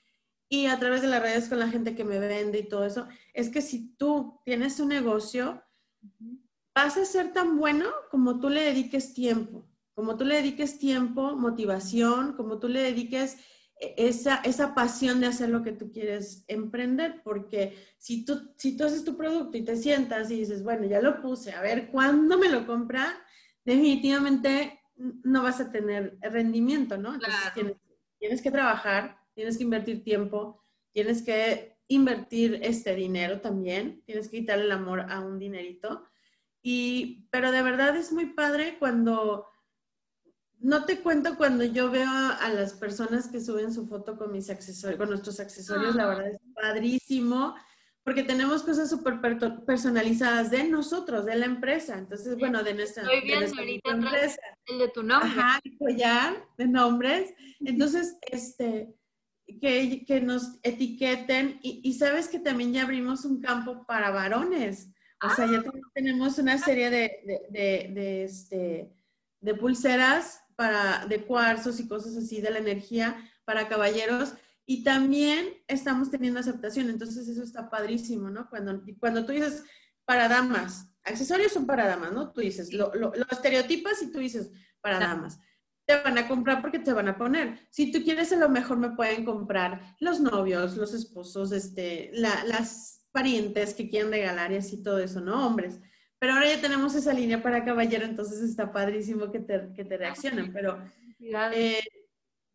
y 0.52 0.66
a 0.66 0.78
través 0.80 1.00
de 1.00 1.06
las 1.06 1.22
redes 1.22 1.48
con 1.48 1.60
la 1.60 1.68
gente 1.68 1.94
que 1.94 2.04
me 2.04 2.18
vende 2.18 2.58
y 2.58 2.68
todo 2.68 2.84
eso, 2.84 3.06
es 3.32 3.48
que 3.48 3.62
si 3.62 3.94
tú 3.96 4.40
tienes 4.44 4.80
un 4.80 4.88
negocio, 4.88 5.62
vas 6.74 6.96
a 6.96 7.04
ser 7.04 7.32
tan 7.32 7.56
bueno 7.56 7.86
como 8.10 8.40
tú 8.40 8.48
le 8.48 8.64
dediques 8.64 9.14
tiempo, 9.14 9.64
como 9.94 10.16
tú 10.16 10.24
le 10.24 10.34
dediques 10.34 10.80
tiempo, 10.80 11.36
motivación, 11.36 12.32
como 12.32 12.58
tú 12.58 12.66
le 12.68 12.82
dediques 12.82 13.38
esa, 13.78 14.36
esa 14.38 14.74
pasión 14.74 15.20
de 15.20 15.28
hacer 15.28 15.50
lo 15.50 15.62
que 15.62 15.70
tú 15.70 15.92
quieres 15.92 16.44
emprender, 16.48 17.22
porque 17.22 17.76
si 17.96 18.24
tú, 18.24 18.52
si 18.56 18.76
tú 18.76 18.84
haces 18.84 19.04
tu 19.04 19.16
producto 19.16 19.56
y 19.56 19.64
te 19.64 19.76
sientas 19.76 20.32
y 20.32 20.40
dices, 20.40 20.64
bueno, 20.64 20.84
ya 20.84 21.00
lo 21.00 21.22
puse, 21.22 21.52
a 21.52 21.62
ver, 21.62 21.92
¿cuándo 21.92 22.38
me 22.38 22.48
lo 22.48 22.66
compra? 22.66 23.24
Definitivamente 23.64 24.80
no 24.96 25.44
vas 25.44 25.60
a 25.60 25.70
tener 25.70 26.18
rendimiento, 26.20 26.98
¿no? 26.98 27.14
Entonces 27.14 27.40
tienes, 27.54 27.76
tienes 28.18 28.42
que 28.42 28.50
trabajar, 28.50 29.19
tienes 29.40 29.56
que 29.56 29.64
invertir 29.64 30.04
tiempo, 30.04 30.62
tienes 30.92 31.22
que 31.22 31.78
invertir 31.88 32.60
este 32.62 32.94
dinero 32.94 33.40
también, 33.40 34.02
tienes 34.04 34.28
que 34.28 34.40
quitarle 34.40 34.66
el 34.66 34.72
amor 34.72 35.06
a 35.08 35.20
un 35.20 35.38
dinerito. 35.38 36.06
Y, 36.62 37.26
pero 37.30 37.50
de 37.50 37.62
verdad 37.62 37.96
es 37.96 38.12
muy 38.12 38.26
padre 38.26 38.76
cuando 38.78 39.46
no 40.58 40.84
te 40.84 41.00
cuento 41.00 41.38
cuando 41.38 41.64
yo 41.64 41.90
veo 41.90 42.06
a, 42.06 42.50
las 42.50 42.74
personas 42.74 43.28
que 43.28 43.40
suben 43.40 43.72
su 43.72 43.86
foto 43.86 44.18
con 44.18 44.30
mis 44.30 44.50
accesorios, 44.50 44.98
con 44.98 45.08
nuestros 45.08 45.40
accesorios, 45.40 45.94
la 45.94 46.08
verdad 46.08 46.28
es 46.28 46.38
padrísimo, 46.54 47.54
porque 48.04 48.24
tenemos 48.24 48.62
cosas 48.62 48.90
súper 48.90 49.22
personalizadas 49.64 50.50
de 50.50 50.64
nosotros, 50.64 51.24
de 51.24 51.36
la 51.36 51.46
empresa. 51.46 51.96
Entonces, 51.96 52.36
bueno, 52.38 52.62
de 52.62 52.74
nuestra, 52.74 53.04
Estoy 53.04 53.22
viendo 53.22 53.58
ahorita 53.58 53.90
empresa. 53.90 54.40
El 54.66 54.78
de 54.80 54.88
tu 54.88 55.02
nombre. 55.02 55.30
Ajá, 55.30 55.60
el 55.64 55.78
collar 55.78 56.46
de 56.58 56.68
nombres. 56.68 57.32
Entonces, 57.60 58.18
este, 58.20 58.99
que, 59.58 60.04
que 60.06 60.20
nos 60.20 60.58
etiqueten 60.62 61.58
y, 61.62 61.80
y, 61.82 61.94
sabes 61.94 62.28
que 62.28 62.38
también 62.38 62.72
ya 62.72 62.82
abrimos 62.82 63.24
un 63.24 63.40
campo 63.40 63.86
para 63.86 64.10
varones. 64.10 64.90
O 65.22 65.30
sea, 65.34 65.46
ya 65.50 65.58
ah. 65.58 65.72
tenemos 65.94 66.38
una 66.38 66.58
serie 66.58 66.90
de, 66.90 67.46
de, 67.50 67.90
de, 67.92 68.24
este, 68.24 68.92
de 69.40 69.54
pulseras 69.54 70.40
para, 70.56 71.06
de 71.06 71.24
cuarzos 71.24 71.80
y 71.80 71.88
cosas 71.88 72.16
así 72.16 72.40
de 72.40 72.50
la 72.50 72.58
energía 72.58 73.16
para 73.44 73.68
caballeros. 73.68 74.34
Y 74.66 74.84
también 74.84 75.48
estamos 75.66 76.10
teniendo 76.10 76.38
aceptación, 76.40 76.88
entonces 76.90 77.26
eso 77.28 77.42
está 77.42 77.68
padrísimo, 77.68 78.30
¿no? 78.30 78.48
Cuando, 78.48 78.82
cuando 79.00 79.26
tú 79.26 79.32
dices 79.32 79.64
para 80.04 80.28
damas, 80.28 80.88
accesorios 81.02 81.52
son 81.52 81.66
para 81.66 81.86
damas, 81.86 82.12
¿no? 82.12 82.32
Tú 82.32 82.40
dices, 82.40 82.72
lo, 82.72 82.94
lo, 82.94 83.12
estereotipas 83.30 84.02
y 84.02 84.12
tú 84.12 84.18
dices 84.20 84.50
para 84.80 84.98
damas. 84.98 85.38
Te 85.90 86.00
van 86.04 86.18
a 86.18 86.28
comprar 86.28 86.60
porque 86.60 86.78
te 86.78 86.92
van 86.92 87.08
a 87.08 87.18
poner. 87.18 87.58
Si 87.68 87.90
tú 87.90 88.04
quieres, 88.04 88.32
a 88.32 88.36
lo 88.36 88.48
mejor 88.48 88.78
me 88.78 88.90
pueden 88.90 89.24
comprar 89.24 89.96
los 89.98 90.20
novios, 90.20 90.76
los 90.76 90.94
esposos, 90.94 91.50
este, 91.50 92.12
las 92.12 93.08
parientes 93.10 93.74
que 93.74 93.88
quieren 93.88 94.12
regalar 94.12 94.52
y 94.52 94.56
así 94.58 94.84
todo 94.84 95.00
eso, 95.00 95.20
¿no? 95.20 95.44
Hombres. 95.44 95.80
Pero 96.20 96.34
ahora 96.34 96.54
ya 96.54 96.60
tenemos 96.60 96.94
esa 96.94 97.12
línea 97.12 97.42
para 97.42 97.64
caballero, 97.64 98.04
entonces 98.04 98.40
está 98.40 98.72
padrísimo 98.72 99.32
que 99.32 99.40
te, 99.40 99.72
que 99.74 99.84
te 99.84 99.96
reaccionen. 99.96 100.52
Pero 100.52 100.78
eh, 101.18 101.82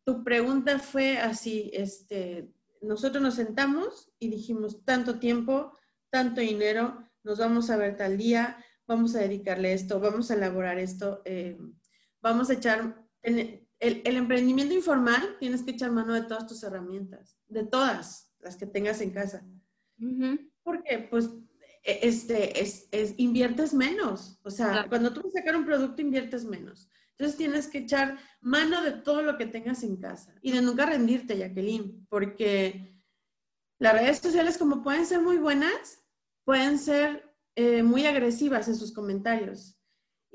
tu 0.06 0.24
pregunta 0.24 0.80
fue 0.80 1.18
así, 1.18 1.72
este, 1.74 2.54
nosotros 2.82 3.22
nos 3.22 3.36
sentamos 3.36 4.14
y 4.18 4.30
dijimos 4.30 4.86
tanto 4.86 5.20
tiempo, 5.20 5.78
tanto 6.10 6.40
dinero, 6.40 7.04
nos 7.24 7.40
vamos 7.40 7.70
a 7.70 7.76
ver 7.76 7.98
tal 7.98 8.18
día, 8.18 8.64
vamos 8.88 9.14
a 9.16 9.20
dedicarle 9.20 9.74
esto, 9.74 10.00
vamos 10.00 10.32
a 10.32 10.36
elaborar 10.36 10.80
esto, 10.80 11.22
eh, 11.26 11.58
vamos 12.22 12.50
a 12.50 12.54
echar, 12.54 13.05
el, 13.26 13.66
el, 13.80 14.18
emprendimiento 14.18 14.74
informal 14.74 15.38
tienes 15.40 15.64
que 15.64 15.72
echar 15.72 15.92
mano 15.92 16.14
de 16.14 16.24
todas 16.24 16.48
tus 16.48 16.64
herramientas, 16.64 17.38
de 17.48 17.66
todas 17.66 18.34
las 18.40 18.56
que 18.56 18.66
tengas 18.66 19.02
en 19.02 19.12
casa. 19.12 19.46
¿Por 20.64 20.84
qué? 20.84 21.00
Pues 21.10 21.30
e, 21.84 22.00
este, 22.08 22.62
es, 22.62 22.88
inviertes 23.18 23.74
menos. 23.74 24.40
O 24.44 24.50
sea, 24.50 24.88
cuando 24.90 25.14
tú 25.14 25.22
vas 25.24 25.36
a 25.36 25.40
sacar 25.40 25.56
un 25.56 25.66
producto, 25.66 26.02
inviertes 26.02 26.46
menos. 26.46 26.90
Entonces 27.12 27.38
tienes 27.38 27.68
que 27.68 27.80
echar 27.80 28.18
mano 28.42 28.84
de 28.84 28.92
todo 28.92 29.22
lo 29.22 29.38
que 29.38 29.46
tengas 29.46 29.84
en 29.84 29.98
casa 29.98 30.36
y 30.42 30.52
de 30.52 30.62
nunca 30.62 30.86
rendirte, 30.86 31.38
Jacqueline, 31.38 32.06
porque 32.10 33.00
las 33.80 33.94
redes 33.94 34.20
sociales, 34.20 34.58
como 34.58 34.84
pueden 34.84 35.06
ser 35.06 35.22
muy 35.22 35.38
buenas, 35.38 36.04
pueden 36.44 36.78
ser 36.78 37.34
eh, 37.56 37.84
muy 37.84 38.06
agresivas 38.06 38.68
en 38.68 38.76
sus 38.76 38.94
comentarios. 38.94 39.75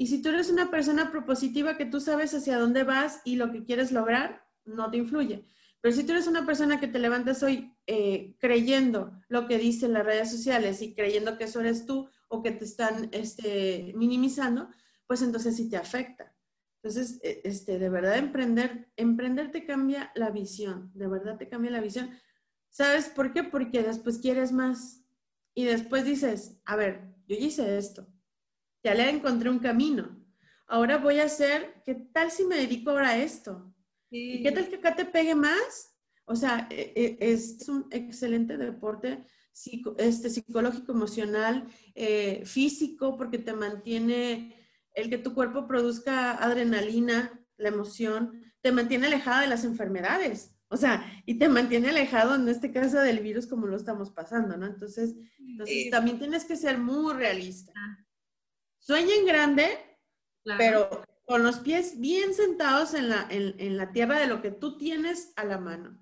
Y 0.00 0.06
si 0.06 0.22
tú 0.22 0.30
eres 0.30 0.48
una 0.48 0.70
persona 0.70 1.10
propositiva 1.10 1.76
que 1.76 1.84
tú 1.84 2.00
sabes 2.00 2.32
hacia 2.32 2.56
dónde 2.56 2.84
vas 2.84 3.20
y 3.22 3.36
lo 3.36 3.52
que 3.52 3.64
quieres 3.64 3.92
lograr, 3.92 4.42
no 4.64 4.90
te 4.90 4.96
influye. 4.96 5.44
Pero 5.82 5.94
si 5.94 6.04
tú 6.04 6.12
eres 6.12 6.26
una 6.26 6.46
persona 6.46 6.80
que 6.80 6.88
te 6.88 6.98
levantas 6.98 7.42
hoy 7.42 7.76
eh, 7.86 8.34
creyendo 8.38 9.12
lo 9.28 9.46
que 9.46 9.58
dicen 9.58 9.92
las 9.92 10.06
redes 10.06 10.30
sociales 10.30 10.80
y 10.80 10.94
creyendo 10.94 11.36
que 11.36 11.44
eso 11.44 11.60
eres 11.60 11.84
tú 11.84 12.08
o 12.28 12.42
que 12.42 12.50
te 12.52 12.64
están 12.64 13.10
este, 13.12 13.92
minimizando, 13.94 14.70
pues 15.06 15.20
entonces 15.20 15.54
sí 15.54 15.68
te 15.68 15.76
afecta. 15.76 16.34
Entonces, 16.82 17.20
e, 17.22 17.42
este, 17.44 17.78
de 17.78 17.90
verdad, 17.90 18.16
emprender, 18.16 18.90
emprender 18.96 19.52
te 19.52 19.66
cambia 19.66 20.12
la 20.14 20.30
visión, 20.30 20.90
de 20.94 21.08
verdad 21.08 21.36
te 21.36 21.50
cambia 21.50 21.72
la 21.72 21.80
visión. 21.82 22.08
¿Sabes 22.70 23.10
por 23.10 23.34
qué? 23.34 23.44
Porque 23.44 23.82
después 23.82 24.18
quieres 24.18 24.50
más 24.50 25.04
y 25.54 25.64
después 25.66 26.06
dices, 26.06 26.58
a 26.64 26.74
ver, 26.76 27.02
yo 27.26 27.36
hice 27.36 27.76
esto, 27.76 28.06
ya 28.82 28.94
le 28.94 29.08
encontré 29.08 29.50
un 29.50 29.58
camino. 29.58 30.16
Ahora 30.66 30.98
voy 30.98 31.18
a 31.18 31.24
hacer, 31.24 31.82
¿qué 31.84 31.94
tal 31.94 32.30
si 32.30 32.44
me 32.44 32.56
dedico 32.56 32.90
ahora 32.90 33.10
a 33.10 33.18
esto? 33.18 33.74
¿Y 34.10 34.42
qué 34.42 34.52
tal 34.52 34.68
que 34.68 34.76
acá 34.76 34.94
te 34.94 35.04
pegue 35.04 35.34
más? 35.34 35.96
O 36.24 36.36
sea, 36.36 36.68
e, 36.70 36.92
e, 36.94 37.32
es 37.32 37.68
un 37.68 37.86
excelente 37.90 38.56
deporte 38.56 39.24
este, 39.98 40.30
psicológico, 40.30 40.92
emocional, 40.92 41.66
eh, 41.94 42.42
físico, 42.44 43.16
porque 43.16 43.38
te 43.38 43.52
mantiene 43.52 44.56
el 44.94 45.10
que 45.10 45.18
tu 45.18 45.34
cuerpo 45.34 45.66
produzca 45.66 46.32
adrenalina, 46.32 47.40
la 47.56 47.68
emoción, 47.68 48.42
te 48.62 48.72
mantiene 48.72 49.08
alejada 49.08 49.42
de 49.42 49.48
las 49.48 49.64
enfermedades. 49.64 50.54
O 50.68 50.76
sea, 50.76 51.04
y 51.26 51.34
te 51.34 51.48
mantiene 51.48 51.88
alejado 51.90 52.36
en 52.36 52.48
este 52.48 52.70
caso 52.70 53.00
del 53.00 53.20
virus 53.20 53.46
como 53.46 53.66
lo 53.66 53.76
estamos 53.76 54.10
pasando, 54.10 54.56
¿no? 54.56 54.66
Entonces, 54.66 55.16
entonces 55.38 55.90
también 55.90 56.18
tienes 56.18 56.44
que 56.44 56.56
ser 56.56 56.78
muy 56.78 57.12
realista. 57.12 57.72
Ah. 58.80 58.82
Sueña 58.82 59.14
en 59.14 59.26
grande, 59.26 59.98
pero 60.58 61.04
con 61.26 61.42
los 61.44 61.60
pies 61.60 62.00
bien 62.00 62.34
sentados 62.34 62.94
en 62.94 63.08
la, 63.08 63.26
en, 63.30 63.76
la, 63.76 63.92
tierra 63.92 64.18
de 64.18 64.26
lo 64.26 64.42
que 64.42 64.50
tú 64.50 64.76
tienes 64.76 65.32
a 65.36 65.44
la 65.44 65.58
mano, 65.58 65.96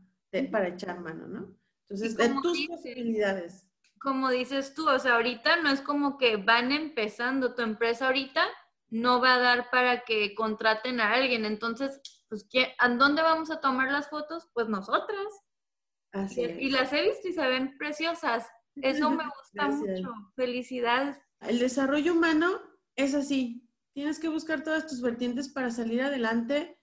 para 0.50 0.68
echar 0.68 1.00
mano, 1.00 1.26
¿no? 1.26 1.54
Entonces, 1.88 2.16
de 2.16 2.30
tus 2.40 2.66
posibilidades. 2.66 3.66
Como 4.00 4.30
dices 4.30 4.74
tú, 4.74 4.88
o 4.88 4.98
sea, 4.98 5.16
ahorita 5.16 5.60
no 5.62 5.70
es 5.70 5.80
como 5.80 6.18
que 6.18 6.36
van 6.36 6.72
empezando 6.72 7.54
tu 7.54 7.62
empresa 7.62 8.06
ahorita, 8.06 8.42
no 8.90 9.20
va 9.20 9.34
a 9.34 9.38
dar 9.38 9.70
para 9.70 10.04
que 10.04 10.34
contraten 10.34 11.00
a 11.00 11.12
alguien. 11.12 11.44
Entonces, 11.44 12.00
pues, 12.28 12.46
¿a 12.78 12.88
dónde 12.88 13.22
vamos 13.22 13.50
a 13.50 13.60
tomar 13.60 13.90
las 13.90 14.08
fotos? 14.08 14.48
Pues 14.54 14.68
nosotras. 14.68 15.26
Así 16.12 16.40
y, 16.40 16.70
las 16.70 16.92
he 16.92 17.02
visto 17.02 17.28
y 17.28 17.32
se 17.32 17.46
ven 17.46 17.76
preciosas. 17.76 18.48
Eso 18.76 19.10
me 19.10 19.24
gusta 19.24 19.68
mucho. 19.68 20.12
Felicidades. 20.36 21.18
El 21.40 21.58
desarrollo 21.58 22.12
humano 22.12 22.60
es 22.98 23.14
así. 23.14 23.64
Tienes 23.94 24.18
que 24.18 24.28
buscar 24.28 24.62
todas 24.62 24.86
tus 24.86 25.00
vertientes 25.00 25.48
para 25.48 25.70
salir 25.70 26.02
adelante 26.02 26.78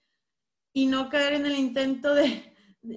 y 0.72 0.86
no 0.86 1.08
caer 1.08 1.34
en 1.34 1.46
el 1.46 1.56
intento 1.56 2.14
de 2.14 2.52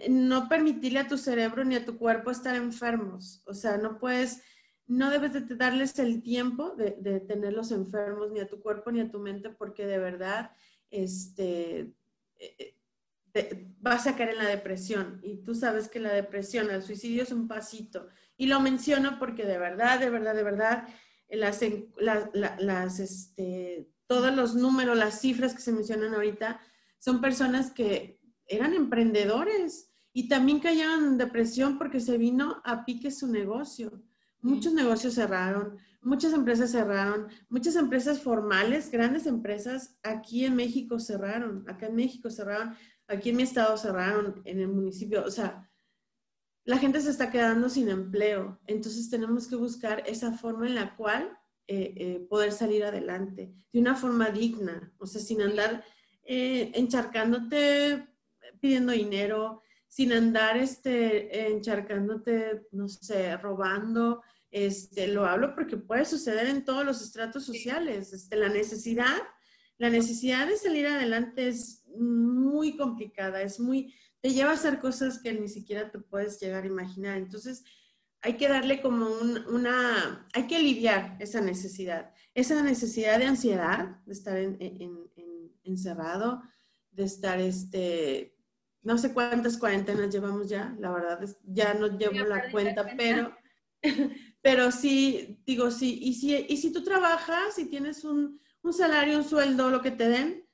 no 0.09 0.47
permitirle 0.47 0.99
a 0.99 1.07
tu 1.07 1.17
cerebro 1.17 1.63
ni 1.63 1.75
a 1.75 1.85
tu 1.85 1.97
cuerpo 1.97 2.31
estar 2.31 2.55
enfermos. 2.55 3.43
O 3.45 3.53
sea, 3.53 3.77
no 3.77 3.99
puedes 3.99 4.41
no 4.87 5.11
debes 5.11 5.33
de 5.33 5.55
darles 5.55 5.99
el 5.99 6.23
tiempo 6.23 6.71
de, 6.71 7.19
tenerlos 7.19 7.71
enfermos 7.71 8.31
ni 8.31 8.39
a 8.39 8.47
tu 8.47 8.59
cuerpo 8.59 8.91
ni 8.91 8.99
a 8.99 9.11
tu 9.11 9.19
mente 9.19 9.51
porque 9.51 9.85
de 9.85 9.99
verdad 9.99 10.51
este, 10.89 11.93
eh, 12.39 12.75
eh, 13.35 13.67
vas 13.79 14.07
a 14.07 14.15
caer 14.15 14.29
en 14.29 14.37
la 14.37 14.49
depresión 14.49 15.19
y 15.21 15.43
tú 15.43 15.53
sabes 15.53 15.89
que 15.89 15.99
la 15.99 16.11
depresión, 16.11 16.71
el 16.71 16.81
suicidio 16.81 17.21
es 17.21 17.31
un 17.31 17.47
pasito. 17.47 18.07
Y 18.35 18.47
lo 18.47 18.59
menciono 18.61 19.19
porque 19.19 19.45
de 19.45 19.59
verdad, 19.59 19.99
de 19.99 20.09
verdad, 20.09 20.33
de 20.33 20.43
verdad, 20.43 20.87
las, 21.29 21.61
las, 21.99 22.99
este, 22.99 23.89
todos 24.07 24.35
los 24.35 24.55
números, 24.55 24.97
las 24.97 25.21
cifras 25.21 25.53
que 25.53 25.61
se 25.61 25.71
mencionan 25.71 26.13
ahorita, 26.13 26.59
son 26.97 27.21
personas 27.21 27.71
que 27.71 28.19
eran 28.47 28.73
emprendedores 28.73 29.91
y 30.13 30.27
también 30.27 30.59
cayeron 30.59 31.05
en 31.05 31.17
depresión 31.17 31.77
porque 31.77 31.99
se 31.99 32.17
vino 32.17 32.61
a 32.65 32.83
pique 32.85 33.11
su 33.11 33.27
negocio. 33.27 34.01
Muchos 34.41 34.73
negocios 34.73 35.15
cerraron, 35.15 35.77
muchas 36.01 36.33
empresas 36.33 36.71
cerraron, 36.71 37.27
muchas 37.49 37.75
empresas 37.75 38.21
formales, 38.21 38.89
grandes 38.89 39.27
empresas 39.27 39.97
aquí 40.01 40.45
en 40.45 40.55
México 40.55 40.99
cerraron, 40.99 41.65
acá 41.67 41.87
en 41.87 41.95
México 41.95 42.29
cerraron, 42.29 42.73
aquí 43.07 43.29
en 43.29 43.37
mi 43.37 43.43
estado 43.43 43.77
cerraron, 43.77 44.41
en 44.45 44.59
el 44.59 44.69
municipio, 44.69 45.23
o 45.25 45.31
sea, 45.31 45.68
la 46.69 46.77
gente 46.77 47.01
se 47.01 47.09
está 47.09 47.31
quedando 47.31 47.67
sin 47.67 47.89
empleo, 47.89 48.59
entonces 48.67 49.09
tenemos 49.09 49.47
que 49.47 49.55
buscar 49.55 50.03
esa 50.05 50.33
forma 50.33 50.67
en 50.67 50.75
la 50.75 50.95
cual 50.95 51.35
eh, 51.65 51.93
eh, 51.97 52.27
poder 52.29 52.51
salir 52.51 52.83
adelante, 52.83 53.55
de 53.73 53.79
una 53.79 53.95
forma 53.95 54.29
digna, 54.29 54.93
o 54.99 55.07
sea, 55.07 55.19
sin 55.19 55.41
andar 55.41 55.83
eh, 56.21 56.71
encharcándote, 56.75 58.07
pidiendo 58.61 58.91
dinero, 58.91 59.63
sin 59.87 60.13
andar 60.13 60.57
este, 60.57 61.49
encharcándote, 61.51 62.67
no 62.71 62.87
sé, 62.87 63.35
robando. 63.37 64.21
Este, 64.51 65.07
lo 65.07 65.25
hablo 65.25 65.55
porque 65.55 65.75
puede 65.75 66.05
suceder 66.05 66.45
en 66.45 66.65
todos 66.65 66.85
los 66.85 67.01
estratos 67.01 67.45
sociales. 67.47 68.13
Este, 68.13 68.35
la 68.35 68.49
necesidad, 68.49 69.17
la 69.79 69.89
necesidad 69.89 70.45
de 70.47 70.55
salir 70.55 70.85
adelante 70.85 71.47
es 71.47 71.83
muy 71.97 72.77
complicada, 72.77 73.41
es 73.41 73.59
muy, 73.59 73.91
te 74.21 74.31
lleva 74.31 74.51
a 74.51 74.55
hacer 74.55 74.79
cosas 74.79 75.19
que 75.19 75.33
ni 75.33 75.47
siquiera 75.47 75.91
te 75.91 75.99
puedes 75.99 76.39
llegar 76.39 76.63
a 76.63 76.67
imaginar. 76.67 77.17
Entonces, 77.17 77.63
hay 78.21 78.35
que 78.35 78.49
darle 78.49 78.81
como 78.81 79.07
una, 79.07 80.27
hay 80.33 80.47
que 80.47 80.57
aliviar 80.57 81.15
esa 81.19 81.41
necesidad, 81.41 82.13
esa 82.33 82.61
necesidad 82.63 83.17
de 83.17 83.25
ansiedad, 83.25 84.01
de 84.05 84.13
estar 84.13 84.37
encerrado, 85.63 86.41
de 86.91 87.03
estar 87.03 87.39
este, 87.39 88.35
no 88.81 88.97
sé 88.97 89.13
cuántas 89.13 89.57
cuarentenas 89.57 90.09
llevamos 90.09 90.49
ya, 90.49 90.75
la 90.79 90.91
verdad, 90.91 91.23
es, 91.23 91.37
ya 91.43 91.73
no 91.73 91.87
llevo 91.97 92.25
la 92.25 92.51
cuenta, 92.51 92.85
pero, 92.97 93.35
pero 94.41 94.71
sí, 94.71 95.41
digo, 95.45 95.71
sí, 95.71 95.99
y 96.01 96.13
si, 96.13 96.45
y 96.49 96.57
si 96.57 96.73
tú 96.73 96.83
trabajas 96.83 97.57
y 97.57 97.65
tienes 97.65 98.03
un, 98.03 98.41
un, 98.63 98.73
salario, 98.73 99.17
un 99.17 99.23
sueldo, 99.23 99.69
lo 99.69 99.81
que 99.81 99.91
te 99.91 100.09
den, 100.09 100.45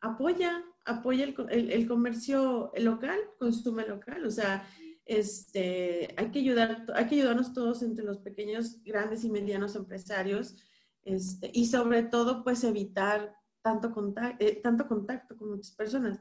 apoya, 0.00 0.62
apoya 0.86 1.24
el, 1.24 1.70
el, 1.70 1.88
comercio 1.88 2.72
local, 2.76 3.18
consume 3.38 3.86
local, 3.86 4.24
o 4.24 4.30
sea, 4.30 4.66
este, 5.04 6.14
hay 6.16 6.30
que 6.30 6.38
ayudar, 6.38 6.86
hay 6.94 7.06
que 7.06 7.16
ayudarnos 7.16 7.52
todos 7.52 7.82
entre 7.82 8.04
los 8.04 8.18
pequeños, 8.18 8.82
grandes 8.82 9.24
y 9.24 9.30
medianos 9.30 9.76
empresarios, 9.76 10.56
este, 11.02 11.50
y 11.52 11.66
sobre 11.66 12.02
todo, 12.04 12.42
pues 12.42 12.64
evitar 12.64 13.34
tanto 13.62 13.92
contacto, 13.92 14.44
eh, 14.44 14.60
tanto 14.62 14.86
contacto 14.86 15.36
con 15.36 15.50
muchas 15.50 15.72
personas. 15.72 16.20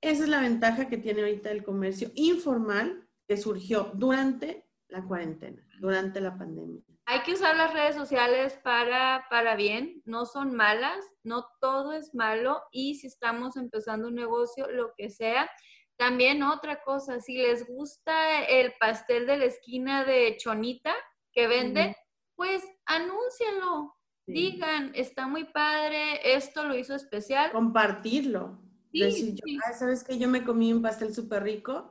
Esa 0.00 0.24
es 0.24 0.28
la 0.28 0.40
ventaja 0.40 0.88
que 0.88 0.98
tiene 0.98 1.22
ahorita 1.22 1.50
el 1.50 1.64
comercio 1.64 2.10
informal 2.14 3.08
que 3.26 3.36
surgió 3.36 3.92
durante 3.94 4.68
la 4.88 5.04
cuarentena, 5.04 5.66
durante 5.80 6.20
la 6.20 6.36
pandemia. 6.36 6.82
Hay 7.08 7.20
que 7.20 7.34
usar 7.34 7.56
las 7.56 7.72
redes 7.72 7.94
sociales 7.94 8.58
para, 8.64 9.26
para 9.30 9.54
bien, 9.54 10.02
no 10.04 10.26
son 10.26 10.54
malas, 10.54 10.98
no 11.22 11.46
todo 11.60 11.92
es 11.92 12.14
malo 12.16 12.60
y 12.72 12.96
si 12.96 13.06
estamos 13.06 13.56
empezando 13.56 14.08
un 14.08 14.16
negocio, 14.16 14.68
lo 14.68 14.92
que 14.96 15.08
sea. 15.10 15.48
También 15.96 16.42
otra 16.42 16.82
cosa, 16.82 17.20
si 17.20 17.36
les 17.36 17.64
gusta 17.68 18.44
el 18.44 18.74
pastel 18.80 19.26
de 19.26 19.36
la 19.38 19.44
esquina 19.44 20.04
de 20.04 20.36
Chonita 20.36 20.92
que 21.32 21.46
vende, 21.46 21.96
pues 22.34 22.64
anúncienlo, 22.86 23.94
digan, 24.26 24.90
está 24.94 25.28
muy 25.28 25.44
padre, 25.44 26.34
esto 26.34 26.64
lo 26.64 26.76
hizo 26.76 26.96
especial. 26.96 27.52
Compartirlo. 27.52 28.60
Decir, 28.92 29.34
yo, 29.34 29.58
¿sabes 29.78 30.02
que 30.02 30.18
Yo 30.18 30.26
me 30.26 30.42
comí 30.42 30.72
un 30.72 30.82
pastel 30.82 31.14
súper 31.14 31.44
rico, 31.44 31.90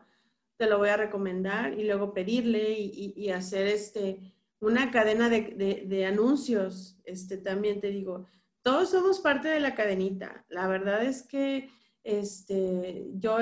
te 0.57 0.67
lo 0.67 0.77
voy 0.77 0.89
a 0.89 0.97
recomendar 0.97 1.73
y 1.73 1.85
luego 1.85 2.13
pedirle 2.13 2.75
y, 2.77 3.29
hacer 3.29 3.67
este, 3.67 4.34
una 4.59 4.91
cadena 4.91 5.29
de, 5.29 6.05
anuncios. 6.05 6.99
Este, 7.03 7.37
también 7.37 7.81
te 7.81 7.89
digo, 7.89 8.25
todos 8.61 8.89
somos 8.89 9.19
parte 9.19 9.47
de 9.47 9.59
la 9.59 9.75
cadenita. 9.75 10.45
La 10.49 10.67
verdad 10.67 11.03
es 11.03 11.23
que 11.23 11.69
este, 12.03 13.07
yo 13.13 13.37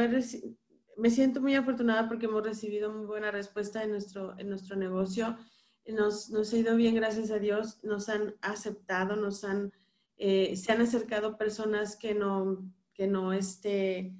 me 0.97 1.09
siento 1.09 1.41
muy 1.41 1.55
afortunada 1.55 2.07
porque 2.07 2.25
hemos 2.25 2.43
recibido 2.43 2.91
muy 2.91 3.05
buena 3.05 3.31
respuesta 3.31 3.83
en 3.83 3.91
nuestro, 3.91 4.37
en 4.37 4.49
nuestro 4.49 4.75
negocio. 4.75 5.37
Nos, 5.85 6.29
nos 6.29 6.53
ha 6.53 6.57
ido 6.57 6.75
bien, 6.75 6.95
gracias 6.95 7.31
a 7.31 7.39
Dios. 7.39 7.79
Nos 7.83 8.09
han 8.09 8.35
aceptado, 8.41 9.15
nos 9.15 9.43
han, 9.43 9.71
eh, 10.17 10.55
se 10.55 10.71
han 10.71 10.81
acercado 10.81 11.37
personas 11.37 11.95
que 11.95 12.15
no, 12.15 12.69
que 12.93 13.07
no, 13.07 13.33
este, 13.33 14.15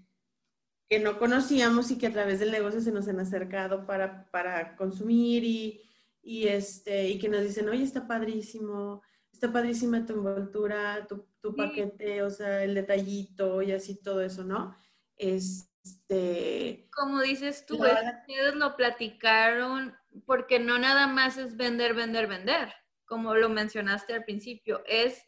que 0.90 1.00
no 1.00 1.18
conocíamos 1.20 1.92
y 1.92 1.98
que 1.98 2.08
a 2.08 2.14
través 2.14 2.40
del 2.40 2.52
negocio 2.52 2.82
se 2.82 2.92
nos 2.92 3.08
han 3.08 3.20
acercado 3.20 3.86
para, 3.86 4.30
para 4.32 4.76
consumir 4.76 5.44
y, 5.44 5.82
y, 6.24 6.48
este, 6.48 7.10
y 7.10 7.20
que 7.20 7.28
nos 7.28 7.44
dicen, 7.44 7.68
oye, 7.68 7.84
está 7.84 8.08
padrísimo, 8.08 9.02
está 9.32 9.52
padrísima 9.52 10.06
tu 10.06 10.14
envoltura, 10.14 11.06
tu, 11.06 11.28
tu 11.42 11.54
paquete, 11.54 12.24
o 12.24 12.30
sea, 12.30 12.64
el 12.64 12.74
detallito 12.74 13.62
y 13.62 13.74
así 13.74 14.02
todo 14.02 14.22
eso, 14.22 14.44
¿no? 14.46 14.76
Este... 15.18 16.88
Como 16.96 17.22
dices 17.22 17.66
tú, 17.66 17.76
ustedes 17.76 18.56
lo 18.56 18.78
platicaron 18.78 19.94
porque 20.26 20.60
no 20.60 20.80
nada 20.80 21.08
más 21.08 21.38
es 21.38 21.58
vender, 21.58 21.94
vender, 21.94 22.28
vender, 22.28 22.74
como 23.06 23.36
lo 23.36 23.50
mencionaste 23.50 24.14
al 24.14 24.24
principio, 24.24 24.82
es 24.88 25.22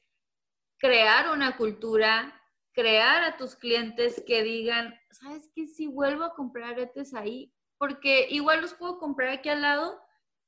crear 0.78 1.30
una 1.32 1.58
cultura, 1.58 2.42
crear 2.72 3.24
a 3.24 3.36
tus 3.36 3.56
clientes 3.56 4.24
que 4.26 4.44
digan, 4.44 4.98
¿sabes 5.12 5.52
qué? 5.54 5.68
Si 5.68 5.88
vuelvo 5.88 6.24
a 6.24 6.36
comprar 6.36 6.74
aretes 6.74 7.14
ahí, 7.14 7.54
porque 7.78 8.28
igual 8.30 8.62
los 8.62 8.74
puedo 8.74 8.98
comprar 8.98 9.30
aquí 9.30 9.50
al 9.50 9.62
lado, 9.62 10.00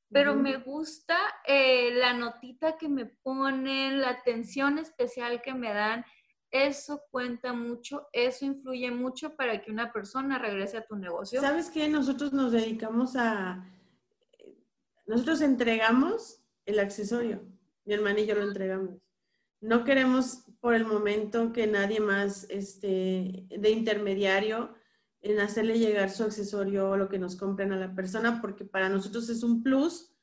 pero 0.09 0.35
me 0.35 0.57
gusta 0.57 1.17
eh, 1.45 1.91
la 1.93 2.13
notita 2.13 2.77
que 2.77 2.87
me 2.87 3.05
ponen, 3.05 4.01
la 4.01 4.09
atención 4.09 4.77
especial 4.77 5.41
que 5.41 5.53
me 5.53 5.73
dan. 5.73 6.05
Eso 6.49 7.01
cuenta 7.11 7.51
mucho, 7.51 8.07
eso 8.13 8.45
influye 8.45 8.89
mucho 8.89 9.35
para 9.35 9.61
que 9.61 9.69
una 9.69 9.91
persona 9.91 10.39
regrese 10.39 10.77
a 10.77 10.85
tu 10.85 10.95
negocio. 10.95 11.41
¿Sabes 11.41 11.69
qué? 11.69 11.89
Nosotros 11.89 12.31
nos 12.31 12.53
dedicamos 12.53 13.17
a, 13.17 13.65
nosotros 15.07 15.41
entregamos 15.41 16.41
el 16.65 16.79
accesorio, 16.79 17.45
mi 17.83 17.93
hermano 17.93 18.19
y 18.19 18.25
yo 18.25 18.35
lo 18.35 18.43
entregamos. 18.43 19.01
No 19.59 19.83
queremos 19.83 20.43
por 20.61 20.73
el 20.73 20.85
momento 20.85 21.51
que 21.51 21.67
nadie 21.67 21.99
más 21.99 22.45
este, 22.49 23.45
de 23.49 23.69
intermediario 23.69 24.76
en 25.21 25.39
hacerle 25.39 25.79
llegar 25.79 26.09
su 26.09 26.23
accesorio 26.23 26.91
o 26.91 26.97
lo 26.97 27.09
que 27.09 27.19
nos 27.19 27.35
compren 27.35 27.71
a 27.71 27.77
la 27.77 27.93
persona, 27.95 28.41
porque 28.41 28.65
para 28.65 28.89
nosotros 28.89 29.29
es 29.29 29.43
un 29.43 29.63
plus 29.63 30.13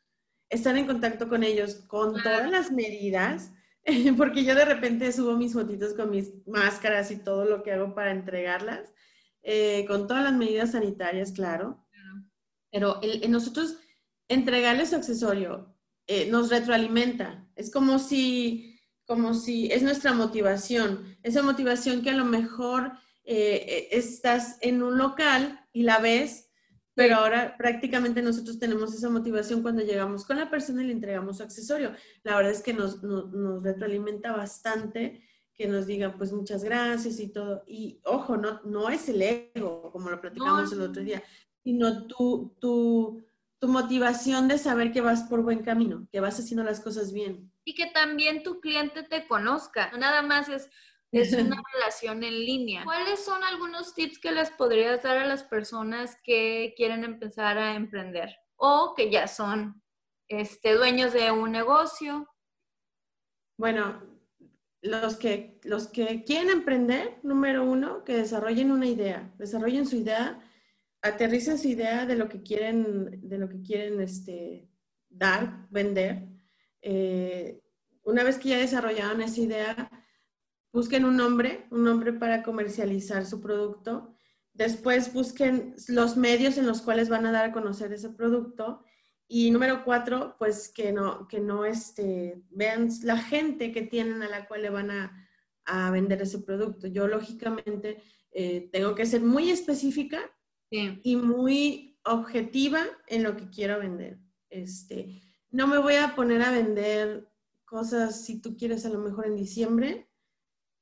estar 0.48 0.76
en 0.76 0.86
contacto 0.86 1.28
con 1.28 1.42
ellos 1.42 1.76
con 1.86 2.14
todas 2.22 2.50
las 2.50 2.70
medidas, 2.70 3.52
porque 4.16 4.44
yo 4.44 4.54
de 4.54 4.64
repente 4.64 5.12
subo 5.12 5.36
mis 5.36 5.52
fotitos 5.52 5.94
con 5.94 6.10
mis 6.10 6.32
máscaras 6.46 7.10
y 7.10 7.16
todo 7.16 7.44
lo 7.44 7.62
que 7.62 7.72
hago 7.72 7.94
para 7.94 8.12
entregarlas, 8.12 8.92
eh, 9.42 9.84
con 9.86 10.06
todas 10.06 10.24
las 10.24 10.34
medidas 10.34 10.72
sanitarias, 10.72 11.32
claro. 11.32 11.84
Pero 12.70 13.00
el, 13.02 13.30
nosotros 13.30 13.76
entregarles 14.28 14.90
su 14.90 14.96
accesorio 14.96 15.74
eh, 16.06 16.28
nos 16.30 16.50
retroalimenta. 16.50 17.46
Es 17.56 17.70
como 17.70 17.98
si, 17.98 18.80
como 19.06 19.34
si 19.34 19.70
es 19.70 19.82
nuestra 19.82 20.12
motivación, 20.12 21.16
esa 21.22 21.42
motivación 21.42 22.02
que 22.02 22.10
a 22.10 22.16
lo 22.16 22.24
mejor 22.24 22.92
eh, 23.24 23.88
estás 23.92 24.58
en 24.60 24.82
un 24.82 24.98
local 24.98 25.66
y 25.72 25.82
la 25.82 25.98
ves, 25.98 26.50
pero 26.94 27.16
ahora 27.16 27.56
prácticamente 27.56 28.22
nosotros 28.22 28.58
tenemos 28.58 28.94
esa 28.94 29.08
motivación 29.08 29.62
cuando 29.62 29.82
llegamos 29.82 30.24
con 30.24 30.36
la 30.36 30.50
persona 30.50 30.82
y 30.82 30.86
le 30.86 30.92
entregamos 30.92 31.38
su 31.38 31.42
accesorio. 31.42 31.92
La 32.22 32.36
verdad 32.36 32.52
es 32.52 32.62
que 32.62 32.74
nos, 32.74 33.02
nos, 33.02 33.62
retroalimenta 33.62 34.32
bastante 34.32 35.22
que 35.54 35.66
nos 35.66 35.86
digan 35.86 36.18
pues 36.18 36.32
muchas 36.32 36.64
gracias 36.64 37.18
y 37.18 37.28
todo. 37.28 37.64
Y 37.66 38.00
ojo, 38.04 38.36
no, 38.36 38.60
no 38.64 38.90
es 38.90 39.08
el 39.08 39.22
ego, 39.22 39.90
como 39.90 40.10
lo 40.10 40.20
platicamos 40.20 40.72
el 40.72 40.82
otro 40.82 41.02
día, 41.02 41.22
sino 41.62 42.06
tu, 42.06 42.56
tu, 42.60 43.24
tu 43.58 43.68
motivación 43.68 44.48
de 44.48 44.58
saber 44.58 44.92
que 44.92 45.00
vas 45.00 45.22
por 45.22 45.42
buen 45.42 45.62
camino, 45.62 46.06
que 46.12 46.20
vas 46.20 46.38
haciendo 46.38 46.64
las 46.64 46.80
cosas 46.80 47.12
bien. 47.12 47.50
Y 47.64 47.74
que 47.74 47.86
también 47.86 48.42
tu 48.42 48.60
cliente 48.60 49.02
te 49.02 49.26
conozca. 49.26 49.90
nada 49.96 50.22
más 50.22 50.48
es, 50.48 50.68
es 51.20 51.32
una 51.32 51.62
relación 51.72 52.22
en 52.22 52.34
línea. 52.34 52.84
¿Cuáles 52.84 53.24
son 53.24 53.42
algunos 53.44 53.94
tips 53.94 54.18
que 54.18 54.32
les 54.32 54.50
podrías 54.50 55.02
dar 55.02 55.18
a 55.18 55.26
las 55.26 55.44
personas 55.44 56.16
que 56.22 56.74
quieren 56.76 57.04
empezar 57.04 57.58
a 57.58 57.74
emprender 57.74 58.36
o 58.56 58.94
que 58.96 59.10
ya 59.10 59.28
son 59.28 59.82
este, 60.28 60.74
dueños 60.74 61.12
de 61.12 61.30
un 61.30 61.52
negocio? 61.52 62.28
Bueno, 63.56 64.02
los 64.82 65.16
que, 65.16 65.60
los 65.64 65.88
que 65.88 66.24
quieren 66.24 66.50
emprender, 66.50 67.18
número 67.22 67.64
uno, 67.64 68.04
que 68.04 68.16
desarrollen 68.16 68.70
una 68.70 68.86
idea, 68.86 69.32
desarrollen 69.38 69.86
su 69.86 69.96
idea, 69.96 70.40
aterricen 71.00 71.58
su 71.58 71.68
idea 71.68 72.06
de 72.06 72.16
lo 72.16 72.28
que 72.28 72.42
quieren, 72.42 73.28
de 73.28 73.38
lo 73.38 73.48
que 73.48 73.62
quieren 73.62 74.00
este, 74.00 74.68
dar, 75.08 75.66
vender. 75.70 76.26
Eh, 76.82 77.62
una 78.02 78.22
vez 78.24 78.38
que 78.38 78.50
ya 78.50 78.58
desarrollaron 78.58 79.22
esa 79.22 79.40
idea, 79.40 80.03
busquen 80.74 81.04
un 81.04 81.16
nombre, 81.16 81.66
un 81.70 81.84
nombre 81.84 82.12
para 82.12 82.42
comercializar 82.42 83.24
su 83.24 83.40
producto. 83.40 84.12
Después 84.52 85.12
busquen 85.12 85.76
los 85.86 86.16
medios 86.16 86.58
en 86.58 86.66
los 86.66 86.82
cuales 86.82 87.08
van 87.08 87.26
a 87.26 87.32
dar 87.32 87.44
a 87.46 87.52
conocer 87.52 87.92
ese 87.92 88.10
producto. 88.10 88.82
Y 89.28 89.52
número 89.52 89.84
cuatro, 89.84 90.34
pues 90.36 90.68
que 90.68 90.92
no, 90.92 91.28
que 91.28 91.38
no 91.38 91.64
este, 91.64 92.42
vean 92.50 92.88
la 93.04 93.16
gente 93.16 93.70
que 93.70 93.82
tienen 93.82 94.20
a 94.24 94.28
la 94.28 94.48
cual 94.48 94.62
le 94.62 94.70
van 94.70 94.90
a, 94.90 95.20
vender 95.92 96.20
ese 96.20 96.40
producto. 96.40 96.88
Yo 96.88 97.06
lógicamente 97.06 98.02
eh, 98.32 98.68
tengo 98.70 98.94
que 98.94 99.06
ser 99.06 99.22
muy 99.22 99.50
específica 99.50 100.20
y 100.70 101.16
muy 101.16 101.98
objetiva 102.04 102.82
en 103.06 103.22
lo 103.22 103.34
que 103.34 103.48
quiero 103.48 103.78
vender. 103.78 104.18
Este, 104.50 105.22
no 105.50 105.66
me 105.68 105.78
voy 105.78 105.94
a 105.94 106.14
poner 106.14 106.42
a 106.42 106.50
vender 106.50 107.30
cosas, 107.64 108.24
si 108.24 108.42
tú 108.42 108.56
quieres, 108.58 108.84
a 108.84 108.90
lo 108.90 108.98
mejor 108.98 109.26
en 109.26 109.36
diciembre, 109.36 110.06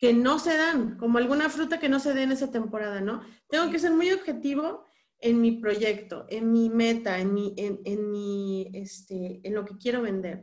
que 0.03 0.12
no 0.12 0.40
se 0.40 0.57
dan, 0.57 0.96
como 0.96 1.18
alguna 1.18 1.48
fruta 1.48 1.78
que 1.78 1.88
no 1.88 2.00
se 2.00 2.12
dé 2.12 2.24
en 2.24 2.32
esa 2.32 2.50
temporada, 2.50 3.00
¿no? 3.00 3.22
Tengo 3.48 3.70
que 3.70 3.78
ser 3.78 3.92
muy 3.92 4.11
objetivo 4.11 4.84
en 5.20 5.40
mi 5.40 5.61
proyecto, 5.61 6.26
en 6.28 6.50
mi 6.50 6.68
meta, 6.68 7.20
en, 7.20 7.32
mi, 7.32 7.55
en, 7.57 8.11
mi, 8.11 8.68
este, 8.74 9.40
en 9.44 9.55
lo 9.55 9.64
que 9.64 9.76
quiero 9.76 10.03
vender. 10.03 10.42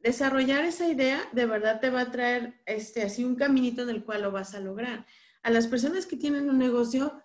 Desarrollar 0.00 0.64
esa 0.64 0.88
idea 0.88 1.20
de 1.30 1.46
verdad 1.46 1.78
te 1.78 1.88
va 1.88 2.00
a 2.00 2.10
traer 2.10 2.62
este, 2.66 3.04
así 3.04 3.22
un 3.22 3.36
caminito 3.36 3.82
en 3.82 3.90
el 3.90 4.04
cual 4.04 4.22
lo 4.22 4.32
vas 4.32 4.56
a 4.56 4.60
lograr. 4.60 5.06
A 5.44 5.50
las 5.50 5.68
personas 5.68 6.04
que 6.04 6.16
tienen 6.16 6.50
un 6.50 6.58
negocio, 6.58 7.22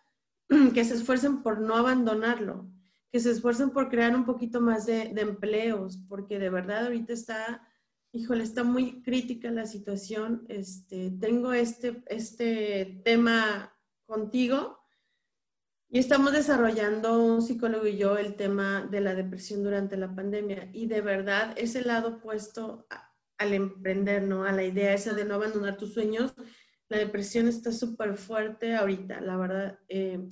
que 0.76 0.86
se 0.86 0.94
esfuercen 0.94 1.42
por 1.42 1.62
no 1.62 1.78
abandonarlo, 1.78 2.70
que 3.12 3.20
se 3.20 3.32
esfuercen 3.32 3.72
por 3.72 3.90
crear 3.90 4.16
un 4.16 4.26
poquito 4.26 4.62
más 4.62 4.86
de, 4.86 5.10
de 5.16 5.22
empleos, 5.22 5.98
porque 6.08 6.38
de 6.38 6.52
verdad 6.52 6.86
ahorita 6.86 7.12
está 7.12 7.68
híjole, 8.16 8.44
está 8.44 8.64
muy 8.64 9.02
crítica 9.04 9.52
la 9.52 9.66
situación. 9.66 10.46
Este, 10.48 11.12
tengo 11.20 11.52
este, 11.52 12.02
este 12.08 13.02
tema 13.04 13.78
contigo 14.06 14.80
y 15.90 16.00
estamos 16.00 16.32
desarrollando 16.32 17.22
un 17.22 17.42
psicólogo 17.42 17.86
y 17.88 17.98
yo 17.98 18.18
el 18.18 18.36
tema 18.36 18.88
de 18.90 19.02
la 19.02 19.16
depresión 19.16 19.64
durante 19.64 19.98
la 19.98 20.16
pandemia. 20.16 20.70
Y 20.72 20.88
de 20.88 21.02
verdad, 21.02 21.54
ese 21.58 21.82
lado 21.82 22.16
opuesto 22.16 22.88
al 23.38 23.54
emprender, 23.54 24.24
¿no? 24.24 24.46
A 24.46 24.54
la 24.54 24.64
idea 24.64 24.94
esa 24.94 25.14
de 25.14 25.26
no 25.26 25.36
abandonar 25.36 25.78
tus 25.78 25.94
sueños. 25.94 26.34
La 26.88 26.98
depresión 26.98 27.50
está 27.50 27.74
súper 27.74 28.16
fuerte 28.16 28.76
ahorita, 28.76 29.20
la 29.20 29.36
verdad. 29.36 29.80
Eh, 29.90 30.30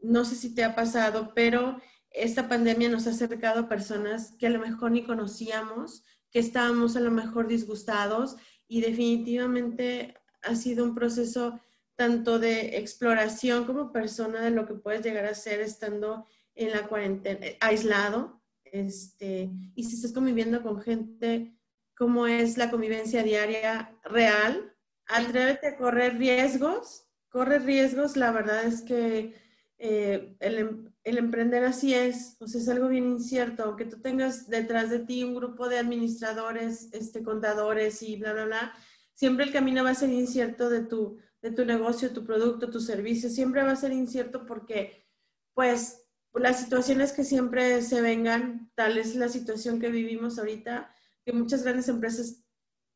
no 0.00 0.24
sé 0.24 0.36
si 0.36 0.54
te 0.54 0.62
ha 0.62 0.76
pasado, 0.76 1.32
pero 1.34 1.80
esta 2.10 2.48
pandemia 2.48 2.88
nos 2.88 3.08
ha 3.08 3.10
acercado 3.10 3.60
a 3.60 3.68
personas 3.68 4.32
que 4.38 4.46
a 4.46 4.50
lo 4.50 4.60
mejor 4.60 4.92
ni 4.92 5.04
conocíamos, 5.04 6.04
que 6.36 6.40
estábamos 6.40 6.96
a 6.96 7.00
lo 7.00 7.10
mejor 7.10 7.48
disgustados 7.48 8.36
y 8.68 8.82
definitivamente 8.82 10.18
ha 10.42 10.54
sido 10.54 10.84
un 10.84 10.94
proceso 10.94 11.58
tanto 11.94 12.38
de 12.38 12.76
exploración 12.76 13.64
como 13.64 13.90
persona 13.90 14.42
de 14.42 14.50
lo 14.50 14.66
que 14.66 14.74
puedes 14.74 15.02
llegar 15.02 15.24
a 15.24 15.34
ser 15.34 15.62
estando 15.62 16.26
en 16.54 16.72
la 16.72 16.86
cuarentena, 16.88 17.38
eh, 17.40 17.56
aislado, 17.58 18.42
este, 18.64 19.50
y 19.74 19.84
si 19.84 19.94
estás 19.94 20.12
conviviendo 20.12 20.62
con 20.62 20.78
gente, 20.82 21.56
cómo 21.96 22.26
es 22.26 22.58
la 22.58 22.70
convivencia 22.70 23.22
diaria 23.22 23.98
real, 24.04 24.74
atrévete 25.06 25.68
a 25.68 25.76
correr 25.78 26.18
riesgos, 26.18 27.06
corre 27.30 27.60
riesgos, 27.60 28.14
la 28.18 28.30
verdad 28.30 28.64
es 28.64 28.82
que 28.82 29.32
eh, 29.78 30.36
el, 30.40 30.58
em, 30.58 30.92
el 31.06 31.18
emprender 31.18 31.64
así 31.64 31.94
es, 31.94 32.34
pues 32.36 32.56
es 32.56 32.68
algo 32.68 32.88
bien 32.88 33.06
incierto, 33.06 33.62
aunque 33.62 33.84
tú 33.84 34.00
tengas 34.00 34.48
detrás 34.48 34.90
de 34.90 34.98
ti 34.98 35.22
un 35.22 35.36
grupo 35.36 35.68
de 35.68 35.78
administradores, 35.78 36.88
este, 36.92 37.22
contadores 37.22 38.02
y 38.02 38.16
bla, 38.16 38.32
bla, 38.32 38.44
bla, 38.46 38.72
siempre 39.14 39.44
el 39.44 39.52
camino 39.52 39.84
va 39.84 39.90
a 39.90 39.94
ser 39.94 40.10
incierto 40.10 40.68
de 40.68 40.82
tu, 40.82 41.16
de 41.42 41.52
tu 41.52 41.64
negocio, 41.64 42.12
tu 42.12 42.24
producto, 42.24 42.70
tu 42.70 42.80
servicio, 42.80 43.30
siempre 43.30 43.62
va 43.62 43.70
a 43.70 43.76
ser 43.76 43.92
incierto 43.92 44.46
porque, 44.46 45.06
pues, 45.54 46.02
las 46.34 46.58
situaciones 46.58 47.12
que 47.12 47.22
siempre 47.22 47.82
se 47.82 48.00
vengan, 48.02 48.72
tal 48.74 48.98
es 48.98 49.14
la 49.14 49.28
situación 49.28 49.78
que 49.78 49.90
vivimos 49.90 50.40
ahorita, 50.40 50.92
que 51.24 51.32
muchas 51.32 51.62
grandes 51.62 51.86
empresas 51.86 52.42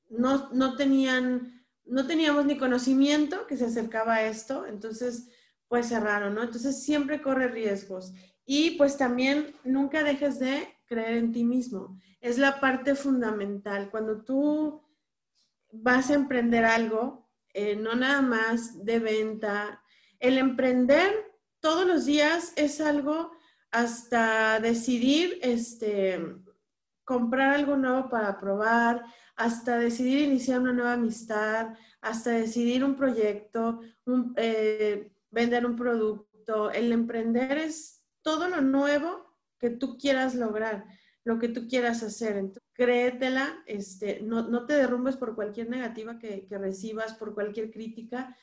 no, 0.08 0.50
no 0.52 0.74
tenían, 0.74 1.64
no 1.84 2.08
teníamos 2.08 2.44
ni 2.44 2.58
conocimiento 2.58 3.46
que 3.46 3.56
se 3.56 3.66
acercaba 3.66 4.14
a 4.14 4.26
esto, 4.26 4.66
entonces 4.66 5.28
pues 5.70 5.86
cerraron, 5.86 6.34
¿no? 6.34 6.42
Entonces 6.42 6.82
siempre 6.82 7.22
corre 7.22 7.46
riesgos. 7.46 8.12
Y 8.44 8.72
pues 8.72 8.96
también 8.96 9.54
nunca 9.62 10.02
dejes 10.02 10.40
de 10.40 10.66
creer 10.86 11.18
en 11.18 11.32
ti 11.32 11.44
mismo. 11.44 11.96
Es 12.20 12.38
la 12.38 12.58
parte 12.58 12.96
fundamental. 12.96 13.88
Cuando 13.88 14.24
tú 14.24 14.82
vas 15.70 16.10
a 16.10 16.14
emprender 16.14 16.64
algo, 16.64 17.30
eh, 17.54 17.76
no 17.76 17.94
nada 17.94 18.20
más 18.20 18.84
de 18.84 18.98
venta, 18.98 19.80
el 20.18 20.38
emprender 20.38 21.12
todos 21.60 21.86
los 21.86 22.04
días 22.04 22.52
es 22.56 22.80
algo 22.80 23.30
hasta 23.70 24.58
decidir 24.58 25.38
este, 25.40 26.18
comprar 27.04 27.54
algo 27.54 27.76
nuevo 27.76 28.08
para 28.08 28.40
probar, 28.40 29.04
hasta 29.36 29.78
decidir 29.78 30.18
iniciar 30.22 30.60
una 30.60 30.72
nueva 30.72 30.94
amistad, 30.94 31.74
hasta 32.00 32.30
decidir 32.30 32.82
un 32.82 32.96
proyecto, 32.96 33.80
eh, 34.34 35.09
vender 35.30 35.66
un 35.66 35.76
producto. 35.76 36.70
El 36.70 36.92
emprender 36.92 37.58
es 37.58 38.02
todo 38.22 38.48
lo 38.48 38.60
nuevo 38.60 39.36
que 39.58 39.70
tú 39.70 39.96
quieras 39.98 40.34
lograr, 40.34 40.84
lo 41.24 41.38
que 41.38 41.48
tú 41.48 41.68
quieras 41.68 42.02
hacer. 42.02 42.36
Entonces, 42.36 42.62
créetela, 42.72 43.62
este, 43.66 44.20
no, 44.22 44.66
te 44.66 44.74
derrumbes 44.74 45.16
por 45.16 45.34
cualquier 45.34 45.68
negativa 45.68 46.18
que, 46.18 46.46
recibas, 46.50 47.14
por 47.14 47.34
cualquier 47.34 47.70
crítica. 47.70 48.36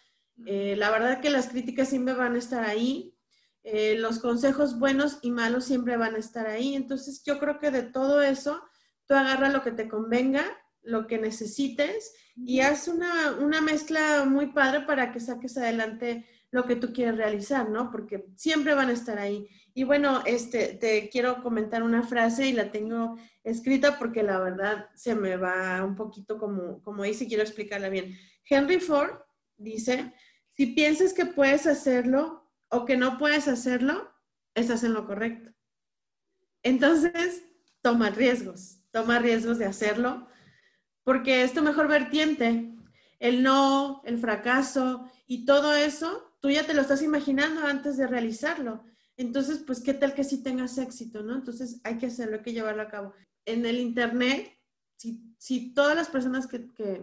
Eh, 0.46 0.76
la 0.78 0.92
verdad 0.92 1.22
que 1.22 1.30
las 1.30 1.50
críticas 1.50 1.90
siempre 1.90 2.14
van 2.14 2.36
a 2.36 2.40
estar 2.40 2.64
ahí, 2.64 3.16
eh, 3.64 3.98
los 3.98 4.20
consejos 4.20 4.80
buenos 4.80 5.18
y 5.24 5.32
malos 5.32 5.66
siempre 5.66 5.98
van 5.98 6.16
a 6.16 6.20
estar 6.20 6.48
ahí. 6.48 6.76
Entonces 6.76 7.24
yo 7.26 7.40
creo 7.40 7.60
que 7.60 7.72
de 7.72 7.84
todo 7.84 8.22
eso, 8.22 8.62
tú 9.08 9.16
agarra 9.16 9.50
lo 9.50 9.64
que 9.64 9.72
te 9.72 9.90
convenga, 9.90 10.46
lo 10.84 11.06
que 11.08 11.18
necesites 11.18 12.14
y 12.36 12.62
haz 12.62 12.88
una, 12.88 13.32
una 13.40 13.62
mezcla 13.62 14.24
muy 14.26 14.54
padre 14.54 14.82
para 14.82 15.12
que 15.12 15.20
saques 15.20 15.58
adelante 15.58 16.26
lo 16.52 16.66
que 16.66 16.76
tú 16.76 16.94
quieres 16.94 17.18
realizar, 17.18 17.70
¿no? 17.70 17.92
Porque 17.92 18.26
siempre 18.36 18.74
van 18.74 18.90
a 18.90 18.94
estar 18.94 19.20
ahí. 19.20 19.48
Y 19.74 19.84
bueno, 19.84 20.24
este, 20.26 20.76
te 20.76 21.10
quiero 21.10 21.44
comentar 21.44 21.84
una 21.84 22.04
frase 22.04 22.48
y 22.48 22.54
la 22.54 22.72
tengo 22.72 23.18
escrita 23.44 24.00
porque 24.00 24.24
la 24.24 24.40
verdad 24.40 24.90
se 24.96 25.16
me 25.16 25.38
va 25.38 25.84
un 25.84 25.96
poquito 25.96 26.38
como, 26.38 26.82
como 26.84 27.04
dice, 27.04 27.28
quiero 27.28 27.44
explicarla 27.44 27.90
bien. 27.90 28.18
Henry 28.50 28.80
Ford 28.80 29.20
dice, 29.58 30.14
si 30.54 30.68
piensas 30.68 31.14
que 31.14 31.26
puedes 31.26 31.68
hacerlo, 31.68 32.48
o 32.70 32.86
que 32.86 32.98
no 32.98 33.18
puedes 33.18 33.48
hacerlo, 33.48 34.12
estás 34.54 34.84
en 34.84 34.94
lo 34.94 35.06
correcto. 35.06 35.52
Entonces, 36.64 37.44
toma 37.82 38.10
riesgos, 38.10 38.80
toma 38.92 39.20
riesgos 39.20 39.58
de 39.58 39.66
hacerlo, 39.66 40.28
porque 41.04 41.44
es 41.44 41.54
tu 41.54 41.62
mejor 41.62 41.88
vertiente. 41.88 42.74
El 43.20 43.42
no, 43.42 44.02
el 44.06 44.18
fracaso 44.20 45.10
y 45.26 45.46
todo 45.46 45.76
eso, 45.76 46.27
tú 46.40 46.50
ya 46.50 46.66
te 46.66 46.74
lo 46.74 46.82
estás 46.82 47.02
imaginando 47.02 47.62
antes 47.66 47.98
de 47.98 48.08
realizarlo. 48.08 48.84
Entonces, 49.16 49.64
pues, 49.66 49.82
¿qué 49.82 49.94
tal 49.94 50.14
que 50.14 50.24
sí 50.24 50.44
tengas 50.44 50.78
éxito, 50.78 51.24
no? 51.24 51.36
Entonces, 51.36 51.82
hay 51.84 51.98
que 51.98 52.08
hacerlo, 52.08 52.38
hay 52.38 52.44
que 52.44 52.54
llevarlo 52.54 52.84
a 52.84 52.90
cabo. 52.90 53.14
En 53.46 53.66
el 53.66 53.80
Internet, 53.80 54.56
si, 54.96 55.34
si 55.38 55.74
todas 55.74 55.96
las 55.96 56.10
personas 56.10 56.46
que, 56.48 56.72
que, 56.74 57.02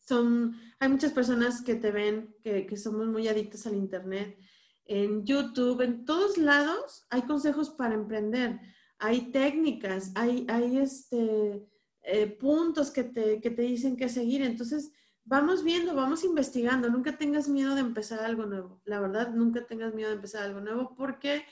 son, 0.00 0.54
hay 0.78 0.88
muchas 0.88 1.12
personas 1.12 1.62
que 1.62 1.76
te 1.76 1.90
ven, 1.90 2.34
que, 2.42 2.66
que 2.66 2.76
somos 2.76 3.06
muy 3.06 3.26
adictas 3.28 3.66
al 3.66 3.74
Internet, 3.74 4.38
en 4.86 5.24
YouTube, 5.24 5.80
en 5.80 6.04
todos 6.04 6.36
lados 6.36 7.06
hay 7.08 7.22
consejos 7.22 7.70
para 7.70 7.94
emprender, 7.94 8.60
hay 8.98 9.32
técnicas, 9.32 10.12
hay, 10.14 10.46
hay 10.48 10.78
este, 10.78 11.66
eh, 12.02 12.26
puntos 12.26 12.90
que 12.90 13.04
te, 13.04 13.40
que 13.40 13.50
te 13.50 13.62
dicen 13.62 13.96
que 13.96 14.08
seguir. 14.08 14.42
Entonces, 14.42 14.92
vamos 15.24 15.64
viendo, 15.64 15.94
vamos 15.94 16.24
investigando. 16.24 16.88
Nunca 16.88 17.16
tengas 17.16 17.48
miedo 17.48 17.74
de 17.74 17.80
empezar 17.80 18.20
algo 18.20 18.46
nuevo. 18.46 18.80
La 18.84 19.00
verdad, 19.00 19.30
nunca 19.30 19.66
tengas 19.66 19.94
miedo 19.94 20.10
de 20.10 20.16
empezar 20.16 20.44
algo 20.44 20.60
nuevo 20.60 20.94
porque 20.96 21.44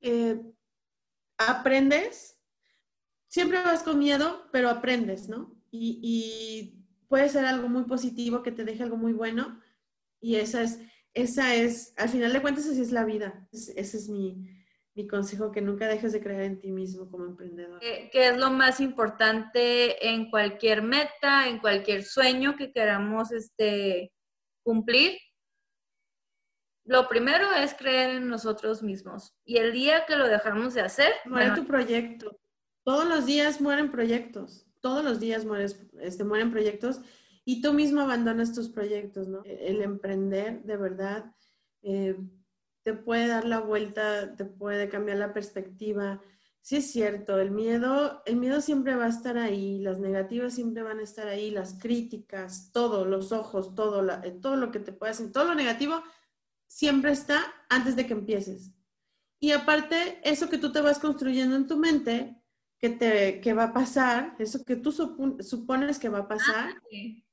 eh, 0.00 0.40
aprendes. 1.38 2.38
Siempre 3.28 3.62
vas 3.62 3.82
con 3.82 3.98
miedo, 3.98 4.48
pero 4.52 4.68
aprendes, 4.68 5.28
¿no? 5.28 5.58
Y, 5.70 5.98
y 6.02 6.84
puede 7.08 7.28
ser 7.28 7.46
algo 7.46 7.68
muy 7.68 7.84
positivo 7.84 8.42
que 8.42 8.52
te 8.52 8.64
deje 8.64 8.82
algo 8.82 8.96
muy 8.96 9.12
bueno. 9.12 9.60
Y 10.20 10.36
esa 10.36 10.62
es 10.62 10.78
esa 11.14 11.54
es, 11.54 11.92
al 11.96 12.08
final 12.08 12.32
de 12.32 12.40
cuentas, 12.40 12.66
así 12.66 12.80
es 12.80 12.92
la 12.92 13.04
vida. 13.04 13.46
ese 13.52 13.96
es 13.96 14.08
mi, 14.08 14.61
consejo, 15.08 15.50
que 15.50 15.62
nunca 15.62 15.88
dejes 15.88 16.12
de 16.12 16.20
creer 16.20 16.42
en 16.42 16.60
ti 16.60 16.70
mismo 16.70 17.10
como 17.10 17.24
emprendedor. 17.24 17.80
Que, 17.80 18.10
es 18.12 18.36
lo 18.36 18.50
más 18.50 18.80
importante 18.80 20.06
en 20.06 20.30
cualquier 20.30 20.82
meta, 20.82 21.48
en 21.48 21.58
cualquier 21.58 22.04
sueño 22.04 22.56
que 22.56 22.72
queramos 22.72 23.32
este, 23.32 24.12
cumplir. 24.62 25.18
Lo 26.84 27.08
primero 27.08 27.52
es 27.52 27.74
creer 27.74 28.16
en 28.16 28.28
nosotros 28.28 28.82
mismos. 28.82 29.34
Y 29.44 29.56
el 29.56 29.72
día 29.72 30.04
que 30.06 30.16
lo 30.16 30.28
dejamos 30.28 30.74
de 30.74 30.82
hacer... 30.82 31.12
Muere 31.24 31.54
tu 31.54 31.66
proyecto. 31.66 32.38
Todos 32.84 33.08
los 33.08 33.24
días 33.24 33.60
mueren 33.60 33.90
proyectos. 33.90 34.66
Todos 34.80 35.04
los 35.04 35.20
días 35.20 35.44
mueres, 35.44 35.86
este, 36.00 36.24
mueren 36.24 36.50
proyectos 36.50 37.00
y 37.44 37.62
tú 37.62 37.72
mismo 37.72 38.00
abandonas 38.00 38.52
tus 38.52 38.68
proyectos, 38.68 39.28
¿no? 39.28 39.42
El 39.44 39.80
emprender, 39.82 40.62
de 40.64 40.76
verdad, 40.76 41.32
eh, 41.82 42.16
te 42.82 42.94
puede 42.94 43.28
dar 43.28 43.44
la 43.44 43.60
vuelta, 43.60 44.34
te 44.36 44.44
puede 44.44 44.88
cambiar 44.88 45.18
la 45.18 45.32
perspectiva. 45.32 46.20
Sí 46.60 46.76
es 46.76 46.90
cierto, 46.90 47.40
el 47.40 47.50
miedo, 47.50 48.22
el 48.24 48.36
miedo 48.36 48.60
siempre 48.60 48.94
va 48.94 49.06
a 49.06 49.08
estar 49.08 49.36
ahí, 49.36 49.80
las 49.80 49.98
negativas 49.98 50.54
siempre 50.54 50.82
van 50.82 51.00
a 51.00 51.02
estar 51.02 51.26
ahí, 51.26 51.50
las 51.50 51.74
críticas, 51.74 52.70
todo, 52.72 53.04
los 53.04 53.32
ojos, 53.32 53.74
todo, 53.74 54.08
eh, 54.22 54.38
todo 54.40 54.56
lo 54.56 54.70
que 54.70 54.78
te 54.78 54.92
puede 54.92 55.10
hacer, 55.10 55.32
todo 55.32 55.44
lo 55.44 55.54
negativo 55.54 56.02
siempre 56.68 57.10
está 57.12 57.42
antes 57.68 57.96
de 57.96 58.06
que 58.06 58.12
empieces. 58.12 58.72
Y 59.40 59.50
aparte, 59.50 60.20
eso 60.22 60.48
que 60.48 60.58
tú 60.58 60.70
te 60.70 60.80
vas 60.80 61.00
construyendo 61.00 61.56
en 61.56 61.66
tu 61.66 61.76
mente, 61.76 62.40
que, 62.78 62.90
te, 62.90 63.40
que 63.40 63.54
va 63.54 63.64
a 63.64 63.72
pasar, 63.72 64.36
eso 64.38 64.64
que 64.64 64.76
tú 64.76 64.92
supones 64.92 65.98
que 65.98 66.08
va 66.08 66.20
a 66.20 66.28
pasar, 66.28 66.70
ah, 66.70 66.82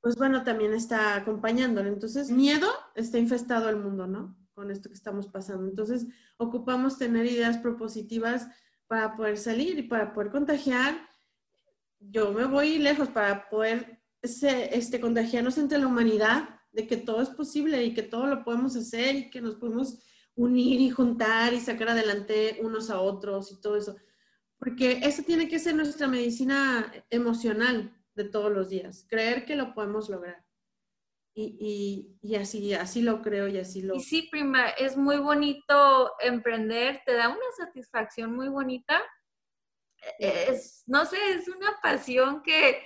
pues 0.01 0.15
bueno, 0.15 0.43
también 0.43 0.73
está 0.73 1.15
acompañándolo. 1.15 1.87
Entonces, 1.87 2.31
miedo 2.31 2.67
está 2.95 3.19
infestado 3.19 3.69
el 3.69 3.77
mundo, 3.77 4.07
¿no? 4.07 4.38
Con 4.59 4.71
esto 4.71 4.89
que 4.89 4.95
estamos 4.95 5.27
pasando. 5.27 5.67
Entonces, 5.69 6.05
ocupamos 6.37 6.97
tener 6.97 7.25
ideas 7.25 7.57
propositivas 7.57 8.47
para 8.87 9.15
poder 9.15 9.37
salir 9.37 9.79
y 9.79 9.83
para 9.83 10.11
poder 10.13 10.31
contagiar. 10.31 10.99
Yo 11.99 12.33
me 12.33 12.43
voy 12.43 12.77
lejos 12.77 13.07
para 13.07 13.49
poder 13.49 14.01
este, 14.21 14.99
contagiarnos 14.99 15.57
entre 15.57 15.77
la 15.77 15.87
humanidad 15.87 16.49
de 16.73 16.87
que 16.87 16.97
todo 16.97 17.21
es 17.21 17.29
posible 17.29 17.83
y 17.85 17.93
que 17.93 18.03
todo 18.03 18.27
lo 18.27 18.43
podemos 18.43 18.75
hacer 18.75 19.15
y 19.15 19.29
que 19.29 19.39
nos 19.39 19.55
podemos 19.55 19.97
unir 20.35 20.81
y 20.81 20.89
juntar 20.89 21.53
y 21.53 21.59
sacar 21.61 21.89
adelante 21.89 22.59
unos 22.61 22.89
a 22.89 22.99
otros 22.99 23.51
y 23.53 23.61
todo 23.61 23.77
eso 23.77 23.95
porque 24.59 24.99
eso 25.03 25.23
tiene 25.23 25.47
que 25.47 25.57
ser 25.57 25.73
nuestra 25.73 26.07
medicina 26.07 26.91
emocional 27.09 27.95
de 28.13 28.25
todos 28.25 28.51
los 28.51 28.69
días, 28.69 29.05
creer 29.09 29.45
que 29.45 29.55
lo 29.55 29.73
podemos 29.73 30.09
lograr. 30.09 30.48
Y, 31.41 32.17
y, 32.21 32.35
así, 32.35 32.73
así 32.73 33.01
lo 33.01 33.21
creo 33.21 33.47
y 33.47 33.57
así 33.57 33.81
lo... 33.81 33.95
Y 33.95 34.01
sí, 34.01 34.27
prima, 34.29 34.69
es 34.71 34.97
muy 34.97 35.17
bonito 35.17 36.11
emprender, 36.19 37.01
te 37.05 37.13
da 37.13 37.29
una 37.29 37.51
satisfacción 37.57 38.35
muy 38.35 38.49
bonita. 38.49 39.01
Es, 40.17 40.83
no 40.85 41.05
sé, 41.05 41.17
es 41.31 41.47
una 41.47 41.79
pasión 41.81 42.43
que 42.43 42.83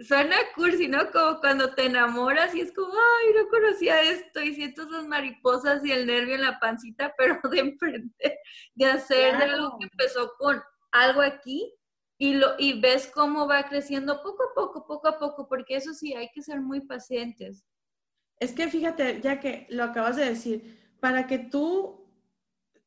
suena 0.00 0.36
cursi, 0.56 0.88
¿no? 0.88 1.10
Como 1.12 1.38
cuando 1.38 1.74
te 1.74 1.86
enamoras 1.86 2.52
y 2.54 2.62
es 2.62 2.72
como, 2.72 2.92
ay, 2.92 3.34
no 3.34 3.48
conocía 3.48 4.02
esto 4.02 4.40
y 4.40 4.54
siento 4.54 4.82
esas 4.82 5.06
mariposas 5.06 5.84
y 5.84 5.92
el 5.92 6.06
nervio 6.06 6.34
en 6.34 6.42
la 6.42 6.58
pancita, 6.58 7.14
pero 7.16 7.38
de 7.50 7.60
emprender, 7.60 8.38
de 8.74 8.86
hacer 8.86 9.38
de 9.38 9.44
algo 9.44 9.78
que 9.78 9.86
empezó 9.86 10.32
con 10.36 10.60
algo 10.90 11.20
aquí 11.20 11.77
y, 12.18 12.34
lo, 12.34 12.48
y 12.58 12.80
ves 12.80 13.08
cómo 13.14 13.46
va 13.46 13.68
creciendo 13.68 14.20
poco 14.22 14.42
a 14.42 14.54
poco, 14.54 14.86
poco 14.86 15.08
a 15.08 15.18
poco, 15.18 15.48
porque 15.48 15.76
eso 15.76 15.94
sí, 15.94 16.14
hay 16.14 16.28
que 16.34 16.42
ser 16.42 16.60
muy 16.60 16.80
pacientes. 16.80 17.64
Es 18.40 18.52
que 18.52 18.68
fíjate, 18.68 19.20
ya 19.20 19.40
que 19.40 19.66
lo 19.70 19.84
acabas 19.84 20.16
de 20.16 20.24
decir, 20.24 20.96
para 21.00 21.26
que 21.26 21.38
tú, 21.38 22.04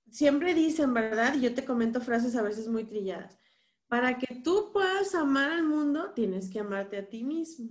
siempre 0.09 0.53
dicen, 0.53 0.93
¿verdad? 0.93 1.35
Y 1.35 1.41
yo 1.41 1.53
te 1.53 1.65
comento 1.65 2.01
frases 2.01 2.35
a 2.35 2.41
veces 2.41 2.67
muy 2.67 2.83
trilladas, 2.83 3.39
para 3.87 4.17
que 4.17 4.35
tú 4.35 4.71
puedas 4.73 5.15
amar 5.15 5.51
al 5.51 5.63
mundo, 5.63 6.11
tienes 6.11 6.49
que 6.49 6.59
amarte 6.59 6.97
a 6.97 7.09
ti 7.09 7.23
mismo. 7.23 7.69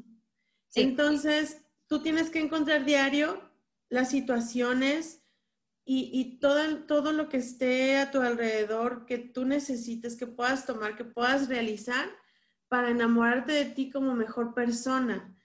Entonces, 0.74 1.62
tú 1.86 2.00
tienes 2.00 2.30
que 2.30 2.40
encontrar 2.40 2.84
diario 2.84 3.50
las 3.88 4.10
situaciones, 4.10 5.19
y, 5.92 6.38
todo, 6.38 6.84
todo 6.86 7.12
lo 7.12 7.28
que 7.28 7.38
esté 7.38 7.98
a 7.98 8.12
tu 8.12 8.20
alrededor 8.20 9.06
que 9.06 9.18
tú 9.18 9.44
necesites, 9.44 10.14
que 10.14 10.28
puedas 10.28 10.64
tomar, 10.64 10.96
que 10.96 11.04
puedas 11.04 11.48
realizar 11.48 12.08
para 12.68 12.90
enamorarte 12.90 13.50
de 13.50 13.64
ti 13.64 13.90
como 13.90 14.14
mejor 14.14 14.54
persona. 14.54 15.36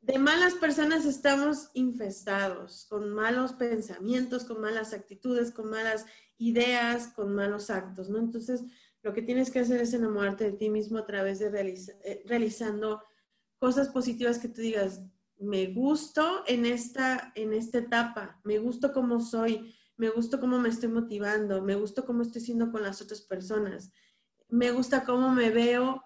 De 0.00 0.16
malas 0.20 0.54
personas 0.54 1.06
estamos 1.06 1.70
infestados, 1.74 2.86
con 2.88 3.10
malos 3.10 3.52
pensamientos, 3.54 4.44
con 4.44 4.60
malas 4.60 4.92
actitudes, 4.92 5.50
con 5.50 5.68
malas 5.68 6.06
ideas, 6.38 7.08
con 7.08 7.34
malos 7.34 7.68
actos, 7.68 8.08
¿no? 8.08 8.18
Entonces, 8.18 8.62
lo 9.02 9.12
que 9.12 9.22
tienes 9.22 9.50
que 9.50 9.58
hacer 9.58 9.80
es 9.80 9.92
enamorarte 9.92 10.44
de 10.44 10.52
ti 10.52 10.70
mismo 10.70 10.98
a 10.98 11.06
través 11.06 11.40
de 11.40 11.48
eh, 12.04 12.22
realizando 12.26 13.02
cosas 13.58 13.88
positivas 13.88 14.38
que 14.38 14.48
tú 14.48 14.60
digas, 14.60 15.02
me 15.40 15.66
gusto 15.66 16.44
en 16.46 16.64
esta, 16.64 17.32
en 17.34 17.54
esta 17.54 17.78
etapa, 17.78 18.40
me 18.44 18.58
gusto 18.58 18.92
como 18.92 19.20
soy, 19.20 19.74
me 20.00 20.08
gusta 20.08 20.40
cómo 20.40 20.58
me 20.58 20.70
estoy 20.70 20.88
motivando, 20.88 21.60
me 21.60 21.74
gusta 21.74 22.00
cómo 22.02 22.22
estoy 22.22 22.40
siendo 22.40 22.72
con 22.72 22.82
las 22.82 23.02
otras 23.02 23.20
personas, 23.20 23.92
me 24.48 24.70
gusta 24.70 25.04
cómo 25.04 25.30
me 25.30 25.50
veo 25.50 26.02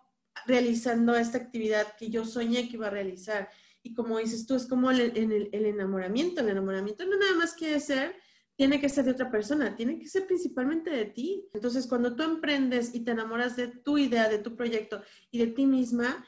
realizando 0.46 1.14
esta 1.14 1.38
actividad 1.38 1.96
que 1.96 2.10
yo 2.10 2.24
soñé 2.24 2.68
que 2.68 2.74
iba 2.74 2.88
a 2.88 2.90
realizar. 2.90 3.48
Y 3.84 3.94
como 3.94 4.18
dices 4.18 4.46
tú, 4.48 4.56
es 4.56 4.66
como 4.66 4.90
el, 4.90 5.00
el, 5.00 5.64
enamoramiento. 5.64 6.40
El 6.40 6.48
enamoramiento 6.48 7.06
no 7.06 7.16
nada 7.16 7.36
más 7.36 7.54
quiere 7.54 7.78
ser 7.78 8.16
tiene 8.56 8.80
que 8.80 8.88
ser 8.88 9.04
de 9.04 9.12
otra 9.12 9.30
persona, 9.30 9.74
tiene 9.76 9.98
que 9.98 10.08
ser 10.08 10.26
principalmente 10.26 10.90
de 10.90 11.06
ti. 11.06 11.48
Entonces, 11.52 11.86
cuando 11.86 12.14
tú 12.16 12.22
emprendes 12.22 12.94
y 12.94 13.00
te 13.00 13.12
enamoras 13.12 13.56
de 13.56 13.68
tu 13.68 13.98
idea, 13.98 14.28
de 14.28 14.38
tu 14.38 14.56
proyecto 14.56 15.02
y 15.30 15.38
de 15.38 15.48
ti 15.48 15.66
misma, 15.66 16.24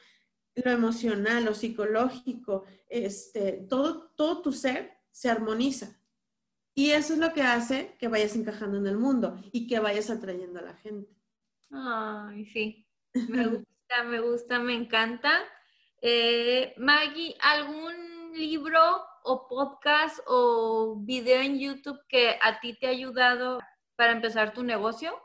lo 0.55 0.71
emocional, 0.71 1.45
lo 1.45 1.53
psicológico, 1.53 2.63
este, 2.89 3.65
todo, 3.69 4.11
todo 4.15 4.41
tu 4.41 4.51
ser 4.51 4.99
se 5.11 5.29
armoniza. 5.29 5.97
Y 6.77 6.91
eso 6.91 7.13
es 7.13 7.19
lo 7.19 7.33
que 7.33 7.41
hace 7.41 7.95
que 7.97 8.07
vayas 8.07 8.35
encajando 8.35 8.77
en 8.77 8.85
el 8.85 8.99
mundo 8.99 9.41
y 9.51 9.65
que 9.65 9.79
vayas 9.79 10.11
atrayendo 10.11 10.59
a 10.59 10.61
la 10.61 10.75
gente. 10.75 11.11
Ay, 11.71 12.45
sí. 12.45 12.87
Me 13.29 13.47
gusta, 13.47 14.03
me 14.05 14.19
gusta, 14.19 14.59
me 14.59 14.75
encanta. 14.75 15.31
Eh, 16.03 16.75
Maggie, 16.77 17.35
¿algún 17.41 18.31
libro 18.33 18.79
o 19.23 19.47
podcast 19.47 20.19
o 20.27 20.97
video 20.99 21.41
en 21.41 21.57
YouTube 21.57 21.97
que 22.07 22.37
a 22.39 22.59
ti 22.59 22.77
te 22.77 22.85
ha 22.85 22.91
ayudado 22.91 23.57
para 23.95 24.11
empezar 24.11 24.53
tu 24.53 24.61
negocio? 24.61 25.19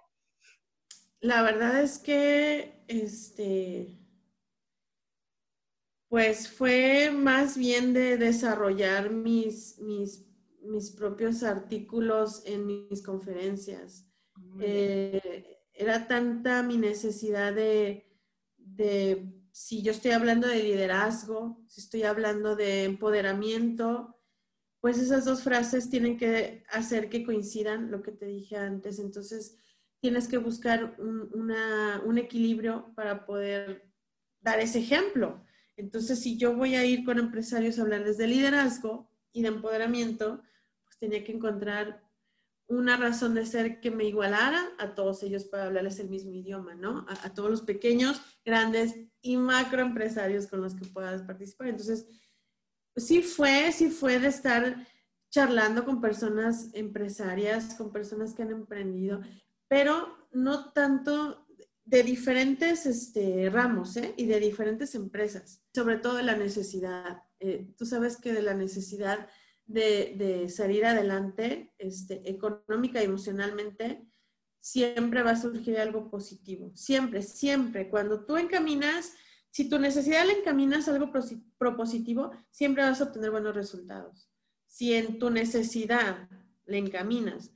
La 1.20 1.42
verdad 1.42 1.82
es 1.82 1.98
que, 1.98 2.82
este, 2.88 3.98
pues 6.08 6.50
fue 6.50 7.10
más 7.10 7.58
bien 7.58 7.92
de 7.92 8.16
desarrollar 8.16 9.10
mis, 9.10 9.78
mis, 9.80 10.31
mis 10.62 10.90
propios 10.90 11.42
artículos 11.42 12.42
en 12.46 12.66
mis 12.66 13.02
conferencias. 13.02 14.06
Eh, 14.60 15.58
era 15.72 16.06
tanta 16.06 16.62
mi 16.62 16.76
necesidad 16.76 17.52
de, 17.54 18.06
de 18.56 19.32
si 19.52 19.82
yo 19.82 19.92
estoy 19.92 20.12
hablando 20.12 20.48
de 20.48 20.62
liderazgo, 20.62 21.62
si 21.68 21.80
estoy 21.80 22.04
hablando 22.04 22.56
de 22.56 22.84
empoderamiento, 22.84 24.18
pues 24.80 24.98
esas 24.98 25.24
dos 25.24 25.42
frases 25.42 25.90
tienen 25.90 26.16
que 26.16 26.64
hacer 26.68 27.08
que 27.08 27.24
coincidan 27.24 27.90
lo 27.90 28.02
que 28.02 28.10
te 28.10 28.26
dije 28.26 28.56
antes. 28.56 28.98
Entonces, 28.98 29.56
tienes 30.00 30.26
que 30.26 30.38
buscar 30.38 30.96
un, 30.98 32.18
equilibrio 32.18 32.92
para 32.96 33.24
poder 33.24 33.88
dar 34.40 34.58
ese 34.58 34.80
ejemplo. 34.80 35.44
Entonces, 35.76 36.18
si 36.18 36.36
yo 36.36 36.56
voy 36.56 36.74
a 36.74 36.84
ir 36.84 37.04
con 37.04 37.20
empresarios 37.20 37.78
a 37.78 37.82
hablarles 37.82 38.18
de 38.18 38.26
liderazgo 38.26 39.08
y 39.32 39.42
de 39.42 39.48
empoderamiento, 39.48 40.42
tenía 41.02 41.24
que 41.24 41.32
encontrar 41.32 42.00
una 42.68 42.96
razón 42.96 43.34
de 43.34 43.44
ser 43.44 43.80
que 43.80 43.90
me 43.90 44.04
igualara 44.04 44.70
a 44.78 44.94
todos 44.94 45.24
ellos 45.24 45.44
para 45.44 45.64
hablarles 45.64 45.98
el 45.98 46.08
mismo 46.08 46.32
idioma, 46.32 46.76
¿no? 46.76 47.04
A, 47.08 47.34
todos 47.34 47.50
los 47.50 47.62
pequeños, 47.62 48.22
grandes 48.44 48.94
y 49.20 49.36
macroempresarios 49.36 50.46
con 50.46 50.62
los 50.62 50.76
que 50.76 50.86
puedas 50.86 51.22
participar. 51.22 51.66
Entonces, 51.66 52.06
sí 52.94 53.20
fue, 53.20 53.72
sí 53.72 53.90
fue 53.90 54.20
de 54.20 54.28
estar 54.28 54.86
charlando 55.28 55.84
con 55.84 56.00
personas 56.00 56.68
empresarias, 56.72 57.74
con 57.74 57.90
personas 57.90 58.32
que 58.32 58.42
han 58.42 58.52
emprendido, 58.52 59.20
pero 59.66 60.28
no 60.30 60.72
tanto 60.72 61.48
de 61.84 62.04
diferentes 62.04 62.86
este, 62.86 63.50
ramos 63.50 63.96
¿eh? 63.96 64.14
y 64.16 64.26
de 64.26 64.38
diferentes 64.38 64.94
empresas, 64.94 65.64
sobre 65.74 65.96
todo 65.96 66.14
de 66.14 66.22
la 66.22 66.36
necesidad. 66.36 67.24
Eh, 67.40 67.74
tú 67.76 67.86
sabes 67.86 68.18
que 68.18 68.32
de 68.32 68.42
la 68.42 68.54
necesidad 68.54 69.28
de, 69.72 70.48
salir 70.48 70.84
adelante 70.84 71.72
este, 71.78 72.28
económica 72.28 73.00
y 73.00 73.06
emocionalmente, 73.06 74.06
siempre 74.60 75.22
va 75.22 75.32
a 75.32 75.40
surgir 75.40 75.78
algo 75.78 76.10
positivo. 76.10 76.70
Siempre, 76.74 77.22
siempre. 77.22 77.88
Cuando 77.90 78.24
tú 78.24 78.36
encaminas, 78.36 79.12
si 79.50 79.68
tu 79.68 79.78
necesidad 79.78 80.26
le 80.26 80.38
encaminas 80.38 80.88
algo 80.88 81.10
propositivo, 81.58 82.30
siempre 82.50 82.84
vas 82.84 83.00
a 83.00 83.04
obtener 83.04 83.30
buenos 83.30 83.54
resultados. 83.54 84.30
Si 84.66 84.94
en 84.94 85.18
tu 85.18 85.30
necesidad 85.30 86.28
le 86.66 86.78
encaminas 86.78 87.52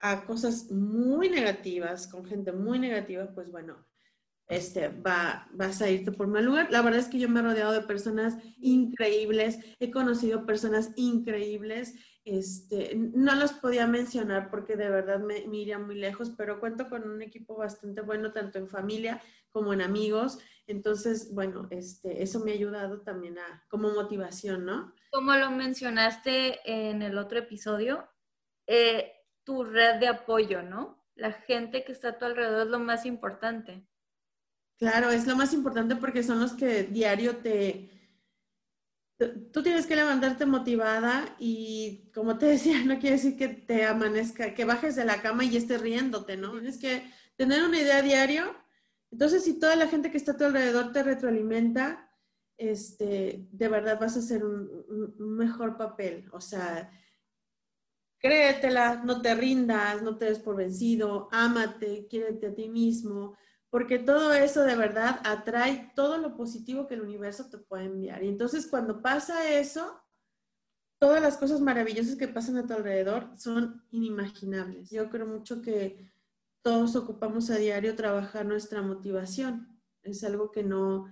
a 0.00 0.24
cosas 0.26 0.70
muy 0.70 1.28
negativas, 1.28 2.06
con 2.06 2.24
gente 2.24 2.52
muy 2.52 2.78
negativa, 2.78 3.32
pues 3.34 3.50
bueno, 3.50 3.86
este, 4.50 4.88
va, 4.88 5.48
vas 5.52 5.80
a 5.80 5.88
irte 5.88 6.10
por 6.10 6.26
mal 6.26 6.44
lugar. 6.44 6.70
La 6.70 6.82
verdad 6.82 6.98
es 6.98 7.08
que 7.08 7.20
yo 7.20 7.28
me 7.28 7.38
he 7.38 7.42
rodeado 7.42 7.72
de 7.72 7.82
personas 7.82 8.36
increíbles, 8.58 9.60
he 9.78 9.92
conocido 9.92 10.44
personas 10.44 10.90
increíbles, 10.96 11.94
este, 12.24 12.96
no 12.96 13.36
los 13.36 13.52
podía 13.52 13.86
mencionar 13.86 14.50
porque 14.50 14.76
de 14.76 14.90
verdad 14.90 15.20
me, 15.20 15.38
iría 15.38 15.78
muy 15.78 15.94
lejos, 15.94 16.32
pero 16.36 16.58
cuento 16.58 16.88
con 16.88 17.08
un 17.08 17.22
equipo 17.22 17.56
bastante 17.56 18.00
bueno, 18.02 18.32
tanto 18.32 18.58
en 18.58 18.68
familia 18.68 19.22
como 19.50 19.72
en 19.72 19.82
amigos. 19.82 20.40
Entonces, 20.66 21.32
bueno, 21.32 21.68
este, 21.70 22.20
eso 22.20 22.40
me 22.40 22.50
ha 22.50 22.54
ayudado 22.54 23.02
también 23.02 23.38
a, 23.38 23.64
como 23.68 23.90
motivación, 23.90 24.64
¿no? 24.64 24.92
Como 25.12 25.32
lo 25.36 25.52
mencionaste 25.52 26.58
en 26.64 27.02
el 27.02 27.18
otro 27.18 27.38
episodio, 27.38 28.08
eh, 28.66 29.12
tu 29.44 29.62
red 29.62 30.00
de 30.00 30.08
apoyo, 30.08 30.62
¿no? 30.62 31.04
La 31.14 31.32
gente 31.32 31.84
que 31.84 31.92
está 31.92 32.08
a 32.08 32.18
tu 32.18 32.24
alrededor 32.24 32.66
es 32.66 32.70
lo 32.70 32.80
más 32.80 33.06
importante. 33.06 33.86
Claro, 34.80 35.10
es 35.10 35.26
lo 35.26 35.36
más 35.36 35.52
importante 35.52 35.94
porque 35.94 36.22
son 36.22 36.40
los 36.40 36.54
que 36.54 36.84
diario 36.84 37.36
te... 37.36 37.90
Tú 39.52 39.62
tienes 39.62 39.86
que 39.86 39.94
levantarte 39.94 40.46
motivada 40.46 41.36
y 41.38 42.10
como 42.14 42.38
te 42.38 42.46
decía, 42.54 42.82
no 42.86 42.98
quiere 42.98 43.16
decir 43.16 43.36
que 43.36 43.48
te 43.48 43.84
amanezca, 43.84 44.54
que 44.54 44.64
bajes 44.64 44.96
de 44.96 45.04
la 45.04 45.20
cama 45.20 45.44
y 45.44 45.54
estés 45.58 45.82
riéndote, 45.82 46.38
¿no? 46.38 46.52
Tienes 46.52 46.78
que 46.78 47.04
tener 47.36 47.62
una 47.62 47.78
idea 47.78 48.00
diario. 48.00 48.56
Entonces, 49.10 49.44
si 49.44 49.60
toda 49.60 49.76
la 49.76 49.86
gente 49.86 50.10
que 50.10 50.16
está 50.16 50.32
a 50.32 50.36
tu 50.38 50.44
alrededor 50.44 50.92
te 50.92 51.02
retroalimenta, 51.02 52.10
este, 52.56 53.48
de 53.52 53.68
verdad 53.68 54.00
vas 54.00 54.16
a 54.16 54.20
hacer 54.20 54.42
un, 54.46 54.66
un 54.88 55.36
mejor 55.36 55.76
papel. 55.76 56.26
O 56.32 56.40
sea, 56.40 56.90
créetela, 58.18 59.02
no 59.04 59.20
te 59.20 59.34
rindas, 59.34 60.02
no 60.02 60.16
te 60.16 60.24
des 60.24 60.38
por 60.38 60.56
vencido, 60.56 61.28
ámate, 61.32 62.06
quiérete 62.08 62.46
a 62.46 62.54
ti 62.54 62.70
mismo 62.70 63.36
porque 63.70 64.00
todo 64.00 64.34
eso 64.34 64.64
de 64.64 64.74
verdad 64.74 65.20
atrae 65.24 65.92
todo 65.94 66.18
lo 66.18 66.36
positivo 66.36 66.88
que 66.88 66.94
el 66.94 67.02
universo 67.02 67.48
te 67.48 67.58
puede 67.58 67.84
enviar. 67.84 68.22
Y 68.22 68.28
entonces 68.28 68.66
cuando 68.66 69.00
pasa 69.00 69.48
eso, 69.48 70.02
todas 70.98 71.22
las 71.22 71.36
cosas 71.38 71.60
maravillosas 71.60 72.16
que 72.16 72.28
pasan 72.28 72.56
a 72.56 72.66
tu 72.66 72.74
alrededor 72.74 73.30
son 73.36 73.84
inimaginables. 73.90 74.90
Yo 74.90 75.08
creo 75.08 75.26
mucho 75.26 75.62
que 75.62 76.12
todos 76.62 76.96
ocupamos 76.96 77.48
a 77.50 77.56
diario 77.56 77.94
trabajar 77.94 78.44
nuestra 78.44 78.82
motivación. 78.82 79.80
Es 80.02 80.24
algo 80.24 80.50
que 80.50 80.64
no, 80.64 81.06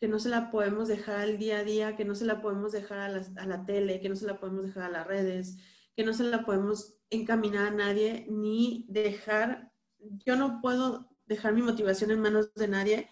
que 0.00 0.08
no 0.08 0.18
se 0.18 0.30
la 0.30 0.50
podemos 0.50 0.88
dejar 0.88 1.20
al 1.20 1.38
día 1.38 1.58
a 1.58 1.64
día, 1.64 1.96
que 1.96 2.04
no 2.04 2.16
se 2.16 2.24
la 2.24 2.42
podemos 2.42 2.72
dejar 2.72 2.98
a 2.98 3.08
la, 3.08 3.24
a 3.36 3.46
la 3.46 3.64
tele, 3.64 4.00
que 4.00 4.08
no 4.08 4.16
se 4.16 4.26
la 4.26 4.40
podemos 4.40 4.64
dejar 4.64 4.82
a 4.82 4.90
las 4.90 5.06
redes, 5.06 5.58
que 5.94 6.04
no 6.04 6.12
se 6.12 6.24
la 6.24 6.44
podemos 6.44 6.98
encaminar 7.08 7.68
a 7.68 7.70
nadie, 7.70 8.26
ni 8.28 8.86
dejar, 8.88 9.72
yo 9.98 10.36
no 10.36 10.60
puedo 10.60 11.09
dejar 11.30 11.54
mi 11.54 11.62
motivación 11.62 12.10
en 12.10 12.20
manos 12.20 12.52
de 12.54 12.68
nadie, 12.68 13.08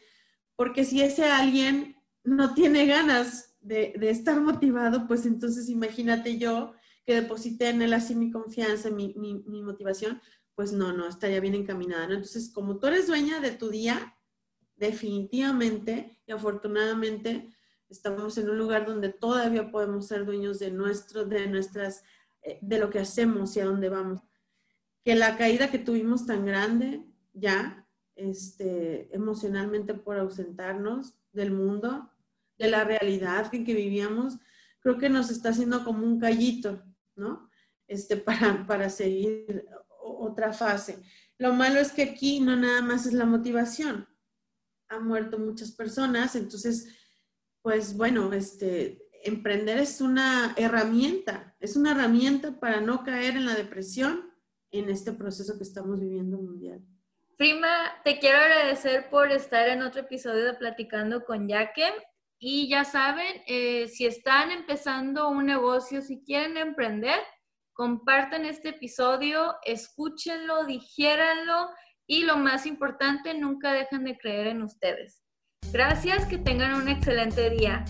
porque 0.56 0.84
si 0.84 1.00
ese 1.00 1.24
alguien 1.24 1.96
no 2.24 2.52
tiene 2.52 2.84
ganas 2.84 3.56
de, 3.60 3.94
estar 4.02 4.40
motivado, 4.40 5.06
pues 5.06 5.24
entonces 5.24 5.68
imagínate 5.68 6.36
yo 6.36 6.74
que 7.06 7.14
deposité 7.14 7.68
en 7.68 7.80
él 7.80 7.92
así 7.92 8.16
mi 8.16 8.30
confianza, 8.30 8.90
mi, 8.90 9.14
mi, 9.16 9.62
motivación, 9.62 10.20
pues 10.56 10.72
no, 10.72 10.92
no, 10.92 11.06
estaría 11.06 11.40
bien 11.40 11.54
encaminada, 11.54 12.04
Entonces, 12.04 12.50
como 12.52 12.78
tú 12.78 12.88
eres 12.88 13.06
dueña 13.06 13.40
de 13.40 13.52
tu 13.52 13.70
día, 13.70 14.16
definitivamente 14.76 16.20
y 16.26 16.32
afortunadamente 16.32 17.54
estamos 17.88 18.36
en 18.36 18.50
un 18.50 18.58
lugar 18.58 18.84
donde 18.84 19.10
todavía 19.10 19.70
podemos 19.70 20.08
ser 20.08 20.26
dueños 20.26 20.58
de 20.58 20.72
nuestro, 20.72 21.24
de 21.24 21.46
nuestras, 21.46 22.02
eh, 22.42 22.58
de 22.60 22.78
lo 22.78 22.90
que 22.90 22.98
hacemos 22.98 23.56
y 23.56 23.60
a 23.60 23.64
dónde 23.64 23.88
vamos. 23.88 24.20
Que 25.04 25.14
la 25.14 25.36
caída 25.36 25.70
que 25.70 25.78
tuvimos 25.78 26.26
tan 26.26 26.44
grande 26.44 27.04
ya 27.32 27.87
este, 28.18 29.14
emocionalmente 29.14 29.94
por 29.94 30.18
ausentarnos 30.18 31.14
del 31.32 31.52
mundo, 31.52 32.10
de 32.58 32.68
la 32.68 32.84
realidad 32.84 33.54
en 33.54 33.64
que 33.64 33.74
vivíamos, 33.74 34.38
creo 34.80 34.98
que 34.98 35.08
nos 35.08 35.30
está 35.30 35.50
haciendo 35.50 35.84
como 35.84 36.04
un 36.04 36.18
callito, 36.18 36.82
¿no? 37.16 37.48
Este, 37.86 38.16
para, 38.16 38.66
para 38.66 38.90
seguir 38.90 39.66
otra 40.02 40.52
fase. 40.52 40.98
Lo 41.38 41.54
malo 41.54 41.78
es 41.78 41.92
que 41.92 42.02
aquí 42.02 42.40
no 42.40 42.56
nada 42.56 42.82
más 42.82 43.06
es 43.06 43.12
la 43.12 43.24
motivación. 43.24 44.08
Han 44.88 45.06
muerto 45.06 45.38
muchas 45.38 45.70
personas, 45.70 46.34
entonces, 46.34 46.88
pues 47.62 47.96
bueno, 47.96 48.32
este, 48.32 49.08
emprender 49.22 49.78
es 49.78 50.00
una 50.00 50.54
herramienta, 50.56 51.56
es 51.60 51.76
una 51.76 51.92
herramienta 51.92 52.58
para 52.58 52.80
no 52.80 53.04
caer 53.04 53.36
en 53.36 53.46
la 53.46 53.54
depresión 53.54 54.32
en 54.70 54.88
este 54.88 55.12
proceso 55.12 55.56
que 55.56 55.64
estamos 55.64 56.00
viviendo 56.00 56.38
mundial. 56.38 56.84
Prima, 57.38 57.68
te 58.02 58.18
quiero 58.18 58.38
agradecer 58.38 59.08
por 59.10 59.30
estar 59.30 59.68
en 59.68 59.82
otro 59.82 60.00
episodio 60.00 60.44
de 60.44 60.54
Platicando 60.54 61.24
con 61.24 61.46
Yaque. 61.46 61.88
Y 62.40 62.68
ya 62.68 62.84
saben, 62.84 63.42
eh, 63.46 63.86
si 63.86 64.06
están 64.06 64.50
empezando 64.50 65.28
un 65.28 65.46
negocio, 65.46 66.02
si 66.02 66.20
quieren 66.24 66.56
emprender, 66.56 67.20
compartan 67.72 68.44
este 68.44 68.70
episodio, 68.70 69.54
escúchenlo, 69.64 70.64
digiéranlo 70.64 71.70
y 72.08 72.24
lo 72.24 72.38
más 72.38 72.66
importante, 72.66 73.32
nunca 73.34 73.72
dejen 73.72 74.02
de 74.02 74.18
creer 74.18 74.48
en 74.48 74.62
ustedes. 74.62 75.22
Gracias, 75.72 76.26
que 76.26 76.38
tengan 76.38 76.74
un 76.74 76.88
excelente 76.88 77.50
día. 77.50 77.84